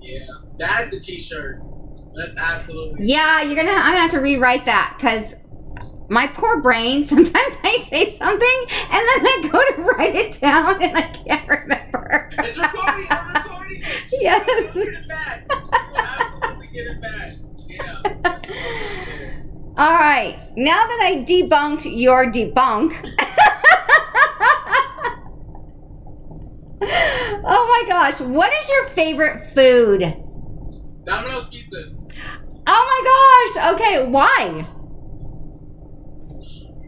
Yeah, 0.02 0.20
that's 0.60 0.94
a 0.94 1.00
T-shirt. 1.00 1.62
That's 2.14 2.36
absolutely. 2.36 3.06
Yeah, 3.06 3.42
you're 3.42 3.56
gonna. 3.56 3.72
I'm 3.72 3.94
gonna 3.94 4.00
have 4.02 4.12
to 4.12 4.20
rewrite 4.20 4.66
that 4.66 4.96
because 4.98 5.36
my 6.10 6.28
poor 6.28 6.62
brain. 6.62 7.04
Sometimes 7.06 7.56
I 7.64 7.86
say 7.90 8.10
something 8.10 8.66
and 8.70 8.90
then 8.92 9.26
I 9.26 9.50
go 9.50 9.76
to 9.76 9.82
write 9.84 10.16
it 10.16 10.34
down 10.42 10.82
and 10.82 10.98
I 10.98 11.04
can't 11.04 11.48
remember. 11.48 12.30
It's 12.40 12.58
recording. 12.58 13.08
I'm 13.10 13.34
recording. 13.34 13.84
Yes. 14.12 14.76
You'll 16.78 16.86
get 16.86 16.96
it 16.96 17.02
back. 17.02 17.34
You'll 17.68 17.86
absolutely 17.86 18.06
get 18.06 18.06
it 18.06 18.22
back. 18.22 18.46
Yeah. 18.48 19.24
All 19.78 19.94
right. 19.94 20.40
Now 20.56 20.86
that 20.88 21.00
I 21.02 21.24
debunked 21.28 21.86
your 22.00 22.32
debunk. 22.32 22.94
oh 26.82 27.68
my 27.70 27.84
gosh. 27.88 28.22
What 28.22 28.52
is 28.62 28.70
your 28.70 28.90
favorite 28.90 29.52
food? 29.54 30.02
Domino's 31.06 31.48
Pizza. 31.48 31.92
Oh 32.68 33.54
my 33.56 33.62
gosh. 33.64 33.74
Okay. 33.76 34.06
Why? 34.08 34.68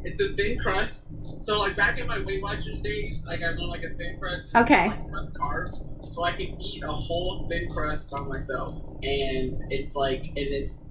It's 0.04 0.20
a 0.22 0.30
thin 0.34 0.58
crust. 0.60 1.10
So 1.40 1.60
like 1.60 1.76
back 1.76 1.98
in 1.98 2.08
my 2.08 2.20
Weight 2.20 2.42
Watchers 2.44 2.82
days, 2.82 3.24
like 3.26 3.42
I 3.42 3.48
learned 3.48 3.70
like 3.70 3.84
a 3.84 3.94
thin 3.96 4.18
crust. 4.20 4.50
is, 4.50 4.56
Okay. 4.56 4.90
Like 4.90 5.00
carbs, 5.40 6.12
so 6.12 6.24
I 6.24 6.34
can 6.34 6.60
eat 6.62 6.84
a 6.84 6.92
whole 6.92 7.48
thin 7.48 7.70
crust 7.70 8.12
by 8.12 8.20
myself, 8.20 8.82
and 9.04 9.72
it's 9.72 9.96
like, 9.96 10.26
and 10.28 10.38
it's 10.38 10.82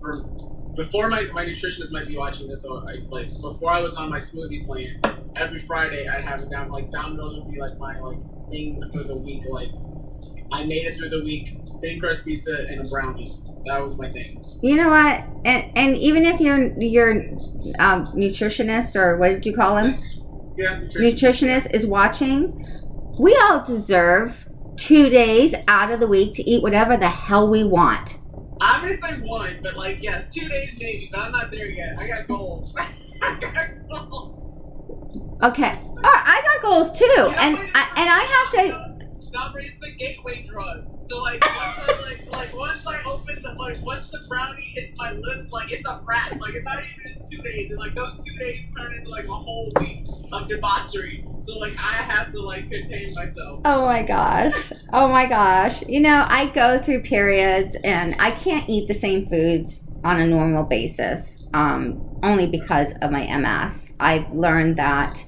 for 0.00 0.22
before 0.74 1.08
my 1.08 1.24
my 1.32 1.44
nutritionist 1.44 1.92
might 1.92 2.06
be 2.06 2.16
watching 2.16 2.48
this. 2.48 2.62
So 2.62 2.86
I 2.86 2.98
like 3.08 3.28
before 3.40 3.70
I 3.70 3.80
was 3.80 3.96
on 3.96 4.10
my 4.10 4.18
smoothie 4.18 4.66
plan, 4.66 5.00
every 5.36 5.58
Friday 5.58 6.08
I'd 6.08 6.24
have 6.24 6.40
it 6.40 6.50
down. 6.50 6.70
Like 6.70 6.90
Domino's 6.90 7.36
would 7.36 7.52
be 7.52 7.60
like 7.60 7.78
my 7.78 7.98
like 8.00 8.20
thing 8.50 8.82
for 8.92 9.04
the 9.04 9.16
week. 9.16 9.44
Like 9.48 9.70
I 10.52 10.64
made 10.64 10.86
it 10.86 10.96
through 10.96 11.10
the 11.10 11.22
week. 11.22 11.58
Thin 11.82 11.98
crust 11.98 12.24
pizza 12.24 12.64
and 12.68 12.86
a 12.86 12.88
brownie. 12.88 13.34
That 13.66 13.82
was 13.82 13.96
my 13.98 14.10
thing. 14.10 14.44
You 14.62 14.76
know 14.76 14.88
what? 14.88 15.24
And, 15.44 15.76
and 15.76 15.96
even 15.96 16.24
if 16.24 16.40
your 16.40 16.72
your 16.80 17.12
um, 17.78 18.06
nutritionist 18.14 18.96
or 18.96 19.18
what 19.18 19.32
did 19.32 19.46
you 19.46 19.52
call 19.52 19.76
him? 19.76 19.94
Yeah, 20.56 20.80
nutritionist. 20.80 20.96
Nutritionist 20.96 21.74
is 21.74 21.86
watching. 21.86 22.66
We 23.18 23.36
all 23.42 23.64
deserve 23.64 24.46
two 24.82 25.08
days 25.08 25.54
out 25.68 25.92
of 25.92 26.00
the 26.00 26.08
week 26.08 26.34
to 26.34 26.42
eat 26.42 26.62
whatever 26.62 26.96
the 26.96 27.08
hell 27.08 27.48
we 27.48 27.62
want. 27.62 28.18
I'm 28.60 28.82
gonna 28.82 28.96
say 28.96 29.14
one, 29.20 29.60
but 29.62 29.76
like 29.76 30.02
yes, 30.02 30.28
two 30.30 30.48
days 30.48 30.76
maybe, 30.78 31.08
but 31.12 31.20
I'm 31.20 31.32
not 31.32 31.50
there 31.52 31.66
yet. 31.66 31.96
I 31.98 32.08
got 32.08 32.26
goals. 32.26 32.74
I 33.22 33.38
got 33.40 34.10
goals. 34.10 35.38
Okay. 35.42 35.70
All 36.04 36.10
right, 36.10 36.24
I 36.26 36.42
got 36.44 36.62
goals 36.62 36.92
too, 36.98 37.04
You 37.04 37.16
know 37.16 37.30
and 37.30 37.54
what 37.54 37.64
it 37.64 37.68
is? 37.68 37.74
I, 37.74 37.88
and 37.96 38.10
I 38.10 38.22
have 38.34 38.50
to. 38.52 38.91
It's 39.34 39.78
the 39.78 39.92
gateway 39.96 40.44
drug. 40.46 40.84
So 41.00 41.22
like 41.22 41.42
once 41.42 41.78
I 41.78 42.02
like 42.02 42.32
like 42.32 42.54
once 42.54 42.86
I 42.86 43.02
open 43.06 43.42
the 43.42 43.52
like 43.54 43.82
once 43.82 44.10
the 44.10 44.20
brownie 44.28 44.62
hits 44.62 44.94
my 44.96 45.12
lips, 45.12 45.50
like 45.50 45.72
it's 45.72 45.88
a 45.88 46.02
wrap. 46.04 46.38
Like 46.38 46.54
it's 46.54 46.66
not 46.66 46.78
even 46.78 47.10
just 47.10 47.32
two 47.32 47.40
days, 47.42 47.70
and 47.70 47.78
like 47.78 47.94
those 47.94 48.12
two 48.24 48.36
days 48.36 48.74
turn 48.74 48.92
into 48.92 49.10
like 49.10 49.24
a 49.24 49.34
whole 49.34 49.72
week 49.80 50.02
of 50.32 50.48
debauchery. 50.48 51.24
So 51.38 51.58
like 51.58 51.72
I 51.78 51.92
have 51.92 52.30
to 52.32 52.40
like 52.42 52.68
contain 52.68 53.14
myself. 53.14 53.62
Oh 53.64 53.86
my 53.86 54.02
gosh. 54.02 54.70
Oh 54.92 55.08
my 55.08 55.26
gosh. 55.26 55.82
You 55.88 56.00
know, 56.00 56.26
I 56.28 56.50
go 56.50 56.78
through 56.78 57.02
periods 57.02 57.76
and 57.84 58.14
I 58.18 58.32
can't 58.32 58.68
eat 58.68 58.86
the 58.86 58.94
same 58.94 59.28
foods 59.28 59.84
on 60.04 60.20
a 60.20 60.26
normal 60.26 60.64
basis, 60.64 61.42
um, 61.54 62.18
only 62.22 62.50
because 62.50 62.94
of 63.00 63.10
my 63.10 63.24
MS. 63.38 63.94
I've 63.98 64.30
learned 64.32 64.76
that 64.76 65.24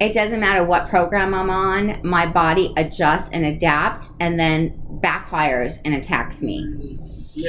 it 0.00 0.14
doesn't 0.14 0.40
matter 0.40 0.64
what 0.64 0.88
program 0.88 1.34
I'm 1.34 1.50
on, 1.50 2.00
my 2.02 2.26
body 2.26 2.72
adjusts 2.78 3.30
and 3.30 3.44
adapts 3.44 4.10
and 4.18 4.40
then 4.40 4.70
backfires 5.02 5.80
and 5.84 5.94
attacks 5.94 6.40
me. 6.40 6.98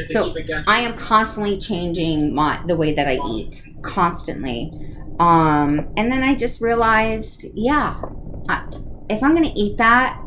So. 0.08 0.36
I 0.68 0.82
am 0.82 0.98
constantly 0.98 1.60
changing 1.60 2.36
my 2.36 2.62
the 2.68 2.76
way 2.76 2.94
that 2.94 3.08
I 3.08 3.20
eat, 3.30 3.64
constantly. 3.84 4.70
Um, 5.20 5.88
and 5.96 6.12
then 6.12 6.24
I 6.24 6.36
just 6.36 6.62
realized, 6.62 7.46
yeah, 7.54 8.02
I, 8.50 8.68
if 9.10 9.24
I'm 9.24 9.34
gonna 9.34 9.54
eat 9.56 9.78
that, 9.78 10.21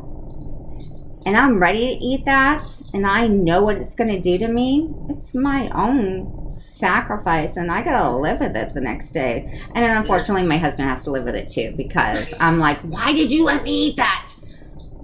and 1.27 1.37
I'm 1.37 1.61
ready 1.61 1.97
to 1.97 2.05
eat 2.05 2.25
that, 2.25 2.68
and 2.93 3.07
I 3.07 3.27
know 3.27 3.62
what 3.62 3.77
it's 3.77 3.95
gonna 3.95 4.20
do 4.20 4.39
to 4.39 4.49
me, 4.49 4.91
it's 5.09 5.35
my 5.35 5.70
own 5.70 6.53
sacrifice, 6.53 7.57
and 7.57 7.70
I 7.70 7.83
gotta 7.83 8.14
live 8.14 8.41
with 8.41 8.57
it 8.57 8.75
the 8.75 8.81
next 8.81 9.12
day. 9.12 9.61
And 9.75 9.85
then 9.85 9.97
unfortunately, 9.97 10.47
my 10.47 10.59
husband 10.59 10.89
has 10.89 11.03
to 11.05 11.11
live 11.11 11.25
with 11.25 11.37
it 11.37 11.49
too 11.49 11.75
because 11.77 12.35
I'm 12.41 12.59
like, 12.59 12.79
why 12.81 13.12
did 13.12 13.33
you 13.33 13.45
let 13.45 13.62
me 13.62 13.89
eat 13.89 13.97
that? 13.97 14.33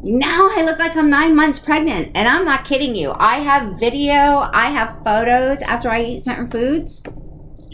Now 0.03 0.49
I 0.57 0.63
look 0.63 0.79
like 0.79 0.97
I'm 0.97 1.11
nine 1.11 1.35
months 1.35 1.59
pregnant, 1.59 2.13
and 2.15 2.29
I'm 2.29 2.45
not 2.45 2.65
kidding 2.65 2.95
you. 2.95 3.13
I 3.13 3.37
have 3.37 3.79
video, 3.79 4.49
I 4.53 4.67
have 4.67 5.03
photos 5.05 5.63
after 5.63 5.91
I 5.91 6.03
eat 6.03 6.21
certain 6.21 6.51
foods. 6.51 7.03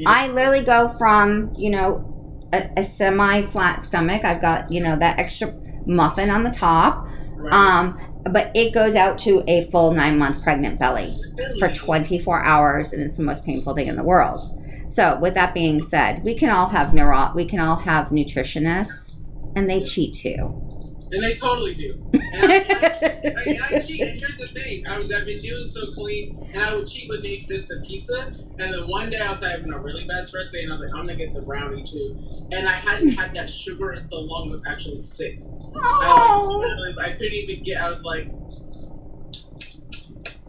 I 0.04 0.28
literally 0.28 0.64
go 0.64 0.88
from, 0.98 1.54
you 1.56 1.70
know, 1.70 2.48
a, 2.52 2.68
a 2.76 2.84
semi 2.84 3.42
flat 3.46 3.82
stomach. 3.82 4.24
I've 4.24 4.40
got, 4.40 4.70
you 4.70 4.82
know, 4.82 4.96
that 4.96 5.18
extra 5.18 5.54
muffin 5.86 6.30
on 6.30 6.42
the 6.42 6.50
top. 6.50 7.08
Right. 7.36 7.52
Um, 7.52 8.05
but 8.30 8.50
it 8.54 8.72
goes 8.72 8.94
out 8.94 9.18
to 9.18 9.44
a 9.48 9.70
full 9.70 9.92
nine 9.92 10.18
month 10.18 10.42
pregnant 10.42 10.78
belly 10.78 11.16
for 11.58 11.68
24 11.68 12.42
hours, 12.42 12.92
and 12.92 13.02
it's 13.02 13.16
the 13.16 13.22
most 13.22 13.44
painful 13.44 13.74
thing 13.74 13.88
in 13.88 13.96
the 13.96 14.02
world. 14.02 14.52
So, 14.88 15.18
with 15.20 15.34
that 15.34 15.54
being 15.54 15.82
said, 15.82 16.22
we 16.22 16.36
can 16.36 16.50
all 16.50 16.68
have 16.68 16.94
neuro, 16.94 17.32
we 17.34 17.46
can 17.46 17.60
all 17.60 17.76
have 17.76 18.08
nutritionists, 18.08 19.14
and 19.56 19.68
they 19.68 19.82
cheat 19.82 20.14
too. 20.14 20.65
And 21.12 21.22
they 21.22 21.34
totally 21.34 21.74
do. 21.74 22.02
And 22.12 22.52
I, 22.52 22.56
I, 22.56 23.42
and 23.46 23.62
I 23.62 23.78
cheat. 23.78 24.00
And 24.00 24.18
here's 24.18 24.38
the 24.38 24.48
thing: 24.48 24.86
I 24.86 24.98
was 24.98 25.12
I've 25.12 25.24
been 25.24 25.40
doing 25.40 25.70
so 25.70 25.92
clean, 25.92 26.48
and 26.52 26.60
I 26.62 26.74
would 26.74 26.86
cheat 26.88 27.08
with 27.08 27.22
make 27.22 27.46
just 27.46 27.68
the 27.68 27.76
pizza. 27.86 28.32
And 28.58 28.74
then 28.74 28.88
one 28.88 29.08
day 29.10 29.20
I 29.20 29.30
was 29.30 29.42
having 29.42 29.72
a 29.72 29.78
really 29.78 30.04
bad 30.06 30.26
stress 30.26 30.50
day, 30.50 30.62
and 30.62 30.70
I 30.70 30.74
was 30.74 30.80
like, 30.80 30.90
I'm 30.90 31.06
gonna 31.06 31.14
get 31.16 31.32
the 31.32 31.42
brownie 31.42 31.84
too. 31.84 32.18
And 32.50 32.68
I 32.68 32.72
hadn't 32.72 33.10
had 33.10 33.34
that 33.34 33.48
sugar 33.48 33.92
in 33.92 34.02
so 34.02 34.20
long, 34.20 34.48
I 34.48 34.50
was 34.50 34.64
actually 34.66 34.98
sick. 34.98 35.38
Oh. 35.42 35.80
I, 35.80 36.40
Oh. 36.42 36.48
like, 36.58 36.66
realized 36.66 36.98
I 36.98 37.12
couldn't 37.12 37.32
even 37.34 37.62
get. 37.62 37.80
I 37.80 37.88
was 37.88 38.02
like, 38.02 38.28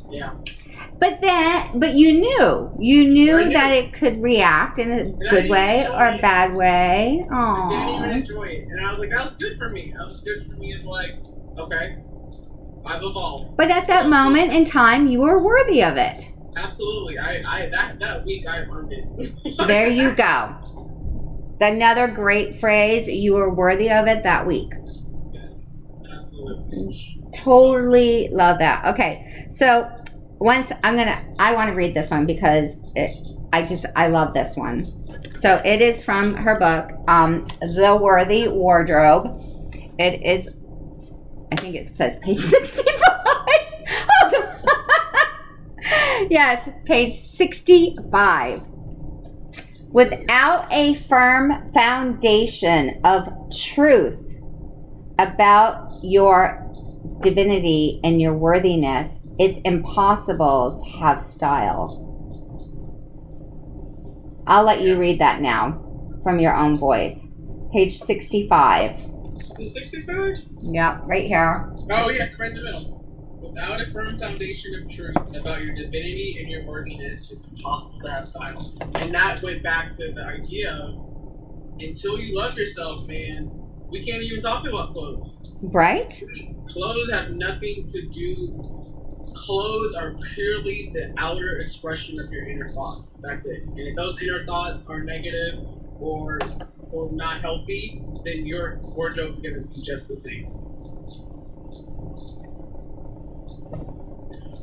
yeah. 0.10 0.34
But 1.00 1.22
then, 1.22 1.80
but 1.80 1.94
you 1.94 2.14
knew, 2.20 2.72
you 2.80 3.08
knew 3.08 3.38
I 3.38 3.44
knew. 3.44 3.54
that 3.54 3.72
it 3.72 3.94
could 3.94 4.22
react 4.22 4.80
in 4.80 4.92
a 4.92 5.12
good 5.30 5.50
way 5.50 5.86
or 5.88 6.06
a 6.08 6.18
bad 6.20 6.56
way. 6.56 7.24
I 7.32 7.68
didn't 7.70 7.90
even 7.96 8.10
Oh, 8.10 8.14
enjoy 8.14 8.44
it, 8.46 8.68
and 8.70 8.84
I 8.84 8.90
was 8.90 8.98
like, 8.98 9.12
that 9.12 9.22
was 9.22 9.36
good 9.36 9.58
for 9.58 9.70
me. 9.70 9.94
That 9.96 10.08
was 10.08 10.22
good 10.22 10.44
for 10.44 10.54
me. 10.54 10.74
It's 10.74 10.86
like, 10.86 11.12
okay, 11.60 11.98
I've 12.86 13.04
evolved. 13.04 13.58
but 13.58 13.70
at 13.70 13.88
that 13.88 14.10
moment 14.10 14.52
in 14.54 14.66
time, 14.66 15.06
you 15.08 15.20
were 15.20 15.42
worthy 15.44 15.84
of 15.84 15.98
it. 15.98 16.34
Absolutely. 16.56 17.20
I, 17.20 17.44
I 17.46 17.70
that 17.70 18.00
that 18.00 18.26
week 18.26 18.48
I 18.48 18.62
earned 18.62 18.92
it. 18.92 19.08
There 19.68 19.88
you 19.88 20.14
go. 20.16 20.56
Another 21.62 22.08
great 22.08 22.60
phrase. 22.60 23.08
You 23.08 23.34
were 23.36 23.54
worthy 23.54 23.92
of 23.92 24.08
it 24.08 24.24
that 24.24 24.48
week. 24.48 24.72
Yes, 25.32 25.74
absolutely. 26.12 26.90
Totally 27.36 28.30
love 28.32 28.58
that. 28.60 28.86
Okay, 28.94 29.48
so 29.52 29.88
once 30.40 30.72
I'm 30.84 30.96
gonna, 30.96 31.24
I 31.40 31.54
want 31.54 31.70
to 31.70 31.76
read 31.76 31.96
this 31.96 32.12
one 32.12 32.26
because 32.26 32.80
it, 32.96 33.16
I 33.54 33.66
just 33.66 33.86
I 33.96 34.08
love 34.08 34.34
this 34.34 34.56
one. 34.56 34.94
So 35.40 35.62
it 35.64 35.82
is 35.82 36.04
from 36.04 36.36
her 36.36 36.58
book, 36.60 36.92
um, 37.08 37.48
The 37.62 37.98
Worthy 38.00 38.48
Wardrobe. 38.48 39.42
It 39.98 40.22
is, 40.24 40.50
I 41.52 41.56
think 41.56 41.76
it 41.76 41.90
says 41.90 42.20
page 42.20 42.38
sixty-five. 42.38 42.94
Hold 44.10 44.34
on. 44.44 46.28
yes, 46.30 46.70
page 46.86 47.14
sixty-five. 47.14 48.64
Without 49.90 50.72
a 50.72 50.96
firm 50.96 51.72
foundation 51.74 53.00
of 53.04 53.30
truth 53.50 54.40
about 55.18 55.92
your 56.04 56.67
divinity 57.22 58.00
and 58.04 58.22
your 58.22 58.34
worthiness, 58.34 59.22
it's 59.40 59.60
impossible 59.60 60.80
to 60.84 61.00
have 61.00 61.22
style. 61.22 62.04
I'll 64.48 64.64
let 64.64 64.82
you 64.82 64.98
read 64.98 65.20
that 65.20 65.42
now 65.42 65.84
from 66.24 66.40
your 66.40 66.56
own 66.56 66.78
voice. 66.78 67.30
Page 67.74 67.98
65. 67.98 69.00
In 69.60 69.68
65? 69.68 70.38
Yeah, 70.62 71.00
right 71.04 71.26
here. 71.26 71.70
Oh, 71.90 72.10
yes, 72.10 72.40
right 72.40 72.52
in 72.52 72.56
the 72.56 72.64
middle. 72.64 72.98
Without 73.42 73.82
a 73.82 73.92
firm 73.92 74.18
foundation 74.18 74.76
of 74.76 74.90
truth 74.90 75.36
about 75.36 75.64
your 75.64 75.76
divinity 75.76 76.38
and 76.40 76.50
your 76.50 76.64
worthiness, 76.64 77.32
it's 77.32 77.46
impossible 77.48 78.00
to 78.02 78.12
have 78.12 78.24
style. 78.24 78.74
And 78.96 79.14
that 79.14 79.42
went 79.42 79.64
back 79.64 79.92
to 79.98 80.12
the 80.12 80.24
idea 80.24 80.74
of 80.74 81.08
until 81.80 82.20
you 82.20 82.36
love 82.36 82.58
yourself, 82.58 83.06
man, 83.08 83.52
we 83.90 84.04
can't 84.04 84.22
even 84.24 84.40
talk 84.40 84.66
about 84.66 84.90
clothes. 84.92 85.38
Right? 85.62 86.22
Clothes 86.68 87.12
have 87.12 87.32
nothing 87.32 87.88
to 87.88 88.08
do. 88.08 89.32
Clothes 89.34 89.94
are 89.94 90.16
purely 90.34 90.92
the 90.94 91.14
outer 91.18 91.60
expression 91.60 92.20
of 92.20 92.32
your 92.32 92.48
inner 92.48 92.72
thoughts. 92.74 93.18
That's 93.22 93.46
it. 93.46 93.64
And 93.64 93.80
if 93.80 93.96
those 93.96 94.22
inner 94.22 94.46
thoughts 94.46 94.86
are 94.88 95.02
negative 95.04 95.60
or 96.00 96.40
or 96.92 97.12
not 97.12 97.42
healthy, 97.42 98.02
then 98.24 98.46
your 98.46 98.78
wardrobe's 98.82 99.40
gonna 99.40 99.56
be 99.56 99.82
just 99.82 100.08
the 100.08 100.16
same. 100.16 100.52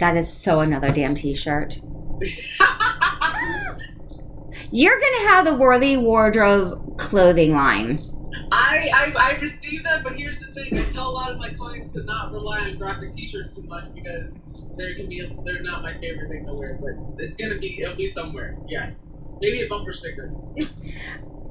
That 0.00 0.16
is 0.16 0.32
so 0.32 0.60
another 0.60 0.88
damn 0.88 1.14
t 1.14 1.34
shirt. 1.34 1.80
You're 4.70 4.98
going 4.98 5.12
to 5.20 5.28
have 5.28 5.44
the 5.44 5.54
Worthy 5.54 5.96
Wardrobe 5.96 6.98
clothing 6.98 7.52
line. 7.52 8.00
I, 8.54 8.90
I 8.94 9.32
I 9.34 9.40
received 9.40 9.84
that, 9.86 10.02
but 10.04 10.16
here's 10.16 10.40
the 10.40 10.52
thing: 10.52 10.78
I 10.78 10.84
tell 10.84 11.08
a 11.08 11.10
lot 11.10 11.32
of 11.32 11.38
my 11.38 11.50
clients 11.50 11.92
to 11.94 12.02
not 12.04 12.32
rely 12.32 12.60
on 12.60 12.76
graphic 12.76 13.10
T-shirts 13.10 13.56
too 13.56 13.62
much 13.64 13.92
because 13.94 14.48
they're 14.76 14.94
gonna 14.94 15.08
be 15.08 15.26
they're 15.44 15.62
not 15.62 15.82
my 15.82 15.94
favorite 15.94 16.28
thing 16.28 16.46
to 16.46 16.54
wear, 16.54 16.78
but 16.80 17.22
it's 17.22 17.36
gonna 17.36 17.58
be 17.58 17.80
it'll 17.82 17.96
be 17.96 18.06
somewhere. 18.06 18.56
Yes, 18.68 19.06
maybe 19.40 19.62
a 19.62 19.68
bumper 19.68 19.92
sticker 19.92 20.32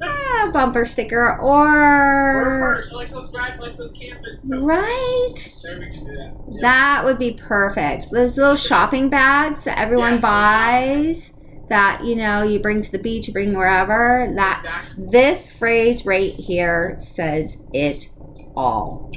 Ah, 0.01 0.49
bumper 0.51 0.85
sticker 0.85 1.37
or 1.39 1.69
or. 1.69 2.59
merch, 2.59 2.91
like 2.91 3.11
those 3.11 3.31
like 3.31 3.77
those 3.77 3.91
coats. 3.93 4.45
Right? 4.49 5.55
There 5.63 5.79
we 5.79 5.89
can 5.89 6.05
do 6.05 6.17
that. 6.17 6.33
Yeah. 6.49 6.59
That 6.61 7.05
would 7.05 7.19
be 7.19 7.33
perfect. 7.33 8.07
Those 8.11 8.37
little 8.37 8.55
shopping 8.55 9.09
bags 9.09 9.63
that 9.63 9.79
everyone 9.79 10.13
Yes, 10.13 10.21
buys 10.21 11.33
that, 11.69 12.03
you 12.03 12.15
know, 12.15 12.43
you 12.43 12.59
bring 12.59 12.81
to 12.81 12.91
the 12.91 12.99
beach, 12.99 13.27
you 13.27 13.33
bring 13.33 13.55
wherever. 13.55 14.31
That 14.35 14.59
exactly. 14.63 15.05
this 15.11 15.51
phrase 15.51 16.05
right 16.05 16.33
here 16.33 16.95
says 16.99 17.57
it 17.73 18.09
all. 18.55 19.11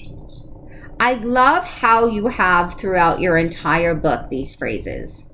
I 0.98 1.14
love 1.14 1.64
how 1.64 2.06
you 2.06 2.28
have 2.28 2.78
throughout 2.78 3.20
your 3.20 3.36
entire 3.36 3.94
book 3.94 4.30
these 4.30 4.54
phrases. 4.54 5.26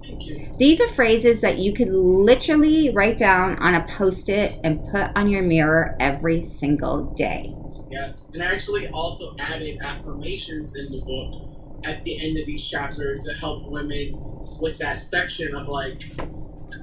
Thank 0.00 0.26
you. 0.26 0.54
These 0.58 0.80
are 0.80 0.88
phrases 0.88 1.40
that 1.40 1.58
you 1.58 1.74
could 1.74 1.88
literally 1.88 2.94
write 2.94 3.18
down 3.18 3.58
on 3.58 3.74
a 3.74 3.86
post 3.88 4.28
it 4.28 4.60
and 4.62 4.80
put 4.90 5.10
on 5.16 5.28
your 5.28 5.42
mirror 5.42 5.96
every 5.98 6.44
single 6.44 7.12
day. 7.14 7.52
Yes, 7.90 8.30
and 8.32 8.42
I 8.42 8.52
actually 8.52 8.88
also 8.88 9.34
added 9.38 9.78
affirmations 9.82 10.76
in 10.76 10.92
the 10.92 11.00
book 11.00 11.48
at 11.84 12.04
the 12.04 12.20
end 12.24 12.38
of 12.38 12.48
each 12.48 12.70
chapter 12.70 13.18
to 13.18 13.34
help 13.34 13.68
women 13.68 14.14
with 14.60 14.78
that 14.78 15.00
section 15.00 15.54
of 15.54 15.68
like 15.68 16.02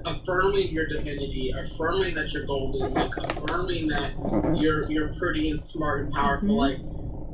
affirming 0.06 0.70
your 0.70 0.88
divinity, 0.88 1.52
affirming 1.52 2.16
that 2.16 2.34
you're 2.34 2.46
golden, 2.46 2.94
like 2.94 3.12
affirming 3.18 3.88
that 3.90 4.14
you're 4.56 4.90
you're 4.92 5.12
pretty 5.14 5.50
and 5.50 5.60
smart 5.60 6.02
and 6.02 6.14
powerful. 6.14 6.50
Mhm. 6.50 6.58
Like 6.58 6.80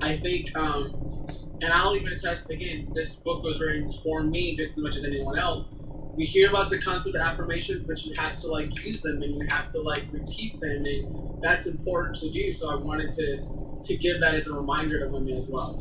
I 0.04 0.18
think, 0.18 0.56
um, 0.58 1.28
and 1.62 1.72
I'll 1.72 1.95
even 1.95 2.12
attest 2.12 2.49
again. 2.49 2.91
This 2.93 3.16
book 3.16 3.43
was 3.43 3.60
written 3.62 3.91
for 3.91 4.24
me 4.24 4.56
just 4.56 4.78
as 4.78 4.84
much 4.84 4.95
as 4.95 5.04
anyone 5.04 5.38
else. 5.38 5.72
We 6.16 6.26
hear 6.26 6.49
about 6.49 6.70
the 6.70 6.78
concept 6.80 7.16
of 7.16 7.22
affirmations, 7.22 7.84
but 7.84 8.04
you 8.06 8.14
have 8.18 8.36
to 8.38 8.47
like 8.47 8.84
use 8.86 9.02
them 9.02 9.22
and 9.22 9.36
you 9.36 9.47
have 9.49 9.70
to 9.70 9.82
like 9.82 10.04
repeat 10.12 10.60
them, 10.60 10.86
and 10.86 11.41
that's 11.41 11.68
important 11.68 12.16
to 12.18 12.30
do. 12.30 12.52
So 12.52 12.72
I 12.72 12.76
wanted 12.76 13.12
to 13.12 13.39
to 13.84 13.97
give 13.97 14.20
that 14.22 14.34
as 14.36 14.47
a 14.47 14.54
reminder 14.56 14.99
to 14.99 15.08
women 15.12 15.36
as 15.38 15.49
well. 15.49 15.80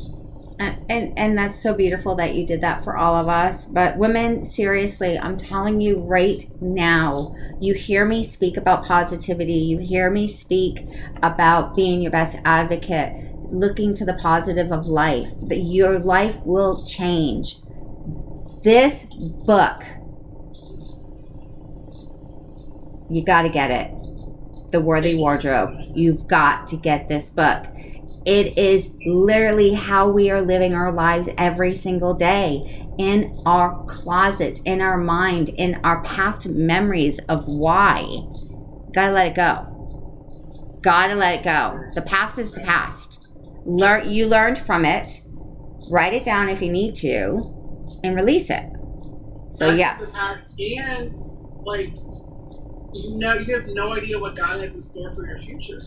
And, 0.61 0.91
and 0.91 1.17
and 1.17 1.37
that's 1.37 1.59
so 1.59 1.73
beautiful 1.73 2.13
that 2.17 2.35
you 2.35 2.45
did 2.45 2.61
that 2.61 2.83
for 2.83 2.95
all 2.95 3.15
of 3.15 3.27
us. 3.27 3.65
But 3.65 3.97
women, 3.97 4.45
seriously, 4.45 5.17
I'm 5.17 5.35
telling 5.35 5.81
you 5.81 5.97
right 5.97 6.43
now, 6.61 7.35
you 7.59 7.73
hear 7.73 8.05
me 8.05 8.23
speak 8.23 8.57
about 8.57 8.85
positivity. 8.85 9.53
You 9.53 9.79
hear 9.79 10.11
me 10.11 10.27
speak 10.27 10.85
about 11.23 11.75
being 11.75 11.99
your 12.03 12.11
best 12.11 12.37
advocate, 12.45 13.11
looking 13.51 13.95
to 13.95 14.05
the 14.05 14.13
positive 14.13 14.71
of 14.71 14.85
life. 14.85 15.29
That 15.47 15.61
your 15.61 15.97
life 15.97 16.37
will 16.45 16.85
change. 16.85 17.55
This 18.63 19.07
book, 19.11 19.81
you 23.09 23.23
got 23.25 23.41
to 23.41 23.49
get 23.49 23.71
it. 23.71 23.91
The 24.71 24.79
Worthy 24.79 25.15
Wardrobe. 25.15 25.71
You've 25.95 26.27
got 26.27 26.67
to 26.67 26.77
get 26.77 27.09
this 27.09 27.31
book. 27.31 27.65
It 28.25 28.57
is 28.57 28.93
literally 29.05 29.73
how 29.73 30.09
we 30.09 30.29
are 30.29 30.41
living 30.41 30.73
our 30.75 30.91
lives 30.91 31.27
every 31.37 31.75
single 31.75 32.13
day 32.13 32.85
in 32.99 33.41
our 33.45 33.83
closets, 33.85 34.61
in 34.65 34.79
our 34.79 34.97
mind, 34.97 35.49
in 35.49 35.79
our 35.83 36.03
past 36.03 36.47
memories 36.47 37.19
of 37.29 37.47
why. 37.47 38.03
Gotta 38.93 39.11
let 39.11 39.27
it 39.27 39.35
go. 39.35 40.79
Gotta 40.81 41.15
let 41.15 41.39
it 41.39 41.43
go. 41.43 41.83
The 41.95 42.03
past 42.03 42.37
is 42.37 42.51
the 42.51 42.61
past. 42.61 43.27
Learn 43.65 44.11
you 44.11 44.27
learned 44.27 44.59
from 44.59 44.85
it. 44.85 45.21
Write 45.89 46.13
it 46.13 46.23
down 46.23 46.49
if 46.49 46.61
you 46.61 46.71
need 46.71 46.95
to, 46.97 47.97
and 48.03 48.15
release 48.15 48.49
it. 48.49 48.65
So 49.51 49.67
That's 49.67 49.79
yes. 49.79 50.05
the 50.05 50.13
past, 50.13 50.59
and 50.59 51.13
like 51.63 51.93
you 52.93 53.17
know, 53.17 53.33
you 53.33 53.55
have 53.55 53.67
no 53.67 53.93
idea 53.95 54.19
what 54.19 54.35
God 54.35 54.59
has 54.59 54.75
in 54.75 54.81
store 54.81 55.11
for 55.11 55.25
your 55.25 55.37
future. 55.37 55.81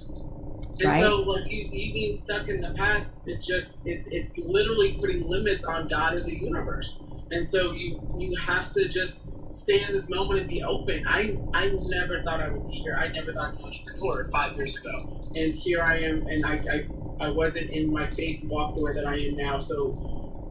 And 0.80 0.90
Right. 0.90 1.00
so, 1.00 1.20
like 1.22 1.44
you, 1.50 1.68
you 1.72 1.92
being 1.94 2.14
stuck 2.14 2.48
in 2.48 2.60
the 2.60 2.72
past, 2.76 3.22
it's 3.26 3.46
just 3.46 3.80
it's 3.84 4.08
it's 4.10 4.34
literally 4.38 4.92
putting 5.00 5.28
limits 5.28 5.64
on 5.64 5.86
God 5.88 6.14
and 6.14 6.26
the 6.26 6.36
universe. 6.36 7.02
And 7.30 7.46
so 7.46 7.72
you 7.72 8.00
you 8.16 8.36
have 8.46 8.70
to 8.74 8.88
just 8.88 9.24
stay 9.38 9.82
in 9.82 9.92
this 9.92 10.10
moment 10.10 10.40
and 10.40 10.48
be 10.48 10.62
open. 10.62 11.02
I 11.08 11.38
I 11.54 11.70
never 11.82 12.22
thought 12.24 12.42
I 12.42 12.50
would 12.50 12.66
be 12.66 12.74
here. 12.82 12.96
I 12.98 13.08
never 13.08 13.32
thought 13.32 13.50
I'd 13.50 13.56
be 13.56 13.62
an 13.62 13.66
entrepreneur 13.66 14.28
five 14.32 14.56
years 14.56 14.76
ago, 14.78 14.92
and 15.34 15.54
here 15.54 15.82
I 15.82 15.98
am. 16.00 16.24
And 16.28 16.44
I 16.46 16.60
I, 16.72 17.26
I 17.26 17.30
wasn't 17.30 17.70
in 17.72 17.92
my 17.92 18.06
faith 18.06 18.40
walk 18.44 18.74
the 18.74 18.82
way 18.82 18.92
that 18.94 19.06
I 19.06 19.16
am 19.16 19.36
now. 19.36 19.60
So 19.60 19.98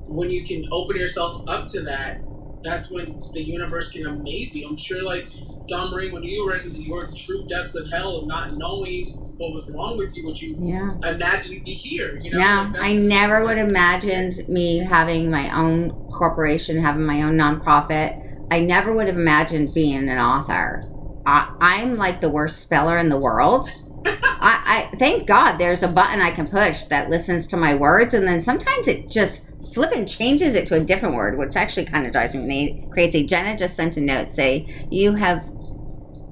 when 0.08 0.30
you 0.32 0.44
can 0.46 0.66
open 0.72 0.98
yourself 0.98 1.44
up 1.48 1.68
to 1.74 1.82
that, 1.84 2.26
that's 2.64 2.92
when 2.92 3.24
the 3.34 3.44
universe 3.44 3.92
can 3.92 4.06
amaze 4.08 4.56
you. 4.56 4.68
I'm 4.70 4.78
sure, 4.78 5.04
like 5.04 5.28
Marie, 5.70 6.12
when 6.12 6.24
you 6.24 6.46
were 6.46 6.56
in 6.56 6.72
your 6.82 7.08
true 7.16 7.46
depths 7.48 7.76
of 7.76 7.90
hell 7.90 8.18
of 8.18 8.28
not 8.28 8.58
knowing 8.58 9.18
what 9.38 9.54
was 9.54 9.70
wrong 9.70 9.98
with 9.98 10.16
you, 10.16 10.26
would 10.26 10.42
you 10.42 10.56
Yeah. 10.60 10.92
imagine 11.04 11.54
you'd 11.54 11.64
be 11.64 11.72
here? 11.72 12.20
You 12.22 12.32
know, 12.32 12.38
Yeah, 12.40 12.72
Like, 12.74 12.82
I 12.82 12.94
never 12.94 13.44
would 13.44 13.58
have 13.58 13.70
imagined 13.70 14.48
me 14.48 14.80
having 14.80 15.30
my 15.32 15.56
own 15.58 15.92
corporation, 16.12 16.82
having 16.82 17.06
my 17.06 17.24
own 17.24 17.38
nonprofit. 17.38 18.20
I 18.52 18.60
never 18.60 18.94
would 18.94 19.08
have 19.08 19.16
imagined 19.18 19.74
being 19.74 20.10
an 20.10 20.18
author. 20.18 20.84
I, 21.26 21.50
I'm 21.62 21.96
like 21.98 22.20
the 22.22 22.30
worst 22.30 22.60
speller 22.62 22.98
in 22.98 23.10
the 23.10 23.20
world. 23.20 23.74
I, 24.06 24.90
I 24.92 24.98
thank 24.98 25.28
God 25.28 25.58
there's 25.58 25.84
a 25.84 25.88
button 25.88 26.20
I 26.20 26.32
can 26.32 26.48
push 26.48 26.84
that 26.84 27.10
listens 27.10 27.48
to 27.48 27.58
my 27.58 27.74
words, 27.76 28.14
and 28.14 28.28
then 28.28 28.42
sometimes 28.42 28.88
it 28.88 29.10
just 29.10 29.46
flipping 29.74 30.06
changes 30.06 30.56
it 30.56 30.66
to 30.68 30.76
a 30.76 30.80
different 30.80 31.16
word, 31.16 31.38
which 31.38 31.56
actually 31.56 31.86
kind 31.86 32.06
of 32.06 32.12
drives 32.12 32.36
me 32.36 32.88
crazy. 32.92 33.26
Jenna 33.26 33.58
just 33.58 33.76
sent 33.76 33.98
a 33.98 34.02
note 34.02 34.30
say, 34.30 34.88
"You 34.90 35.16
have 35.16 35.50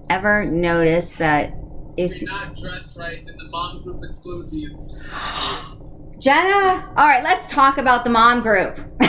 ever 0.10 0.46
noticed 0.46 1.18
that 1.18 1.54
if 1.98 2.22
you're 2.22 2.30
not 2.30 2.56
dressed 2.56 2.98
right, 2.98 3.26
then 3.26 3.38
the 3.38 3.50
mom 3.50 3.84
group 3.84 4.04
excludes 4.04 4.56
you. 4.56 4.88
Jenna, 6.20 6.94
all 6.96 7.08
right, 7.08 7.24
let's 7.24 7.48
talk 7.48 7.78
about 7.78 8.04
the 8.04 8.10
mom 8.10 8.42
group. 8.42 8.76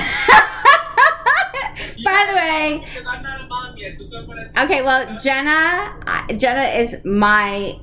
By 2.05 2.27
the 2.29 2.35
way, 2.35 2.85
because 2.85 3.07
I'm 3.07 3.23
not 3.23 3.41
a 3.41 3.47
mom 3.47 3.77
yet, 3.77 3.97
so 3.97 4.05
someone 4.05 4.39
has. 4.39 4.53
okay, 4.57 4.83
well, 4.83 5.19
Jenna, 5.19 5.95
Jenna 6.37 6.65
is 6.79 6.97
my 7.05 7.79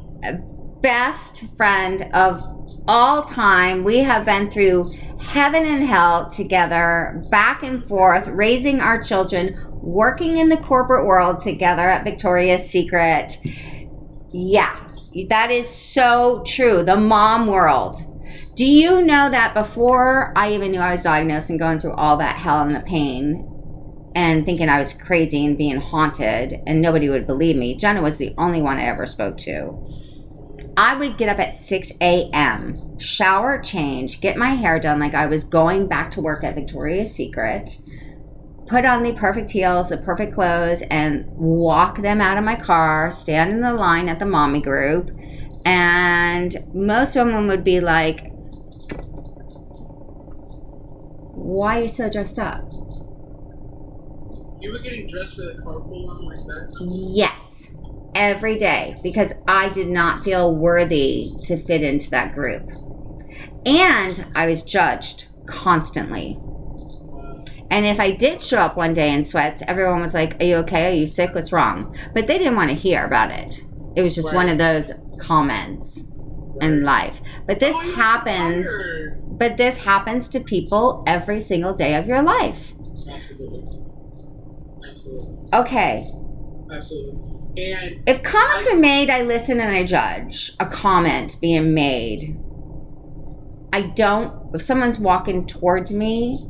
best 0.82 1.56
friend 1.56 2.10
of 2.14 2.44
all 2.88 3.24
time. 3.24 3.84
We 3.84 4.00
have 4.00 4.26
been 4.26 4.50
through 4.50 4.94
heaven 5.20 5.66
and 5.66 5.88
hell 5.88 6.30
together, 6.30 7.24
back 7.30 7.64
and 7.64 7.84
forth, 7.86 8.28
raising 8.28 8.80
our 8.80 9.02
children, 9.02 9.58
working 9.82 10.38
in 10.38 10.50
the 10.50 10.58
corporate 10.58 11.06
world 11.06 11.40
together 11.42 11.88
at 11.90 12.04
Victoria's 12.04 12.70
Secret. 12.70 13.38
Yeah, 14.32 14.80
that 15.30 15.52
is 15.52 15.70
so 15.70 16.44
true. 16.46 16.84
The 16.84 16.98
mom 16.98 17.48
world. 17.48 18.06
Do 18.56 18.66
you 18.66 19.02
know 19.02 19.30
that 19.30 19.54
before 19.54 20.34
I 20.36 20.52
even 20.54 20.72
knew 20.72 20.80
I 20.80 20.92
was 20.92 21.04
diagnosed 21.04 21.50
and 21.50 21.60
going 21.60 21.80
through 21.80 21.94
all 21.94 22.18
that 22.18 22.36
hell 22.36 22.62
and 22.62 22.76
the 22.76 22.82
pain 22.82 23.46
and 24.16 24.44
thinking 24.44 24.68
I 24.70 24.80
was 24.80 24.92
crazy 24.92 25.46
and 25.46 25.58
being 25.58 25.80
haunted 25.80 26.60
and 26.68 26.82
nobody 26.82 27.10
would 27.10 27.26
believe 27.26 27.56
me, 27.56 27.78
Jenna 27.78 28.02
was 28.02 28.18
the 28.18 28.34
only 28.38 28.62
one 28.62 28.78
I 28.78 28.84
ever 28.84 29.06
spoke 29.06 29.38
to. 29.40 29.86
I 30.78 30.96
would 30.96 31.18
get 31.18 31.30
up 31.30 31.40
at 31.40 31.54
6 31.54 31.92
a.m., 32.02 32.98
shower, 33.00 33.60
change, 33.60 34.22
get 34.22 34.38
my 34.38 34.56
hair 34.56 34.80
done 34.80 35.00
like 35.00 35.14
I 35.14 35.26
was 35.26 35.44
going 35.44 35.88
back 35.88 36.12
to 36.12 36.22
work 36.22 36.44
at 36.44 36.56
Victoria's 36.56 37.14
Secret, 37.14 37.82
put 38.68 38.86
on 38.86 39.04
the 39.04 39.14
perfect 39.14 39.50
heels, 39.50 39.90
the 39.90 39.98
perfect 39.98 40.34
clothes, 40.34 40.84
and 40.90 41.26
walk 41.36 41.98
them 41.98 42.22
out 42.22 42.38
of 42.38 42.44
my 42.44 42.56
car, 42.56 43.12
stand 43.12 43.52
in 43.52 43.62
the 43.62 43.74
line 43.74 44.08
at 44.08 44.20
the 44.20 44.26
mommy 44.26 44.62
group. 44.62 45.10
And 45.66 46.56
most 46.74 47.16
of 47.16 47.28
them 47.28 47.48
would 47.48 47.64
be 47.64 47.80
like, 47.80 48.32
Why 51.50 51.80
are 51.80 51.82
you 51.82 51.88
so 51.88 52.10
dressed 52.10 52.38
up? 52.38 52.62
You 54.62 54.72
were 54.72 54.80
getting 54.80 55.08
dressed 55.08 55.36
for 55.36 55.42
the 55.42 55.62
carpool 55.64 56.08
run 56.08 56.26
like 56.26 56.46
that. 56.46 56.88
Yes, 57.12 57.59
every 58.16 58.58
day 58.58 59.00
because 59.04 59.34
I 59.48 59.70
did 59.70 59.88
not 59.88 60.24
feel 60.24 60.56
worthy 60.56 61.36
to 61.46 61.58
fit 61.58 61.84
into 61.84 62.10
that 62.12 62.34
group. 62.34 62.64
And 63.66 64.28
I 64.36 64.48
was 64.48 64.64
judged 64.64 65.28
constantly. 65.48 66.42
And 67.70 67.86
if 67.86 68.00
I 68.00 68.12
did 68.12 68.42
show 68.42 68.58
up 68.58 68.78
one 68.78 68.94
day 68.94 69.14
in 69.14 69.24
sweats, 69.24 69.62
everyone 69.68 70.02
was 70.02 70.14
like, 70.14 70.42
Are 70.42 70.46
you 70.46 70.56
okay? 70.58 70.88
Are 70.92 70.96
you 70.96 71.06
sick? 71.06 71.36
What's 71.36 71.52
wrong? 71.52 71.92
But 72.14 72.28
they 72.28 72.38
didn't 72.38 72.56
want 72.56 72.70
to 72.70 72.76
hear 72.76 73.06
about 73.06 73.32
it. 73.32 73.64
It 73.96 74.02
was 74.02 74.16
just 74.16 74.30
Right. 74.30 74.36
one 74.38 74.50
of 74.50 74.58
those 74.58 74.92
comments 75.18 76.06
in 76.62 76.84
life. 76.84 77.22
But 77.48 77.60
this 77.60 77.76
Oh, 77.76 77.96
happens, 77.96 78.70
but 79.30 79.58
this 79.58 79.78
happens 79.80 80.28
to 80.30 80.40
people 80.40 81.04
every 81.06 81.42
single 81.42 81.74
day 81.74 81.96
of 81.96 82.08
your 82.08 82.22
life. 82.22 82.76
Absolutely. 83.12 83.68
Absolutely. 84.90 85.38
Okay, 85.54 86.08
Absolutely. 86.72 87.29
And 87.58 88.04
If 88.08 88.24
comments 88.24 88.70
are 88.72 88.78
made, 88.78 89.10
I 89.10 89.22
listen 89.22 89.60
and 89.60 89.72
I 89.72 89.86
judge. 89.86 90.54
A 90.60 90.66
comment 90.66 91.38
being 91.42 91.74
made. 91.74 92.38
I 93.72 93.82
don't, 93.82 94.56
if 94.56 94.64
someone's 94.64 95.00
walking 95.00 95.46
towards 95.46 95.92
me 95.92 96.48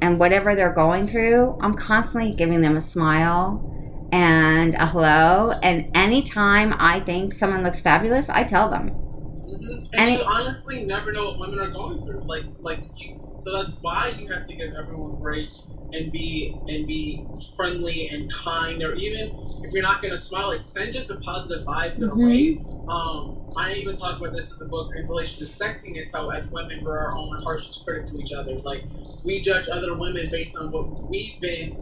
and 0.00 0.18
whatever 0.18 0.54
they're 0.54 0.72
going 0.72 1.06
through, 1.06 1.58
I'm 1.60 1.74
constantly 1.74 2.32
giving 2.32 2.60
them 2.60 2.76
a 2.76 2.80
smile 2.80 4.08
and 4.12 4.74
a 4.74 4.86
hello. 4.86 5.52
And 5.62 5.90
anytime 5.94 6.74
I 6.78 7.00
think 7.00 7.34
someone 7.34 7.62
looks 7.62 7.80
fabulous, 7.80 8.28
I 8.28 8.44
tell 8.44 8.70
them. 8.70 9.07
Mhm. 9.48 9.88
And 9.94 10.00
and 10.00 10.18
you 10.20 10.24
honestly 10.26 10.84
never 10.84 11.12
know 11.12 11.26
what 11.30 11.38
women 11.40 11.58
are 11.60 11.70
going 11.70 12.04
through. 12.04 12.22
Like, 12.26 12.44
like 12.60 12.82
you. 12.98 13.20
So 13.38 13.52
that's 13.52 13.78
why 13.80 14.14
you 14.18 14.28
have 14.28 14.46
to 14.46 14.54
give 14.54 14.74
everyone 14.74 15.16
grace 15.16 15.66
and 15.92 16.12
be 16.12 16.54
and 16.68 16.86
be 16.86 17.24
friendly 17.56 18.08
and 18.08 18.32
kind. 18.32 18.82
Or 18.82 18.94
even 18.94 19.32
if 19.64 19.72
you're 19.72 19.82
not 19.82 20.02
gonna 20.02 20.16
smile, 20.16 20.48
like 20.48 20.62
send 20.62 20.92
just 20.92 21.10
a 21.10 21.16
positive 21.16 21.64
vibe 21.66 21.98
their 21.98 22.10
Mhm. 22.10 22.26
way. 22.26 22.60
Um, 22.88 23.38
I 23.56 23.72
even 23.74 23.94
talk 23.94 24.18
about 24.20 24.32
this 24.32 24.52
in 24.52 24.58
the 24.58 24.66
book 24.66 24.90
in 24.96 25.06
relation 25.08 25.38
to 25.38 25.44
sexiness. 25.44 26.12
How 26.12 26.28
as 26.30 26.50
women 26.50 26.84
we're 26.84 26.98
our 26.98 27.16
own 27.16 27.40
harshest 27.42 27.84
critic 27.84 28.06
to 28.06 28.18
each 28.18 28.32
other. 28.32 28.54
Like 28.64 28.84
we 29.24 29.40
judge 29.40 29.68
other 29.68 29.94
women 29.96 30.28
based 30.30 30.56
on 30.58 30.70
what 30.70 31.08
we've 31.08 31.40
been 31.40 31.76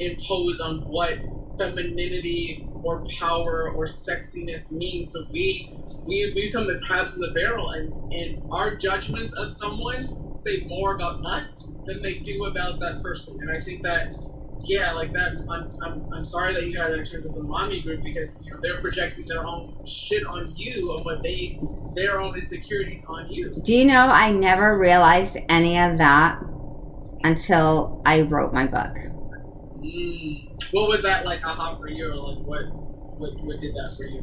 imposed 0.00 0.60
on 0.60 0.80
what 0.88 1.18
femininity 1.58 2.68
or 2.82 3.04
power 3.18 3.70
or 3.70 3.86
sexiness 3.86 4.72
means. 4.72 5.12
So 5.12 5.24
we 5.30 5.72
we, 6.04 6.32
we 6.34 6.46
become 6.46 6.66
the 6.66 6.80
crabs 6.80 7.14
in 7.14 7.20
the 7.20 7.30
barrel 7.30 7.70
and, 7.70 8.12
and 8.12 8.42
our 8.50 8.74
judgments 8.74 9.32
of 9.34 9.48
someone 9.48 10.36
say 10.36 10.64
more 10.66 10.94
about 10.94 11.24
us 11.24 11.62
than 11.86 12.02
they 12.02 12.18
do 12.18 12.44
about 12.44 12.80
that 12.80 13.02
person 13.02 13.38
and 13.40 13.50
i 13.50 13.58
think 13.58 13.82
that 13.82 14.14
yeah 14.62 14.92
like 14.92 15.12
that 15.12 15.32
i'm, 15.50 15.76
I'm, 15.82 16.12
I'm 16.12 16.24
sorry 16.24 16.54
that 16.54 16.66
you 16.66 16.78
had 16.78 16.92
that 16.92 16.98
experience 16.98 17.32
with 17.32 17.42
the 17.42 17.48
mommy 17.48 17.82
group 17.82 18.02
because 18.02 18.42
you 18.44 18.52
know 18.52 18.58
they're 18.62 18.80
projecting 18.80 19.26
their 19.26 19.46
own 19.46 19.66
shit 19.86 20.26
on 20.26 20.46
you 20.56 20.94
and 20.96 21.04
what 21.04 21.22
they 21.22 21.58
their 21.94 22.20
own 22.20 22.36
insecurities 22.38 23.04
on 23.06 23.28
you 23.30 23.50
Do 23.62 23.74
you 23.74 23.84
know 23.84 24.00
I 24.00 24.32
never 24.32 24.78
realized 24.78 25.36
any 25.48 25.78
of 25.78 25.98
that 25.98 26.42
until 27.24 28.00
I 28.04 28.22
wrote 28.22 28.52
my 28.52 28.66
book? 28.66 28.96
Mm. 29.82 30.72
what 30.72 30.88
was 30.88 31.02
that 31.02 31.24
like 31.24 31.44
aha 31.46 31.76
for 31.76 31.88
you 31.88 32.10
or 32.10 32.16
like 32.16 32.38
what 32.46 32.64
what, 33.18 33.34
what 33.42 33.60
did 33.60 33.74
that 33.74 33.92
for 33.96 34.04
you 34.04 34.20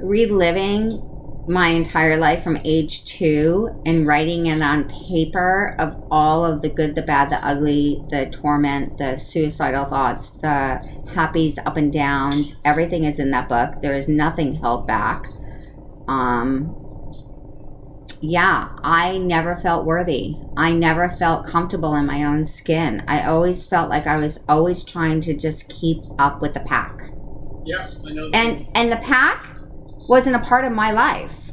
reliving 0.00 1.02
my 1.48 1.68
entire 1.68 2.16
life 2.16 2.42
from 2.42 2.58
age 2.64 3.04
two 3.04 3.68
and 3.84 4.06
writing 4.06 4.46
it 4.46 4.62
on 4.62 4.88
paper 4.88 5.74
of 5.78 6.00
all 6.10 6.44
of 6.44 6.62
the 6.62 6.68
good, 6.68 6.94
the 6.94 7.02
bad, 7.02 7.30
the 7.30 7.44
ugly, 7.44 8.02
the 8.10 8.26
torment, 8.30 8.98
the 8.98 9.16
suicidal 9.16 9.84
thoughts, 9.86 10.30
the 10.40 10.80
happies, 11.06 11.58
up 11.66 11.76
and 11.76 11.92
downs. 11.92 12.54
Everything 12.64 13.04
is 13.04 13.18
in 13.18 13.30
that 13.32 13.48
book. 13.48 13.82
There 13.82 13.94
is 13.94 14.08
nothing 14.08 14.54
held 14.56 14.86
back. 14.86 15.26
Um, 16.06 16.76
yeah, 18.20 18.68
I 18.82 19.18
never 19.18 19.56
felt 19.56 19.84
worthy. 19.84 20.36
I 20.56 20.72
never 20.72 21.08
felt 21.10 21.46
comfortable 21.46 21.94
in 21.96 22.06
my 22.06 22.24
own 22.24 22.44
skin. 22.44 23.02
I 23.08 23.24
always 23.26 23.64
felt 23.66 23.90
like 23.90 24.06
I 24.06 24.16
was 24.16 24.40
always 24.48 24.84
trying 24.84 25.20
to 25.22 25.34
just 25.34 25.68
keep 25.68 26.02
up 26.18 26.40
with 26.40 26.54
the 26.54 26.60
pack 26.60 26.98
yeah 27.64 27.88
i 28.08 28.10
know 28.10 28.28
and 28.34 28.66
and 28.74 28.90
the 28.90 28.96
pack 28.96 29.46
wasn't 30.08 30.36
a 30.36 30.40
part 30.40 30.64
of 30.64 30.72
my 30.72 30.92
life. 30.92 31.52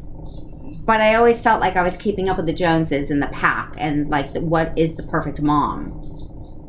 But 0.85 1.01
I 1.01 1.15
always 1.15 1.39
felt 1.39 1.61
like 1.61 1.75
I 1.75 1.83
was 1.83 1.95
keeping 1.97 2.29
up 2.29 2.37
with 2.37 2.47
the 2.47 2.53
Joneses 2.53 3.11
in 3.11 3.19
the 3.19 3.27
pack 3.27 3.73
and 3.77 4.09
like 4.09 4.35
what 4.37 4.77
is 4.77 4.95
the 4.95 5.03
perfect 5.03 5.41
mom. 5.41 5.95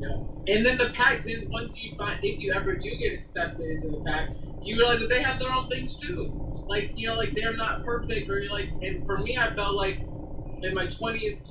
Yeah. 0.01 0.55
And 0.55 0.67
then 0.67 0.79
the 0.79 0.91
pack, 0.95 1.25
then 1.25 1.49
once 1.51 1.83
you 1.83 1.97
find, 1.97 2.19
if 2.23 2.41
you 2.41 2.53
ever 2.53 2.75
do 2.75 2.91
get 2.97 3.13
accepted 3.13 3.71
into 3.71 3.89
the 3.89 4.03
pack, 4.05 4.31
you 4.63 4.77
realize 4.77 5.01
that 5.01 5.09
they 5.09 5.23
have 5.23 5.39
their 5.39 5.53
own 5.53 5.69
things 5.69 5.97
too. 5.97 6.60
Like, 6.71 6.93
you 6.95 7.09
know, 7.09 7.17
like 7.17 7.35
they're 7.35 7.57
not 7.57 7.85
perfect, 7.85 8.31
or 8.31 8.39
you're 8.39 8.53
like, 8.53 8.71
and 8.81 9.05
for 9.05 9.19
me, 9.19 9.37
I 9.37 9.53
felt 9.57 9.75
like 9.75 9.99
in 10.63 10.73
my 10.73 10.87
20s, 10.87 11.43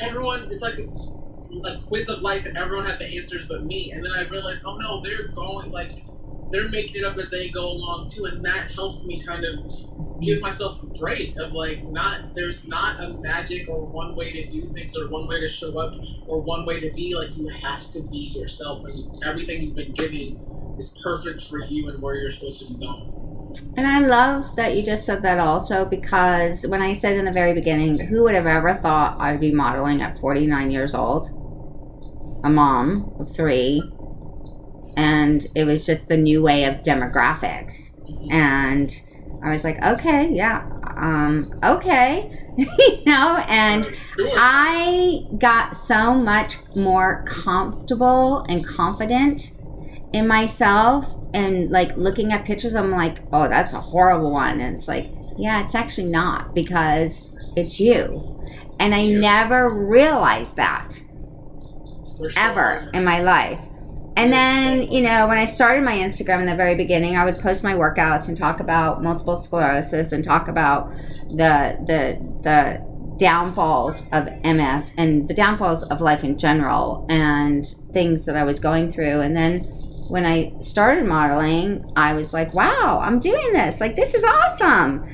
everyone, 0.00 0.48
it's 0.50 0.62
like 0.62 0.80
a, 0.80 1.68
a 1.68 1.80
quiz 1.80 2.08
of 2.08 2.22
life, 2.22 2.44
and 2.44 2.58
everyone 2.58 2.84
had 2.84 2.98
the 2.98 3.06
answers 3.16 3.46
but 3.46 3.64
me. 3.64 3.92
And 3.92 4.04
then 4.04 4.10
I 4.12 4.22
realized, 4.22 4.64
oh 4.66 4.76
no, 4.76 5.00
they're 5.00 5.28
going, 5.28 5.70
like, 5.70 6.00
they're 6.50 6.68
making 6.68 7.02
it 7.02 7.04
up 7.04 7.16
as 7.18 7.30
they 7.30 7.50
go 7.50 7.68
along 7.70 8.08
too, 8.08 8.24
and 8.24 8.44
that 8.44 8.72
helped 8.72 9.04
me 9.04 9.22
kind 9.24 9.44
of 9.44 10.20
give 10.20 10.40
myself 10.40 10.82
a 10.82 10.86
break 10.86 11.36
of 11.36 11.52
like 11.52 11.84
not 11.84 12.34
there's 12.34 12.66
not 12.66 13.00
a 13.00 13.10
magic 13.18 13.68
or 13.68 13.86
one 13.86 14.16
way 14.16 14.32
to 14.32 14.48
do 14.48 14.62
things 14.62 14.98
or 14.98 15.06
one 15.06 15.28
way 15.28 15.38
to 15.38 15.46
show 15.46 15.78
up 15.78 15.94
or 16.26 16.40
one 16.40 16.66
way 16.66 16.80
to 16.80 16.90
be 16.90 17.14
like 17.14 17.36
you 17.36 17.46
have 17.46 17.88
to 17.88 18.02
be 18.02 18.34
yourself 18.36 18.84
and 18.84 19.22
everything 19.22 19.62
you've 19.62 19.76
been 19.76 19.92
given 19.92 20.40
is 20.76 20.98
perfect 21.04 21.40
for 21.42 21.60
you 21.60 21.88
and 21.88 22.02
where 22.02 22.16
you're 22.16 22.30
supposed 22.30 22.66
to 22.66 22.74
be 22.74 22.84
going. 22.84 23.27
And 23.76 23.86
I 23.86 24.00
love 24.00 24.56
that 24.56 24.76
you 24.76 24.82
just 24.82 25.06
said 25.06 25.22
that 25.22 25.38
also 25.38 25.84
because 25.84 26.66
when 26.66 26.82
I 26.82 26.92
said 26.92 27.16
in 27.16 27.24
the 27.24 27.32
very 27.32 27.54
beginning, 27.54 27.98
who 27.98 28.22
would 28.24 28.34
have 28.34 28.46
ever 28.46 28.74
thought 28.74 29.20
I'd 29.20 29.40
be 29.40 29.52
modeling 29.52 30.02
at 30.02 30.18
49 30.18 30.70
years 30.70 30.94
old? 30.94 31.28
A 32.44 32.50
mom 32.50 33.14
of 33.18 33.34
three, 33.34 33.82
and 34.96 35.46
it 35.54 35.64
was 35.64 35.86
just 35.86 36.08
the 36.08 36.16
new 36.16 36.42
way 36.42 36.64
of 36.64 36.82
demographics. 36.82 37.94
And 38.30 38.92
i 39.42 39.50
was 39.50 39.64
like 39.64 39.80
okay 39.82 40.28
yeah 40.30 40.66
um, 40.96 41.58
okay 41.62 42.30
you 42.56 43.04
know 43.06 43.36
and 43.48 43.88
i 44.36 45.20
got 45.38 45.76
so 45.76 46.12
much 46.14 46.56
more 46.74 47.24
comfortable 47.24 48.44
and 48.48 48.66
confident 48.66 49.52
in 50.12 50.26
myself 50.26 51.14
and 51.34 51.70
like 51.70 51.96
looking 51.96 52.32
at 52.32 52.44
pictures 52.44 52.74
i'm 52.74 52.90
like 52.90 53.18
oh 53.32 53.48
that's 53.48 53.72
a 53.74 53.80
horrible 53.80 54.30
one 54.32 54.60
and 54.60 54.74
it's 54.74 54.88
like 54.88 55.10
yeah 55.36 55.64
it's 55.64 55.74
actually 55.74 56.06
not 56.08 56.54
because 56.54 57.22
it's 57.56 57.78
you 57.78 58.40
and 58.80 58.94
i 58.94 59.00
Yeah. 59.00 59.20
never 59.20 59.68
realized 59.68 60.56
that 60.56 61.02
We're 62.18 62.30
ever 62.36 62.88
in 62.94 63.04
my 63.04 63.20
life. 63.20 63.60
And 64.16 64.32
then, 64.32 64.90
you 64.90 65.00
know, 65.02 65.28
when 65.28 65.38
I 65.38 65.44
started 65.44 65.84
my 65.84 65.96
Instagram 65.96 66.40
in 66.40 66.46
the 66.46 66.56
very 66.56 66.74
beginning, 66.74 67.16
I 67.16 67.24
would 67.24 67.38
post 67.38 67.62
my 67.62 67.74
workouts 67.74 68.26
and 68.26 68.36
talk 68.36 68.58
about 68.58 69.00
multiple 69.00 69.36
sclerosis 69.36 70.10
and 70.10 70.24
talk 70.24 70.48
about 70.48 70.90
the 71.30 71.78
the 71.86 72.18
the 72.42 73.16
downfalls 73.16 74.02
of 74.10 74.26
MS 74.44 74.92
and 74.98 75.28
the 75.28 75.34
downfalls 75.34 75.84
of 75.84 76.00
life 76.00 76.24
in 76.24 76.36
general 76.36 77.06
and 77.08 77.64
things 77.92 78.24
that 78.24 78.36
I 78.36 78.42
was 78.42 78.58
going 78.58 78.90
through. 78.90 79.20
And 79.20 79.36
then 79.36 79.70
when 80.08 80.24
I 80.24 80.52
started 80.60 81.06
modeling, 81.06 81.92
I 81.96 82.14
was 82.14 82.32
like, 82.32 82.54
wow, 82.54 83.00
I'm 83.02 83.20
doing 83.20 83.52
this. 83.52 83.80
Like 83.80 83.94
this 83.94 84.14
is 84.14 84.24
awesome. 84.24 85.06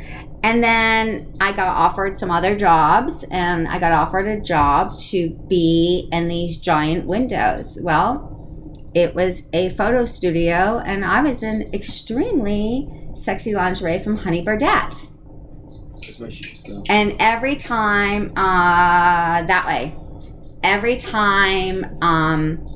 And 0.42 0.62
then 0.62 1.36
I 1.40 1.53
got 1.53 1.68
offered 1.68 2.18
some 2.18 2.30
other 2.30 2.55
jobs, 2.55 3.24
and 3.30 3.66
I 3.66 3.78
got 3.78 3.92
offered 3.92 4.28
a 4.28 4.38
job 4.38 4.99
to 5.11 5.30
be 5.49 6.07
in 6.12 6.28
these 6.28 6.59
giant 6.59 7.07
windows. 7.07 7.78
Well, 7.80 8.30
it 8.95 9.14
was 9.14 9.45
a 9.55 9.70
photo 9.70 10.05
studio, 10.05 10.82
and 10.84 11.03
I 11.03 11.22
was 11.22 11.42
in 11.42 11.72
extremely 11.72 12.88
sexy 13.14 13.55
lingerie 13.55 13.99
from 13.99 14.18
Honey 14.18 14.45
Birdette. 14.45 15.11
That's 15.95 16.20
where 16.20 16.30
she 16.30 16.70
was. 16.70 16.84
And 16.90 17.16
every 17.20 17.57
time, 17.57 18.32
uh, 18.36 19.47
that 19.47 19.64
way, 19.66 19.97
every 20.62 20.99
time 20.99 21.99
um, 22.03 22.73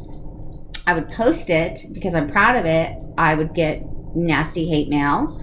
I 0.88 0.94
would 0.94 1.08
post 1.08 1.50
it 1.50 1.84
because 1.92 2.14
I'm 2.14 2.26
proud 2.26 2.56
of 2.56 2.64
it, 2.64 2.96
I 3.18 3.34
would 3.34 3.52
get 3.52 3.82
nasty 4.16 4.66
hate 4.66 4.88
mail, 4.88 5.38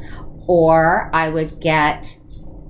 or 0.47 1.11
I 1.13 1.29
would 1.29 1.61
get, 1.61 2.17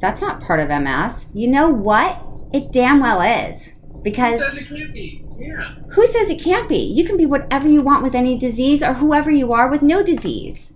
that's 0.02 0.20
not 0.22 0.42
part 0.42 0.60
of 0.60 0.68
MS. 0.68 1.28
You 1.34 1.48
know 1.48 1.70
what? 1.70 2.22
It 2.52 2.74
damn 2.74 3.00
well 3.00 3.22
is. 3.22 3.72
Because 4.04 4.42
Who 4.42 4.52
says 4.52 4.58
it 4.58 4.68
can't 4.68 4.94
be? 4.94 5.24
Yeah. 5.38 5.74
who 5.92 6.06
says 6.06 6.30
it 6.30 6.42
can't 6.42 6.68
be? 6.68 6.80
You 6.80 7.06
can 7.06 7.16
be 7.16 7.26
whatever 7.26 7.70
you 7.70 7.82
want 7.82 8.04
with 8.04 8.14
any 8.14 8.38
disease 8.38 8.84
or 8.84 8.94
whoever 8.94 9.32
you 9.32 9.54
are 9.54 9.70
with 9.70 9.82
no 9.82 10.04
disease. 10.04 10.74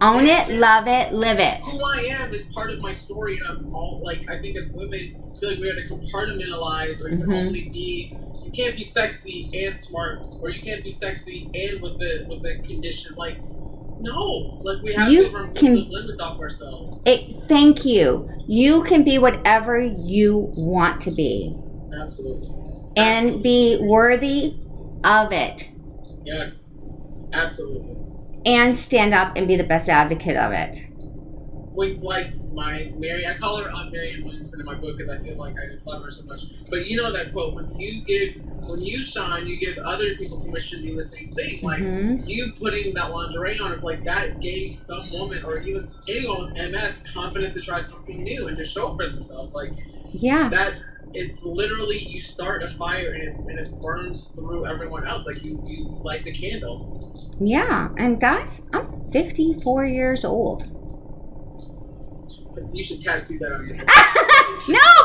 Own 0.00 0.24
it, 0.26 0.50
love 0.50 0.86
it, 0.86 1.12
live 1.12 1.40
it. 1.40 1.66
Who 1.66 1.84
I 1.84 2.02
am 2.20 2.32
is 2.32 2.44
part 2.44 2.70
of 2.70 2.80
my 2.80 2.92
story, 2.92 3.38
and 3.38 3.46
I'm 3.48 3.74
all 3.74 4.00
like, 4.04 4.30
I 4.30 4.40
think 4.40 4.56
as 4.56 4.70
women, 4.70 5.16
I 5.34 5.38
feel 5.38 5.50
like 5.50 5.58
we 5.58 5.66
have 5.66 5.76
to 5.76 5.94
compartmentalize, 5.94 7.00
or 7.00 7.08
you 7.08 7.18
can 7.18 7.26
mm-hmm. 7.26 7.32
only 7.32 7.68
be, 7.70 8.16
you 8.44 8.50
can't 8.50 8.76
be 8.76 8.82
sexy 8.82 9.50
and 9.66 9.76
smart, 9.76 10.20
or 10.40 10.50
you 10.50 10.60
can't 10.60 10.82
be 10.84 10.90
sexy 10.90 11.50
and 11.54 11.80
with 11.80 11.98
the 11.98 12.24
with 12.28 12.44
a 12.44 12.60
condition. 12.66 13.14
Like, 13.16 13.38
no, 14.00 14.58
like 14.62 14.82
we 14.82 14.94
have 14.94 15.10
You 15.10 15.28
to 15.28 15.36
remove 15.36 15.54
can- 15.56 15.74
the 15.74 15.86
limits 15.90 16.20
off 16.20 16.38
ourselves. 16.40 17.02
It, 17.06 17.44
thank 17.48 17.84
you. 17.84 18.28
You 18.48 18.82
can 18.84 19.04
be 19.04 19.18
whatever 19.18 19.78
you 19.78 20.52
want 20.56 21.00
to 21.02 21.10
be 21.12 21.54
Absolutely. 22.00 22.50
and 22.96 23.42
be 23.42 23.78
worthy 23.80 24.56
of 25.04 25.32
it 25.32 25.70
Yes. 26.24 26.68
Absolutely. 27.32 27.96
and 28.44 28.76
stand 28.76 29.14
up 29.14 29.36
and 29.36 29.46
be 29.48 29.56
the 29.56 29.64
best 29.64 29.88
advocate 29.88 30.36
of 30.36 30.52
it. 30.52 30.86
when 31.74 32.00
like 32.02 32.32
my 32.54 32.92
Mary, 32.96 33.26
I 33.26 33.34
call 33.34 33.62
her 33.62 33.70
Aunt 33.70 33.92
Marianne 33.92 34.24
Williamson 34.24 34.60
in 34.60 34.66
my 34.66 34.74
book 34.74 34.96
because 34.96 35.10
I 35.10 35.18
feel 35.18 35.36
like 35.36 35.54
I 35.58 35.66
just 35.68 35.86
love 35.86 36.04
her 36.04 36.10
so 36.10 36.24
much. 36.26 36.42
But 36.70 36.86
you 36.86 36.96
know 36.96 37.12
that 37.12 37.32
quote: 37.32 37.54
when 37.54 37.74
you 37.78 38.02
give, 38.02 38.36
when 38.68 38.80
you 38.82 39.02
shine, 39.02 39.46
you 39.46 39.58
give 39.58 39.78
other 39.78 40.14
people 40.16 40.40
permission 40.40 40.82
to 40.82 40.88
do 40.88 40.96
the 40.96 41.02
same 41.02 41.34
thing. 41.34 41.60
Like 41.62 41.80
Mhm. 41.82 42.22
you 42.26 42.52
putting 42.60 42.94
that 42.94 43.10
lingerie 43.10 43.58
on, 43.58 43.80
like 43.80 44.04
that 44.04 44.40
gave 44.40 44.74
some 44.74 45.10
woman 45.12 45.44
or 45.44 45.58
even 45.58 45.82
anyone 46.08 46.52
with 46.52 46.56
MS 46.58 47.04
confidence 47.12 47.54
to 47.54 47.60
try 47.60 47.78
something 47.80 48.22
new 48.22 48.48
and 48.48 48.56
to 48.56 48.64
show 48.64 48.88
up 48.88 48.96
for 48.96 49.08
themselves. 49.08 49.54
Like 49.54 49.72
Yeah. 50.12 50.48
that, 50.50 50.74
it's 51.14 51.44
literally 51.44 51.98
you 51.98 52.18
start 52.18 52.62
a 52.62 52.68
fire 52.68 53.12
and, 53.12 53.48
and 53.50 53.58
it 53.58 53.80
burns 53.80 54.28
through 54.28 54.66
everyone 54.66 55.06
else. 55.06 55.26
Like 55.26 55.44
you, 55.44 55.62
you 55.66 55.98
light 56.02 56.24
the 56.24 56.32
candle. 56.32 57.34
Yeah. 57.40 57.88
And 57.98 58.20
guys, 58.20 58.62
I'm 58.72 59.10
54 59.10 59.84
years 59.86 60.24
old. 60.24 60.70
You 62.72 62.84
should 62.84 63.00
tattoo 63.02 63.38
that 63.38 63.52
on 63.52 63.66
your. 63.66 63.76
no, 63.76 63.82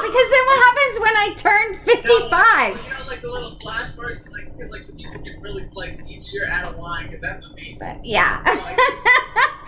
because 0.02 0.28
then 0.32 0.44
what 0.46 0.64
happens 0.66 1.00
when 1.00 1.16
I 1.16 1.34
turn 1.36 1.74
55? 1.84 2.86
You 2.86 2.94
know, 2.94 3.06
like 3.08 3.22
the 3.22 3.32
little 3.32 3.50
slash 3.50 3.96
marks, 3.96 4.26
and 4.26 4.34
like 4.34 4.56
because 4.58 4.72
like 4.72 4.84
some 4.84 4.98
people 4.98 5.20
can 5.22 5.42
really 5.42 5.64
like 5.76 6.00
each 6.08 6.34
year 6.34 6.46
add 6.46 6.66
a 6.74 6.78
line 6.78 7.06
because 7.06 7.22
that's 7.22 7.46
amazing. 7.46 7.78
But 7.80 8.04
yeah. 8.06 8.44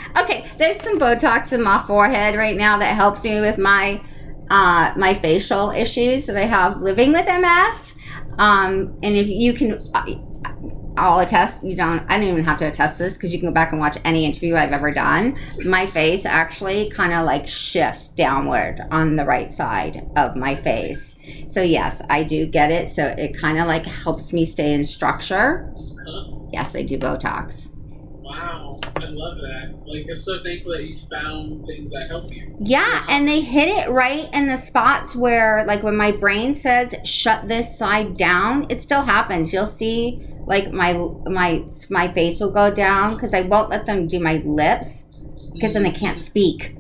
Like, 0.10 0.24
okay, 0.26 0.50
there's 0.58 0.82
some 0.82 1.00
Botox 1.00 1.54
in 1.54 1.62
my 1.62 1.84
forehead 1.86 2.36
right 2.36 2.58
now 2.58 2.80
that 2.80 2.96
helps 2.96 3.24
me 3.24 3.40
with 3.42 3.58
my 3.60 4.04
uh, 4.50 4.94
my 4.98 5.14
facial 5.14 5.70
issues 5.70 6.26
that 6.26 6.36
I 6.36 6.46
have 6.46 6.82
living 6.82 7.14
with 7.14 7.28
MS. 7.28 7.94
Um, 8.40 8.98
and 9.04 9.16
if 9.16 9.28
you 9.28 9.54
can, 9.54 9.80
I- 9.94 10.20
I'll 11.00 11.20
attest. 11.20 11.64
You 11.64 11.76
don't. 11.76 12.04
I 12.10 12.18
don't 12.18 12.28
even 12.28 12.44
have 12.44 12.58
to 12.60 12.68
attest 12.68 13.00
this 13.00 13.16
because 13.16 13.34
you 13.34 13.40
can 13.40 13.50
go 13.50 13.54
back 13.54 13.72
and 13.72 13.80
watch 13.80 13.98
any 14.04 14.26
interview 14.26 14.56
I've 14.56 14.72
ever 14.72 14.92
done. 14.94 15.38
My 15.66 15.86
face 15.86 16.26
actually 16.26 16.92
kind 16.92 17.14
of 17.14 17.26
like 17.26 17.48
shifts 17.48 18.10
downward 18.10 18.82
on 18.92 19.16
the 19.16 19.26
right 19.26 19.50
side 19.50 20.10
of 20.16 20.36
my 20.36 20.56
face. 20.56 21.16
So 21.48 21.62
yes, 21.62 22.02
I 22.10 22.24
do 22.24 22.46
get 22.48 22.72
it. 22.72 22.90
So 22.90 23.06
it 23.06 23.38
kind 23.40 23.60
of 23.60 23.68
like 23.68 23.86
helps 23.86 24.34
me 24.34 24.46
stay 24.46 24.74
in 24.74 24.84
structure. 24.84 25.72
huh? 26.06 26.36
Yes, 26.52 26.76
I 26.76 26.84
do 26.84 26.98
Botox. 26.98 27.72
Wow, 28.22 28.80
I 28.96 29.06
love 29.06 29.38
that. 29.38 29.74
Like 29.88 30.06
I'm 30.08 30.18
so 30.18 30.38
thankful 30.44 30.74
that 30.74 30.84
you 30.84 30.94
found 30.96 31.66
things 31.66 31.92
that 31.92 32.08
help 32.10 32.32
you. 32.32 32.56
Yeah, 32.60 33.04
and 33.10 33.28
they 33.28 33.42
hit 33.42 33.70
it 33.70 33.90
right 33.90 34.32
in 34.32 34.48
the 34.48 34.58
spots 34.58 35.16
where, 35.16 35.66
like, 35.66 35.82
when 35.82 35.96
my 35.98 36.12
brain 36.12 36.54
says 36.54 36.94
"shut 37.04 37.48
this 37.48 37.76
side 37.76 38.18
down," 38.18 38.68
it 38.70 38.82
still 38.82 39.02
happens. 39.02 39.52
You'll 39.52 39.66
see, 39.66 40.22
like, 40.46 40.72
my 40.72 40.94
my 41.26 41.66
my 41.90 42.14
face 42.14 42.40
will 42.40 42.52
go 42.52 42.74
down 42.74 43.16
because 43.16 43.34
I 43.34 43.42
won't 43.42 43.70
let 43.70 43.86
them 43.86 44.08
do 44.08 44.20
my 44.20 44.42
lips 44.46 45.08
because 45.54 45.74
then 45.74 45.86
I 45.86 45.92
can't 45.92 46.18
speak. 46.18 46.76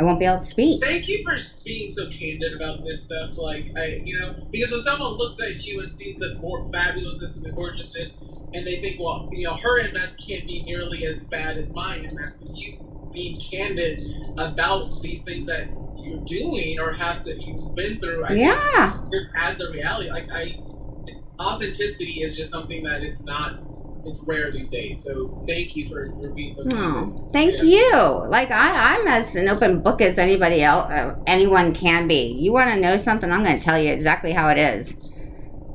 I 0.00 0.04
won't 0.04 0.20
be 0.20 0.26
able 0.26 0.38
to 0.38 0.44
speak. 0.44 0.82
Thank 0.82 1.08
you 1.08 1.24
for 1.24 1.34
being 1.64 1.92
so 1.92 2.08
candid 2.08 2.54
about 2.54 2.84
this 2.84 3.02
stuff. 3.02 3.36
Like 3.36 3.72
I, 3.76 4.00
you 4.04 4.18
know, 4.18 4.34
because 4.50 4.70
when 4.70 4.82
someone 4.82 5.12
looks 5.14 5.40
at 5.42 5.64
you 5.64 5.80
and 5.80 5.92
sees 5.92 6.18
the 6.18 6.36
more 6.36 6.64
fabulousness 6.66 7.36
and 7.36 7.44
the 7.44 7.50
gorgeousness, 7.50 8.18
and 8.54 8.66
they 8.66 8.80
think, 8.80 9.00
well, 9.00 9.28
you 9.32 9.44
know, 9.44 9.54
her 9.54 9.82
MS 9.92 10.16
can't 10.16 10.46
be 10.46 10.62
nearly 10.62 11.04
as 11.04 11.24
bad 11.24 11.56
as 11.56 11.68
my 11.70 11.98
MS, 11.98 12.38
but 12.42 12.56
you 12.56 13.10
being 13.12 13.40
candid 13.40 14.00
about 14.36 15.02
these 15.02 15.22
things 15.22 15.46
that 15.46 15.68
you're 15.98 16.24
doing 16.24 16.78
or 16.78 16.92
have 16.92 17.20
to 17.22 17.34
you've 17.34 17.74
been 17.74 17.98
through, 17.98 18.24
I 18.24 18.28
think 18.28 18.40
Yeah, 18.40 19.00
just 19.10 19.30
as 19.36 19.60
a 19.60 19.70
reality. 19.72 20.10
Like 20.10 20.30
I, 20.30 20.60
it's 21.08 21.30
authenticity 21.40 22.22
is 22.22 22.36
just 22.36 22.50
something 22.50 22.82
that 22.84 23.02
is 23.02 23.22
not. 23.24 23.58
it's 24.06 24.22
rare 24.26 24.50
these 24.52 24.68
days. 24.70 25.02
So 25.04 25.44
thank 25.46 25.76
you 25.76 25.88
for, 25.88 26.08
for 26.20 26.30
being 26.30 26.54
so. 26.54 26.62
Oh, 26.72 27.28
thank 27.32 27.58
Yeah. 27.58 27.64
you. 27.64 27.96
Like 28.36 28.50
I, 28.50 28.94
I'm 28.96 29.06
as 29.08 29.34
an 29.36 29.48
open 29.48 29.82
book 29.82 30.00
as 30.00 30.18
anybody 30.18 30.62
else, 30.62 30.90
uh, 30.90 31.16
anyone 31.26 31.74
can 31.74 32.06
be. 32.08 32.22
You 32.44 32.52
want 32.52 32.70
to 32.70 32.76
know 32.80 32.96
something? 32.96 33.30
I'm 33.30 33.42
going 33.44 33.58
to 33.58 33.64
tell 33.64 33.78
you 33.78 33.90
exactly 33.92 34.32
how 34.32 34.48
it 34.50 34.58
is. 34.58 34.96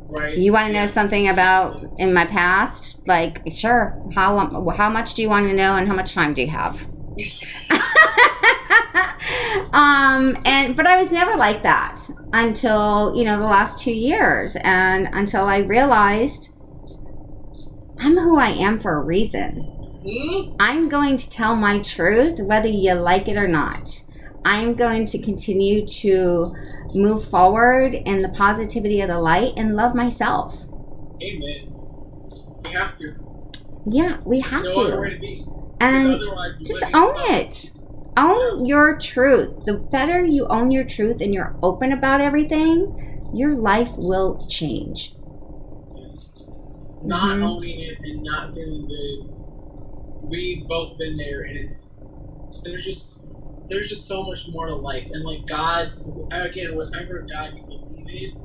right? 0.08 0.36
You 0.38 0.52
want 0.54 0.68
to 0.68 0.74
know 0.74 0.82
Yeah. 0.88 0.98
something 1.00 1.28
about 1.28 1.86
in 2.00 2.14
my 2.14 2.26
past? 2.26 3.06
Like, 3.08 3.42
sure. 3.52 4.02
How 4.16 4.34
long, 4.36 4.50
how 4.76 4.90
much 4.90 5.14
do 5.16 5.22
you 5.22 5.30
want 5.30 5.48
to 5.50 5.54
know, 5.54 5.76
and 5.76 5.88
how 5.88 5.94
much 5.94 6.14
time 6.14 6.34
do 6.34 6.42
you 6.42 6.50
have? 6.50 6.80
um, 9.74 10.38
and 10.46 10.76
but 10.76 10.88
I 10.88 11.02
was 11.02 11.12
never 11.12 11.36
like 11.36 11.64
that 11.64 12.00
until 12.34 13.16
you 13.16 13.24
know 13.24 13.40
the 13.40 13.46
last 13.46 13.80
two 13.80 13.94
years, 13.94 14.58
and 14.64 15.10
until 15.14 15.46
I 15.46 15.60
realized 15.60 16.54
I'm 18.00 18.18
who 18.18 18.38
I 18.38 18.50
am 18.50 18.80
for 18.80 18.98
a 18.98 19.02
reason. 19.02 19.70
Hmm? 20.06 20.56
I'm 20.60 20.90
going 20.90 21.16
to 21.18 21.30
tell 21.30 21.56
my 21.56 21.80
truth 21.80 22.40
whether 22.40 22.68
you 22.68 22.94
like 22.94 23.28
it 23.28 23.38
or 23.38 23.48
not. 23.48 24.04
I'm 24.44 24.76
going 24.76 25.06
to 25.08 25.22
continue 25.22 25.88
to 25.88 26.54
move 26.94 27.28
forward 27.28 27.96
in 27.96 28.22
the 28.22 28.30
positivity 28.30 29.02
of 29.02 29.08
the 29.08 29.20
light 29.20 29.54
and 29.56 29.76
love 29.76 29.96
myself. 29.96 30.66
Amen. 31.22 31.74
We 32.66 32.72
have 32.74 32.94
to. 32.96 33.16
Yeah, 33.86 34.18
we 34.26 34.42
have 34.42 34.64
No 34.64 34.74
to. 34.74 35.20
to 35.20 35.76
And 35.80 36.16
otherwise, 36.16 36.60
just 36.60 36.84
own 36.94 37.16
it. 37.36 37.72
Own 38.16 38.66
your 38.66 38.98
truth. 39.00 39.56
The 39.66 39.88
better 39.92 40.24
you 40.24 40.48
own 40.50 40.72
your 40.72 40.86
truth 40.86 41.18
and 41.22 41.34
you're 41.34 41.58
open 41.64 41.92
about 41.92 42.22
everything, 42.22 42.94
your 43.32 43.56
life 43.56 43.94
will 43.98 44.44
change. 44.48 45.18
Yes. 45.96 46.34
Not 47.02 47.40
Mhm. 47.40 47.44
owning 47.44 47.80
it 47.80 48.00
and 48.04 48.24
not 48.24 48.54
feeling 48.54 48.88
good. 48.88 49.30
We've 50.22 50.68
both 50.68 50.98
been 50.98 51.18
there, 51.18 51.42
and 51.42 51.58
it's 51.58 51.92
there's 52.64 52.86
just 52.86 53.20
there's 53.70 53.90
just 53.90 54.08
so 54.08 54.24
much 54.24 54.48
more 54.50 54.68
to 54.68 54.76
life. 54.76 55.08
And 55.12 55.24
like 55.26 55.46
God, 55.48 55.94
again, 56.32 56.76
whatever 56.76 57.26
God 57.32 57.54
you 57.56 57.64
believe 57.66 58.08
in, 58.10 58.38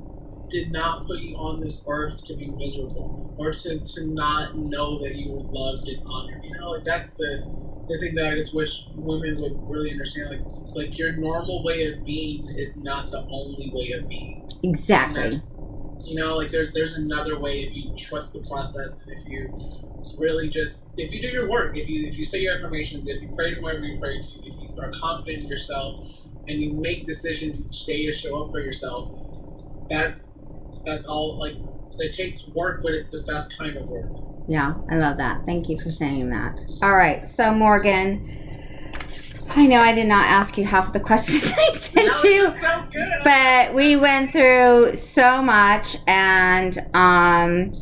did 0.48 0.72
not 0.72 1.06
put 1.06 1.20
you 1.20 1.36
on 1.36 1.60
this 1.60 1.84
earth 1.88 2.24
to 2.26 2.34
be 2.36 2.50
miserable 2.50 3.34
or 3.36 3.52
to, 3.52 3.80
to 3.80 4.06
not 4.06 4.56
know 4.56 4.98
that 5.02 5.14
you 5.16 5.32
were 5.32 5.40
loved 5.42 5.88
and 5.88 6.02
honored. 6.06 6.44
You 6.44 6.52
know, 6.58 6.70
like 6.70 6.84
that's 6.84 7.14
the 7.14 7.44
the 7.89 7.99
thing 7.99 8.14
that 8.16 8.26
I 8.26 8.34
just 8.34 8.55
wish 8.55 8.86
women 8.95 9.41
would 9.41 9.59
really 9.68 9.91
understand. 9.91 10.30
Like 10.30 10.43
like 10.74 10.99
your 10.99 11.12
normal 11.12 11.62
way 11.64 11.86
of 11.86 12.05
being 12.05 12.49
is 12.57 12.76
not 12.76 13.11
the 13.11 13.20
only 13.30 13.70
way 13.72 13.93
of 13.93 14.09
being. 14.09 14.49
Exactly. 14.62 15.41
you 16.05 16.14
know 16.14 16.36
like 16.36 16.51
there's 16.51 16.72
there's 16.72 16.95
another 16.97 17.39
way 17.39 17.61
if 17.62 17.74
you 17.74 17.95
trust 17.97 18.32
the 18.32 18.41
process 18.41 19.03
and 19.03 19.12
if 19.12 19.26
you 19.28 19.53
really 20.18 20.49
just 20.49 20.91
if 20.97 21.12
you 21.12 21.20
do 21.20 21.28
your 21.28 21.49
work 21.49 21.76
if 21.76 21.89
you 21.89 22.07
if 22.07 22.18
you 22.18 22.24
say 22.24 22.41
your 22.41 22.57
affirmations 22.57 23.09
if 23.09 23.20
you 23.22 23.28
pray 23.34 23.55
to 23.55 23.61
whoever 23.61 23.84
you 23.84 23.99
pray 23.99 24.18
to 24.20 24.39
if 24.47 24.55
you 24.61 24.68
are 24.80 24.91
confident 24.93 25.45
in 25.45 25.49
yourself 25.49 26.05
and 26.47 26.61
you 26.61 26.72
make 26.72 27.05
decisions 27.05 27.66
each 27.66 27.86
day 27.86 28.07
to 28.07 28.12
show 28.12 28.45
up 28.45 28.51
for 28.51 28.61
yourself 28.61 29.11
that's 29.91 30.32
that's 30.84 31.07
all 31.07 31.39
like 31.39 31.57
it 31.99 32.12
takes 32.14 32.49
work 32.49 32.80
but 32.82 32.93
it's 32.93 33.09
the 33.11 33.22
best 33.22 33.57
kind 33.59 33.76
of 33.76 33.86
work 33.89 34.11
Yeah, 34.49 34.74
I 34.90 34.96
love 34.96 35.18
that. 35.18 35.44
Thank 35.44 35.68
you 35.68 35.78
for 35.78 35.90
saying 35.90 36.30
that. 36.30 36.61
All 36.82 36.94
right, 36.94 37.26
so 37.26 37.53
Morgan, 37.53 38.49
I 39.51 39.66
know 39.66 39.78
I 39.80 39.94
did 39.94 40.07
not 40.07 40.24
ask 40.26 40.57
you 40.57 40.64
half 40.64 40.88
of 40.88 40.92
the 40.94 41.01
questions 41.11 41.53
I 41.57 41.72
sent 41.72 42.24
you. 42.24 42.51
so 42.51 42.84
but 43.24 43.74
we 43.74 43.96
went 43.96 44.32
through 44.32 44.94
so 44.94 45.42
much 45.42 45.96
and 46.07 46.78
um 46.94 47.72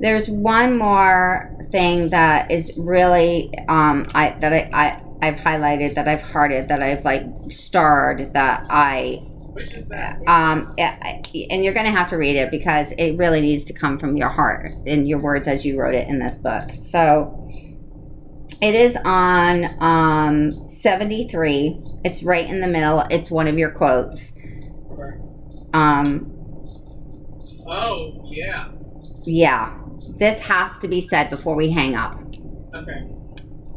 there's 0.00 0.28
one 0.28 0.76
more 0.76 1.56
thing 1.70 2.10
that 2.10 2.50
is 2.50 2.72
really 2.76 3.52
um 3.68 4.06
i 4.14 4.36
that 4.40 4.52
i, 4.52 4.70
I 4.72 5.02
i've 5.22 5.36
highlighted 5.36 5.94
that 5.94 6.08
i've 6.08 6.20
hearted 6.22 6.68
that 6.68 6.82
i've 6.82 7.04
like 7.04 7.24
starred 7.48 8.32
that 8.34 8.66
i 8.70 9.22
which 9.54 9.72
is 9.72 9.86
that. 9.88 10.20
Um 10.26 10.74
and 10.78 11.64
you're 11.64 11.74
gonna 11.74 11.90
have 11.90 12.08
to 12.08 12.16
read 12.16 12.36
it 12.36 12.50
because 12.50 12.92
it 12.92 13.16
really 13.16 13.40
needs 13.40 13.64
to 13.64 13.72
come 13.72 13.98
from 13.98 14.16
your 14.16 14.28
heart 14.28 14.72
in 14.84 15.06
your 15.06 15.20
words 15.20 15.48
as 15.48 15.64
you 15.64 15.80
wrote 15.80 15.94
it 15.94 16.08
in 16.08 16.18
this 16.18 16.36
book. 16.36 16.70
So 16.74 17.48
it 18.60 18.74
is 18.74 18.98
on 19.04 19.76
um 19.80 20.68
73 20.68 21.80
it's 22.04 22.22
right 22.22 22.48
in 22.48 22.60
the 22.60 22.68
middle. 22.68 23.00
It's 23.10 23.30
one 23.30 23.48
of 23.48 23.56
your 23.56 23.70
quotes. 23.70 24.34
Um 25.72 26.30
oh 27.66 28.22
yeah. 28.26 28.68
yeah. 29.24 29.80
This 30.16 30.40
has 30.42 30.78
to 30.80 30.88
be 30.88 31.00
said 31.00 31.30
before 31.30 31.56
we 31.56 31.70
hang 31.70 31.94
up. 31.94 32.14
Okay. 32.74 33.08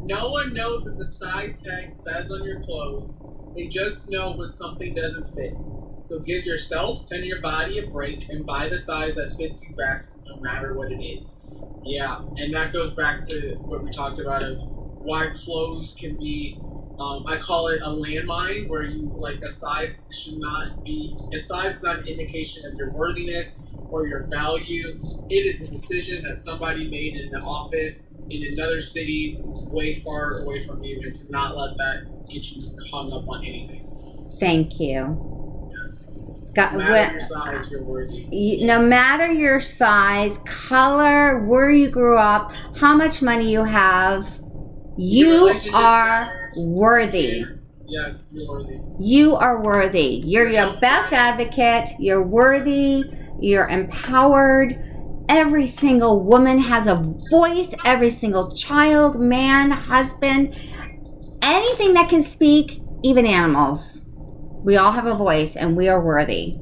No 0.02 0.30
one 0.30 0.54
knows 0.54 0.84
what 0.84 0.96
the 0.96 1.06
size 1.06 1.60
tag 1.60 1.90
says 1.92 2.30
on 2.30 2.44
your 2.44 2.60
clothes. 2.60 3.20
They 3.58 3.66
just 3.66 4.08
know 4.08 4.34
when 4.34 4.48
something 4.48 4.94
doesn't 4.94 5.26
fit. 5.30 5.52
So 5.98 6.20
give 6.20 6.44
yourself 6.44 7.10
and 7.10 7.24
your 7.24 7.40
body 7.40 7.80
a 7.80 7.88
break 7.88 8.28
and 8.28 8.46
buy 8.46 8.68
the 8.68 8.78
size 8.78 9.16
that 9.16 9.36
fits 9.36 9.68
you 9.68 9.74
best, 9.74 10.24
no 10.26 10.36
matter 10.36 10.74
what 10.74 10.92
it 10.92 11.02
is. 11.02 11.44
Yeah, 11.82 12.20
and 12.36 12.54
that 12.54 12.72
goes 12.72 12.94
back 12.94 13.24
to 13.24 13.56
what 13.56 13.82
we 13.82 13.90
talked 13.90 14.20
about 14.20 14.44
of 14.44 14.58
why 14.60 15.26
clothes 15.34 15.96
can 15.98 16.16
be. 16.18 16.60
Um, 17.00 17.26
I 17.26 17.38
call 17.38 17.66
it 17.66 17.82
a 17.82 17.88
landmine, 17.88 18.68
where 18.68 18.84
you 18.84 19.12
like 19.16 19.42
a 19.42 19.50
size 19.50 20.04
should 20.12 20.38
not 20.38 20.84
be. 20.84 21.16
A 21.32 21.38
size 21.40 21.78
is 21.78 21.82
not 21.82 21.98
an 21.98 22.06
indication 22.06 22.64
of 22.64 22.74
your 22.74 22.90
worthiness 22.90 23.58
or 23.90 24.06
your 24.06 24.24
value. 24.30 25.00
It 25.28 25.46
is 25.46 25.60
a 25.62 25.68
decision 25.70 26.22
that 26.24 26.38
somebody 26.38 26.88
made 26.90 27.14
in 27.16 27.34
an 27.34 27.42
office 27.42 28.10
in 28.30 28.52
another 28.52 28.80
city, 28.80 29.38
way 29.42 29.94
far 29.94 30.40
away 30.40 30.60
from 30.60 30.82
you, 30.82 31.00
and 31.02 31.14
to 31.14 31.30
not 31.32 31.56
let 31.56 31.76
that 31.78 32.28
get 32.28 32.52
you 32.52 32.76
hung 32.90 33.12
up 33.12 33.26
on 33.28 33.44
anything. 33.44 33.84
thank 34.40 34.78
you 34.78 35.68
Yes. 35.82 36.08
Got, 36.54 36.72
No 36.74 36.78
matter 36.78 37.08
wh- 37.08 37.12
your 37.12 37.20
size, 37.20 37.70
you're 37.70 37.82
worthy. 37.82 38.26
you- 38.30 38.66
no 38.66 38.80
matter 38.80 39.32
your 39.32 39.60
size, 39.60 40.38
color, 40.44 41.44
where 41.46 41.70
you 41.70 41.88
grew 41.90 42.16
up, 42.18 42.52
how 42.76 42.96
much 42.96 43.22
money 43.22 43.50
you 43.50 43.64
have, 43.64 44.26
you 44.96 45.54
are 45.74 46.28
worthy. 46.56 47.44
Yes, 47.86 48.28
you're 48.32 48.48
worthy. 48.48 48.78
You 48.98 49.34
are 49.36 49.62
worthy. 49.62 50.22
You're 50.24 50.48
Your 50.48 50.66
your 50.66 50.80
best 50.80 51.12
advocate. 51.12 51.88
You're 51.98 52.22
worthy. 52.22 53.04
You're 53.40 53.68
empowered. 53.68 54.84
Every 55.28 55.66
single 55.66 56.20
woman 56.22 56.58
has 56.58 56.86
a 56.86 56.94
voice. 57.30 57.74
Every 57.84 58.10
single 58.10 58.54
child, 58.54 59.20
man, 59.20 59.70
husband, 59.70 60.54
anything 61.42 61.94
that 61.94 62.08
can 62.08 62.22
speak, 62.22 62.80
even 63.02 63.26
animals. 63.26 64.04
We 64.64 64.76
all 64.76 64.92
have 64.92 65.06
a 65.06 65.14
voice 65.14 65.56
and 65.56 65.76
we 65.76 65.88
are 65.88 66.00
worthy 66.00 66.56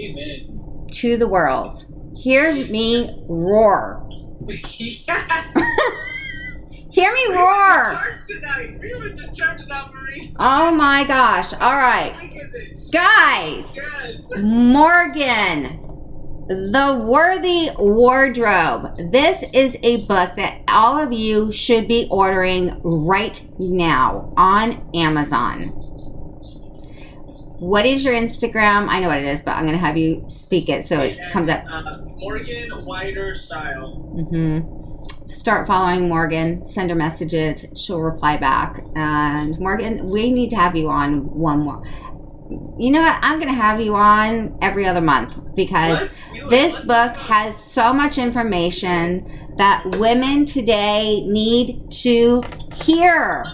Amen. 0.00 0.86
to 0.92 1.16
the 1.16 1.26
world. 1.26 1.84
Hear 2.16 2.52
me 2.54 3.24
roar. 3.28 4.06
yes. 4.46 5.06
Hear 6.90 7.12
me 7.12 7.26
roar. 7.34 7.84
to 7.84 8.00
church 8.02 8.18
tonight. 8.28 8.78
We 8.80 8.94
went 8.98 9.16
to 9.18 9.26
church 9.32 9.60
now, 9.68 9.90
Marie. 9.92 10.34
Oh 10.38 10.70
my 10.74 11.04
gosh. 11.06 11.52
All 11.54 11.76
right. 11.76 12.12
What 12.14 12.22
week 12.22 12.36
is 12.36 12.54
it? 12.54 12.92
Guys. 12.92 13.78
Morgan, 14.42 15.78
The 16.48 17.04
Worthy 17.06 17.68
Wardrobe. 17.78 19.12
This 19.12 19.44
is 19.52 19.76
a 19.82 20.06
book 20.06 20.34
that 20.36 20.62
all 20.66 20.96
of 20.98 21.12
you 21.12 21.52
should 21.52 21.86
be 21.86 22.08
ordering 22.10 22.80
right 22.82 23.38
now 23.58 24.32
on 24.34 24.88
Amazon. 24.94 25.68
What 27.58 27.84
is 27.84 28.02
your 28.02 28.14
Instagram? 28.14 28.88
I 28.88 29.00
know 29.00 29.08
what 29.08 29.18
it 29.18 29.26
is, 29.26 29.42
but 29.42 29.56
I'm 29.56 29.66
going 29.66 29.76
to 29.76 29.84
have 29.84 29.98
you 29.98 30.24
speak 30.28 30.70
it 30.70 30.86
so 30.86 31.00
it 31.00 31.16
Yes, 31.16 31.30
comes 31.34 31.50
up. 31.50 31.66
Uh, 31.70 31.98
Morgan 32.16 32.82
Wider 32.86 33.34
style. 33.34 34.10
Mm-hmm. 34.16 35.30
Start 35.30 35.66
following 35.66 36.08
Morgan, 36.08 36.64
send 36.64 36.88
her 36.88 36.96
messages, 36.96 37.66
she'll 37.76 38.00
reply 38.00 38.38
back. 38.38 38.82
And 38.96 39.58
Morgan, 39.60 40.08
we 40.08 40.32
need 40.32 40.48
to 40.50 40.56
have 40.56 40.74
you 40.74 40.88
on 40.88 41.26
one 41.30 41.58
more. 41.58 41.84
You 42.50 42.90
know 42.90 43.02
what? 43.02 43.18
I'm 43.22 43.38
going 43.38 43.52
to 43.52 43.60
have 43.60 43.80
you 43.80 43.94
on 43.94 44.56
every 44.62 44.86
other 44.86 45.00
month 45.00 45.36
because 45.54 46.00
Let's 46.00 46.30
do 46.32 46.46
it. 46.46 46.50
this 46.50 46.72
Let's 46.72 46.86
book 46.86 47.16
has 47.16 47.62
so 47.62 47.92
much 47.92 48.16
information 48.16 49.54
that 49.58 49.84
women 49.98 50.46
today 50.46 51.20
need 51.26 51.90
to 51.90 52.42
hear. 52.74 53.44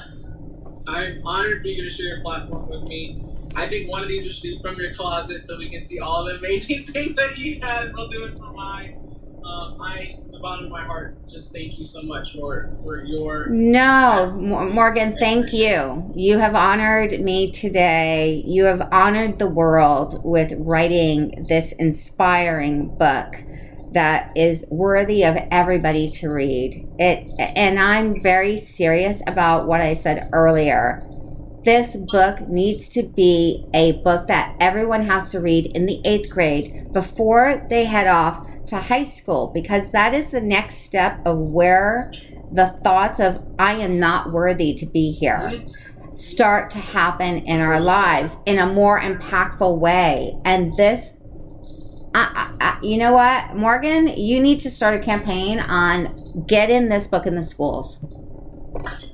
I'm 0.86 1.22
honored 1.26 1.62
for 1.62 1.68
you 1.68 1.82
to 1.82 1.90
share 1.90 2.06
your 2.06 2.20
platform 2.20 2.68
with 2.68 2.82
me. 2.82 3.24
I 3.56 3.68
think 3.68 3.88
one 3.88 4.02
of 4.02 4.08
these 4.08 4.22
we 4.22 4.30
should 4.30 4.42
do 4.42 4.58
from 4.58 4.76
your 4.76 4.92
closet 4.92 5.46
so 5.46 5.56
we 5.56 5.68
can 5.70 5.82
see 5.82 5.98
all 5.98 6.24
the 6.24 6.32
amazing 6.32 6.84
things 6.86 7.14
that 7.14 7.38
you 7.38 7.60
have. 7.62 7.92
We'll 7.94 8.08
do 8.08 8.24
it 8.24 8.36
for 8.36 8.52
mine. 8.52 9.00
Um, 9.44 9.76
I, 9.78 10.16
from 10.22 10.32
the 10.32 10.38
bottom 10.40 10.64
of 10.66 10.70
my 10.70 10.84
heart, 10.84 11.14
just 11.28 11.52
thank 11.52 11.76
you 11.76 11.84
so 11.84 12.02
much 12.02 12.32
for 12.32 12.74
for 12.82 13.04
your. 13.04 13.46
No, 13.48 14.32
Morgan, 14.32 15.16
thank 15.20 15.52
you. 15.52 16.10
You 16.14 16.38
have 16.38 16.54
honored 16.54 17.20
me 17.20 17.52
today. 17.52 18.42
You 18.46 18.64
have 18.64 18.88
honored 18.90 19.38
the 19.38 19.48
world 19.48 20.24
with 20.24 20.52
writing 20.56 21.44
this 21.48 21.72
inspiring 21.72 22.96
book 22.96 23.34
that 23.92 24.32
is 24.36 24.64
worthy 24.70 25.24
of 25.24 25.36
everybody 25.50 26.08
to 26.08 26.28
read. 26.28 26.88
It 26.98 27.28
and 27.38 27.78
I'm 27.78 28.20
very 28.20 28.56
serious 28.56 29.22
about 29.26 29.66
what 29.66 29.80
I 29.80 29.92
said 29.92 30.30
earlier. 30.32 31.02
This 31.64 31.96
book 31.96 32.46
needs 32.46 32.88
to 32.90 33.02
be 33.02 33.64
a 33.72 33.92
book 34.02 34.26
that 34.26 34.54
everyone 34.60 35.06
has 35.06 35.30
to 35.30 35.40
read 35.40 35.66
in 35.74 35.86
the 35.86 36.00
8th 36.04 36.28
grade 36.28 36.92
before 36.92 37.66
they 37.70 37.86
head 37.86 38.06
off 38.06 38.46
to 38.66 38.76
high 38.76 39.04
school 39.04 39.50
because 39.54 39.90
that 39.92 40.12
is 40.12 40.30
the 40.30 40.40
next 40.40 40.76
step 40.76 41.20
of 41.24 41.38
where 41.38 42.12
the 42.52 42.68
thoughts 42.82 43.18
of 43.18 43.42
I 43.58 43.74
am 43.74 43.98
not 43.98 44.30
worthy 44.30 44.74
to 44.74 44.86
be 44.86 45.10
here 45.10 45.64
start 46.14 46.70
to 46.70 46.78
happen 46.78 47.38
in 47.38 47.60
our 47.60 47.80
lives 47.80 48.36
in 48.46 48.58
a 48.58 48.66
more 48.66 49.00
impactful 49.00 49.78
way. 49.78 50.36
And 50.44 50.76
this, 50.76 51.16
I, 52.14 52.52
I, 52.60 52.78
you 52.82 52.96
know 52.96 53.14
what, 53.14 53.56
Morgan, 53.56 54.08
you 54.08 54.40
need 54.40 54.60
to 54.60 54.70
start 54.70 55.00
a 55.00 55.02
campaign 55.02 55.60
on 55.60 56.44
getting 56.46 56.88
this 56.88 57.06
book 57.06 57.26
in 57.26 57.34
the 57.34 57.42
schools. 57.42 58.04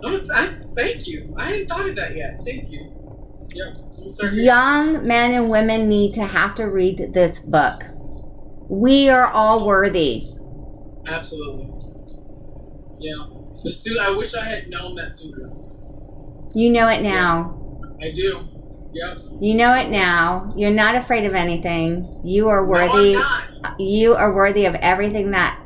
Oh, 0.05 0.21
I, 0.35 0.55
thank 0.77 1.07
you. 1.07 1.35
I 1.37 1.51
hadn't 1.51 1.69
thought 1.69 1.89
of 1.89 1.97
that 1.97 2.17
yet. 2.17 2.41
Thank 2.45 2.71
you. 2.71 2.93
Yeah, 3.55 3.73
we'll 3.97 4.09
start 4.09 4.33
here. 4.33 4.45
Young 4.45 5.07
men 5.07 5.35
and 5.35 5.51
women 5.51 5.89
need 5.89 6.15
to 6.15 6.27
have 6.27 6.55
to 6.57 6.65
read 6.65 7.13
this 7.13 7.39
book. 7.39 7.83
We 8.69 9.09
are 9.09 9.27
all 9.27 9.67
worthy. 9.67 10.29
Absolutely. 11.07 11.69
Yeah. 12.99 13.27
The 13.63 13.71
suit. 13.71 13.99
I 13.99 14.11
wish 14.11 14.35
I 14.35 14.45
had 14.45 14.71
known 14.71 14.95
that 14.95 15.11
sooner. 15.11 15.51
You 16.55 16.71
know 16.71 16.89
it 16.89 17.03
now. 17.03 17.57
I 18.01 18.11
do. 18.13 18.49
Yep. 18.93 19.19
You 19.41 19.55
know 19.55 19.75
it 19.75 19.89
now. 19.89 20.53
You're 20.57 20.71
not 20.71 20.97
afraid 20.97 21.25
of 21.25 21.35
anything. 21.35 22.21
You 22.25 22.49
are 22.49 22.65
worthy. 22.65 23.13
No, 23.13 23.75
you 23.79 24.15
are 24.15 24.35
worthy 24.35 24.67
of 24.67 24.75
everything 24.77 25.31
that 25.33 25.61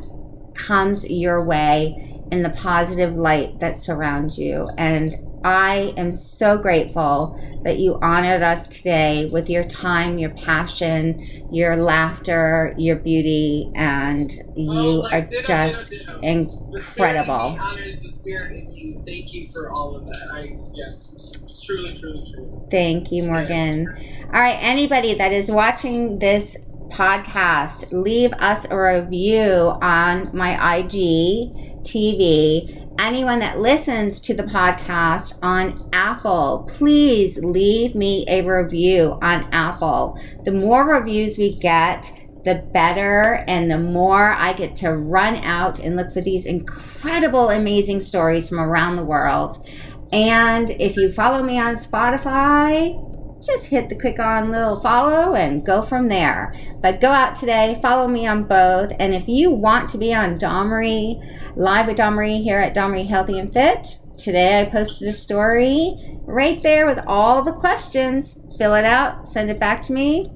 comes 0.54 1.04
your 1.08 1.44
way 1.44 2.03
in 2.30 2.42
the 2.42 2.50
positive 2.50 3.14
light 3.14 3.60
that 3.60 3.76
surrounds 3.78 4.38
you. 4.38 4.68
And 4.78 5.14
I 5.44 5.92
am 5.96 6.14
so 6.14 6.56
grateful 6.56 7.38
that 7.64 7.78
you 7.78 7.98
honored 8.00 8.42
us 8.42 8.66
today 8.66 9.28
with 9.30 9.50
your 9.50 9.64
time, 9.64 10.18
your 10.18 10.30
passion, 10.30 11.48
your 11.52 11.76
laughter, 11.76 12.74
your 12.78 12.96
beauty, 12.96 13.70
and 13.74 14.32
oh, 14.48 14.52
you 14.56 14.80
Oh, 14.80 15.00
like, 15.00 15.24
are 15.30 15.42
just 15.42 15.90
ditto, 15.90 16.20
ditto. 16.20 16.68
The 16.72 16.78
spirit 16.78 17.10
in 17.10 17.16
incredible. 17.20 17.50
me 17.76 17.96
the 18.02 18.08
spirit 18.08 18.52
in 18.56 18.74
you. 18.74 19.02
Thank 19.04 19.34
you 19.34 19.46
for 19.48 19.70
all 19.70 19.96
of 19.96 20.06
that. 20.06 20.28
I 20.32 20.56
yes, 20.72 21.14
it's 21.42 21.60
truly, 21.62 21.94
truly, 21.94 22.30
truly. 22.32 22.48
Thank 22.70 23.12
you, 23.12 23.24
Morgan. 23.24 23.86
All 24.32 24.40
right, 24.40 24.58
anybody 24.60 25.14
that 25.18 25.32
is 25.32 25.50
watching 25.50 26.18
this 26.18 26.56
podcast, 26.88 27.92
leave 27.92 28.32
us 28.34 28.66
a 28.70 28.76
review 28.76 29.42
on 29.82 30.30
my 30.34 30.78
IG 30.78 31.73
TV. 31.84 32.80
Anyone 32.98 33.40
that 33.40 33.58
listens 33.58 34.20
to 34.20 34.34
the 34.34 34.44
podcast 34.44 35.38
on 35.42 35.88
Apple, 35.92 36.64
please 36.68 37.38
leave 37.38 37.94
me 37.94 38.24
a 38.28 38.42
review 38.42 39.18
on 39.22 39.48
Apple. 39.52 40.20
The 40.44 40.52
more 40.52 40.86
reviews 40.86 41.38
we 41.38 41.58
get, 41.58 42.12
the 42.44 42.64
better, 42.72 43.44
and 43.48 43.70
the 43.70 43.78
more 43.78 44.32
I 44.32 44.52
get 44.52 44.76
to 44.76 44.92
run 44.96 45.36
out 45.36 45.78
and 45.78 45.96
look 45.96 46.12
for 46.12 46.20
these 46.20 46.46
incredible, 46.46 47.50
amazing 47.50 48.00
stories 48.00 48.48
from 48.48 48.60
around 48.60 48.96
the 48.96 49.04
world. 49.04 49.66
And 50.12 50.70
if 50.70 50.96
you 50.96 51.10
follow 51.10 51.42
me 51.42 51.58
on 51.58 51.74
Spotify, 51.74 53.00
just 53.44 53.66
hit 53.66 53.88
the 53.88 53.98
quick 53.98 54.18
on 54.18 54.50
little 54.50 54.80
follow 54.80 55.34
and 55.34 55.64
go 55.64 55.82
from 55.82 56.08
there. 56.08 56.54
But 56.80 57.00
go 57.00 57.08
out 57.08 57.36
today, 57.36 57.78
follow 57.82 58.08
me 58.08 58.26
on 58.26 58.44
both. 58.44 58.92
And 58.98 59.14
if 59.14 59.28
you 59.28 59.50
want 59.50 59.88
to 59.90 59.98
be 59.98 60.14
on 60.14 60.38
Dawn 60.38 60.68
Marie, 60.68 61.20
live 61.56 61.86
with 61.86 61.96
Dawn 61.96 62.14
Marie 62.14 62.42
here 62.42 62.58
at 62.58 62.74
Dawn 62.74 62.90
Marie 62.90 63.04
Healthy 63.04 63.38
and 63.38 63.52
Fit, 63.52 63.98
today 64.18 64.60
I 64.60 64.64
posted 64.64 65.08
a 65.08 65.12
story 65.12 65.94
right 66.22 66.60
there 66.62 66.86
with 66.86 66.98
all 67.06 67.42
the 67.42 67.52
questions. 67.52 68.36
Fill 68.58 68.74
it 68.74 68.84
out, 68.84 69.28
send 69.28 69.50
it 69.50 69.60
back 69.60 69.80
to 69.82 69.92
me, 69.92 70.30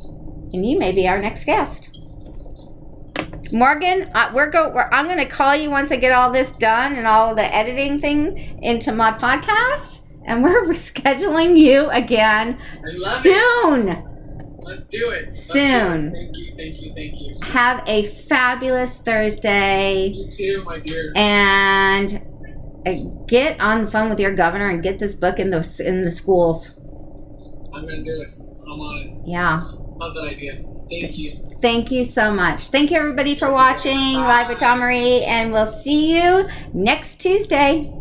and 0.52 0.68
you 0.68 0.78
may 0.78 0.92
be 0.92 1.08
our 1.08 1.20
next 1.20 1.44
guest. 1.44 1.98
Morgan, 3.50 4.10
uh, 4.14 4.30
we're 4.34 4.50
go. 4.50 4.68
We're, 4.68 4.88
I'm 4.92 5.06
going 5.06 5.18
to 5.18 5.24
call 5.24 5.56
you 5.56 5.70
once 5.70 5.90
I 5.90 5.96
get 5.96 6.12
all 6.12 6.30
this 6.30 6.50
done 6.50 6.96
and 6.96 7.06
all 7.06 7.34
the 7.34 7.54
editing 7.54 8.00
thing 8.00 8.62
into 8.62 8.92
my 8.92 9.12
podcast, 9.12 10.04
and 10.26 10.42
we're 10.42 10.64
scheduling 10.68 11.56
you 11.56 11.88
again 11.90 12.60
soon. 13.22 13.88
it. 13.88 14.07
Let's 14.68 14.86
do 14.88 15.10
it. 15.10 15.28
Let's 15.28 15.46
do 15.46 15.52
Soon. 15.54 16.08
it. 16.08 16.12
Thank 16.12 16.36
you, 16.36 16.54
thank 16.56 16.82
you, 16.82 16.94
thank 16.94 17.20
you. 17.20 17.36
Have 17.42 17.82
a 17.86 18.06
fabulous 18.06 18.96
Thursday, 18.98 20.08
You 20.08 20.28
too, 20.30 20.64
my 20.64 20.78
dear. 20.80 21.12
and 21.16 22.22
uh, 22.86 22.92
get 23.26 23.58
on 23.60 23.84
the 23.84 23.90
phone 23.90 24.10
with 24.10 24.20
your 24.20 24.34
governor 24.34 24.68
and 24.68 24.82
get 24.82 24.98
this 24.98 25.14
book 25.14 25.38
in 25.38 25.50
the 25.50 25.82
in 25.84 26.04
the 26.04 26.10
schools. 26.12 26.74
I'm 27.74 27.86
gonna 27.86 28.02
do 28.02 28.10
it. 28.10 28.28
I'm 28.38 28.80
on 28.80 29.02
it. 29.24 29.28
Yeah. 29.28 29.62
Love 29.98 30.14
that 30.14 30.28
idea. 30.28 30.62
Thank 30.90 31.18
you. 31.18 31.44
Thank 31.60 31.90
you 31.90 32.04
so 32.04 32.30
much. 32.32 32.68
Thank 32.68 32.90
you 32.90 32.98
everybody 32.98 33.34
for 33.34 33.52
watching 33.52 34.14
Live 34.14 34.48
with 34.48 34.58
Dawn 34.58 34.78
Marie, 34.78 35.22
and 35.24 35.52
we'll 35.52 35.66
see 35.66 36.16
you 36.16 36.48
next 36.72 37.16
Tuesday. 37.20 37.92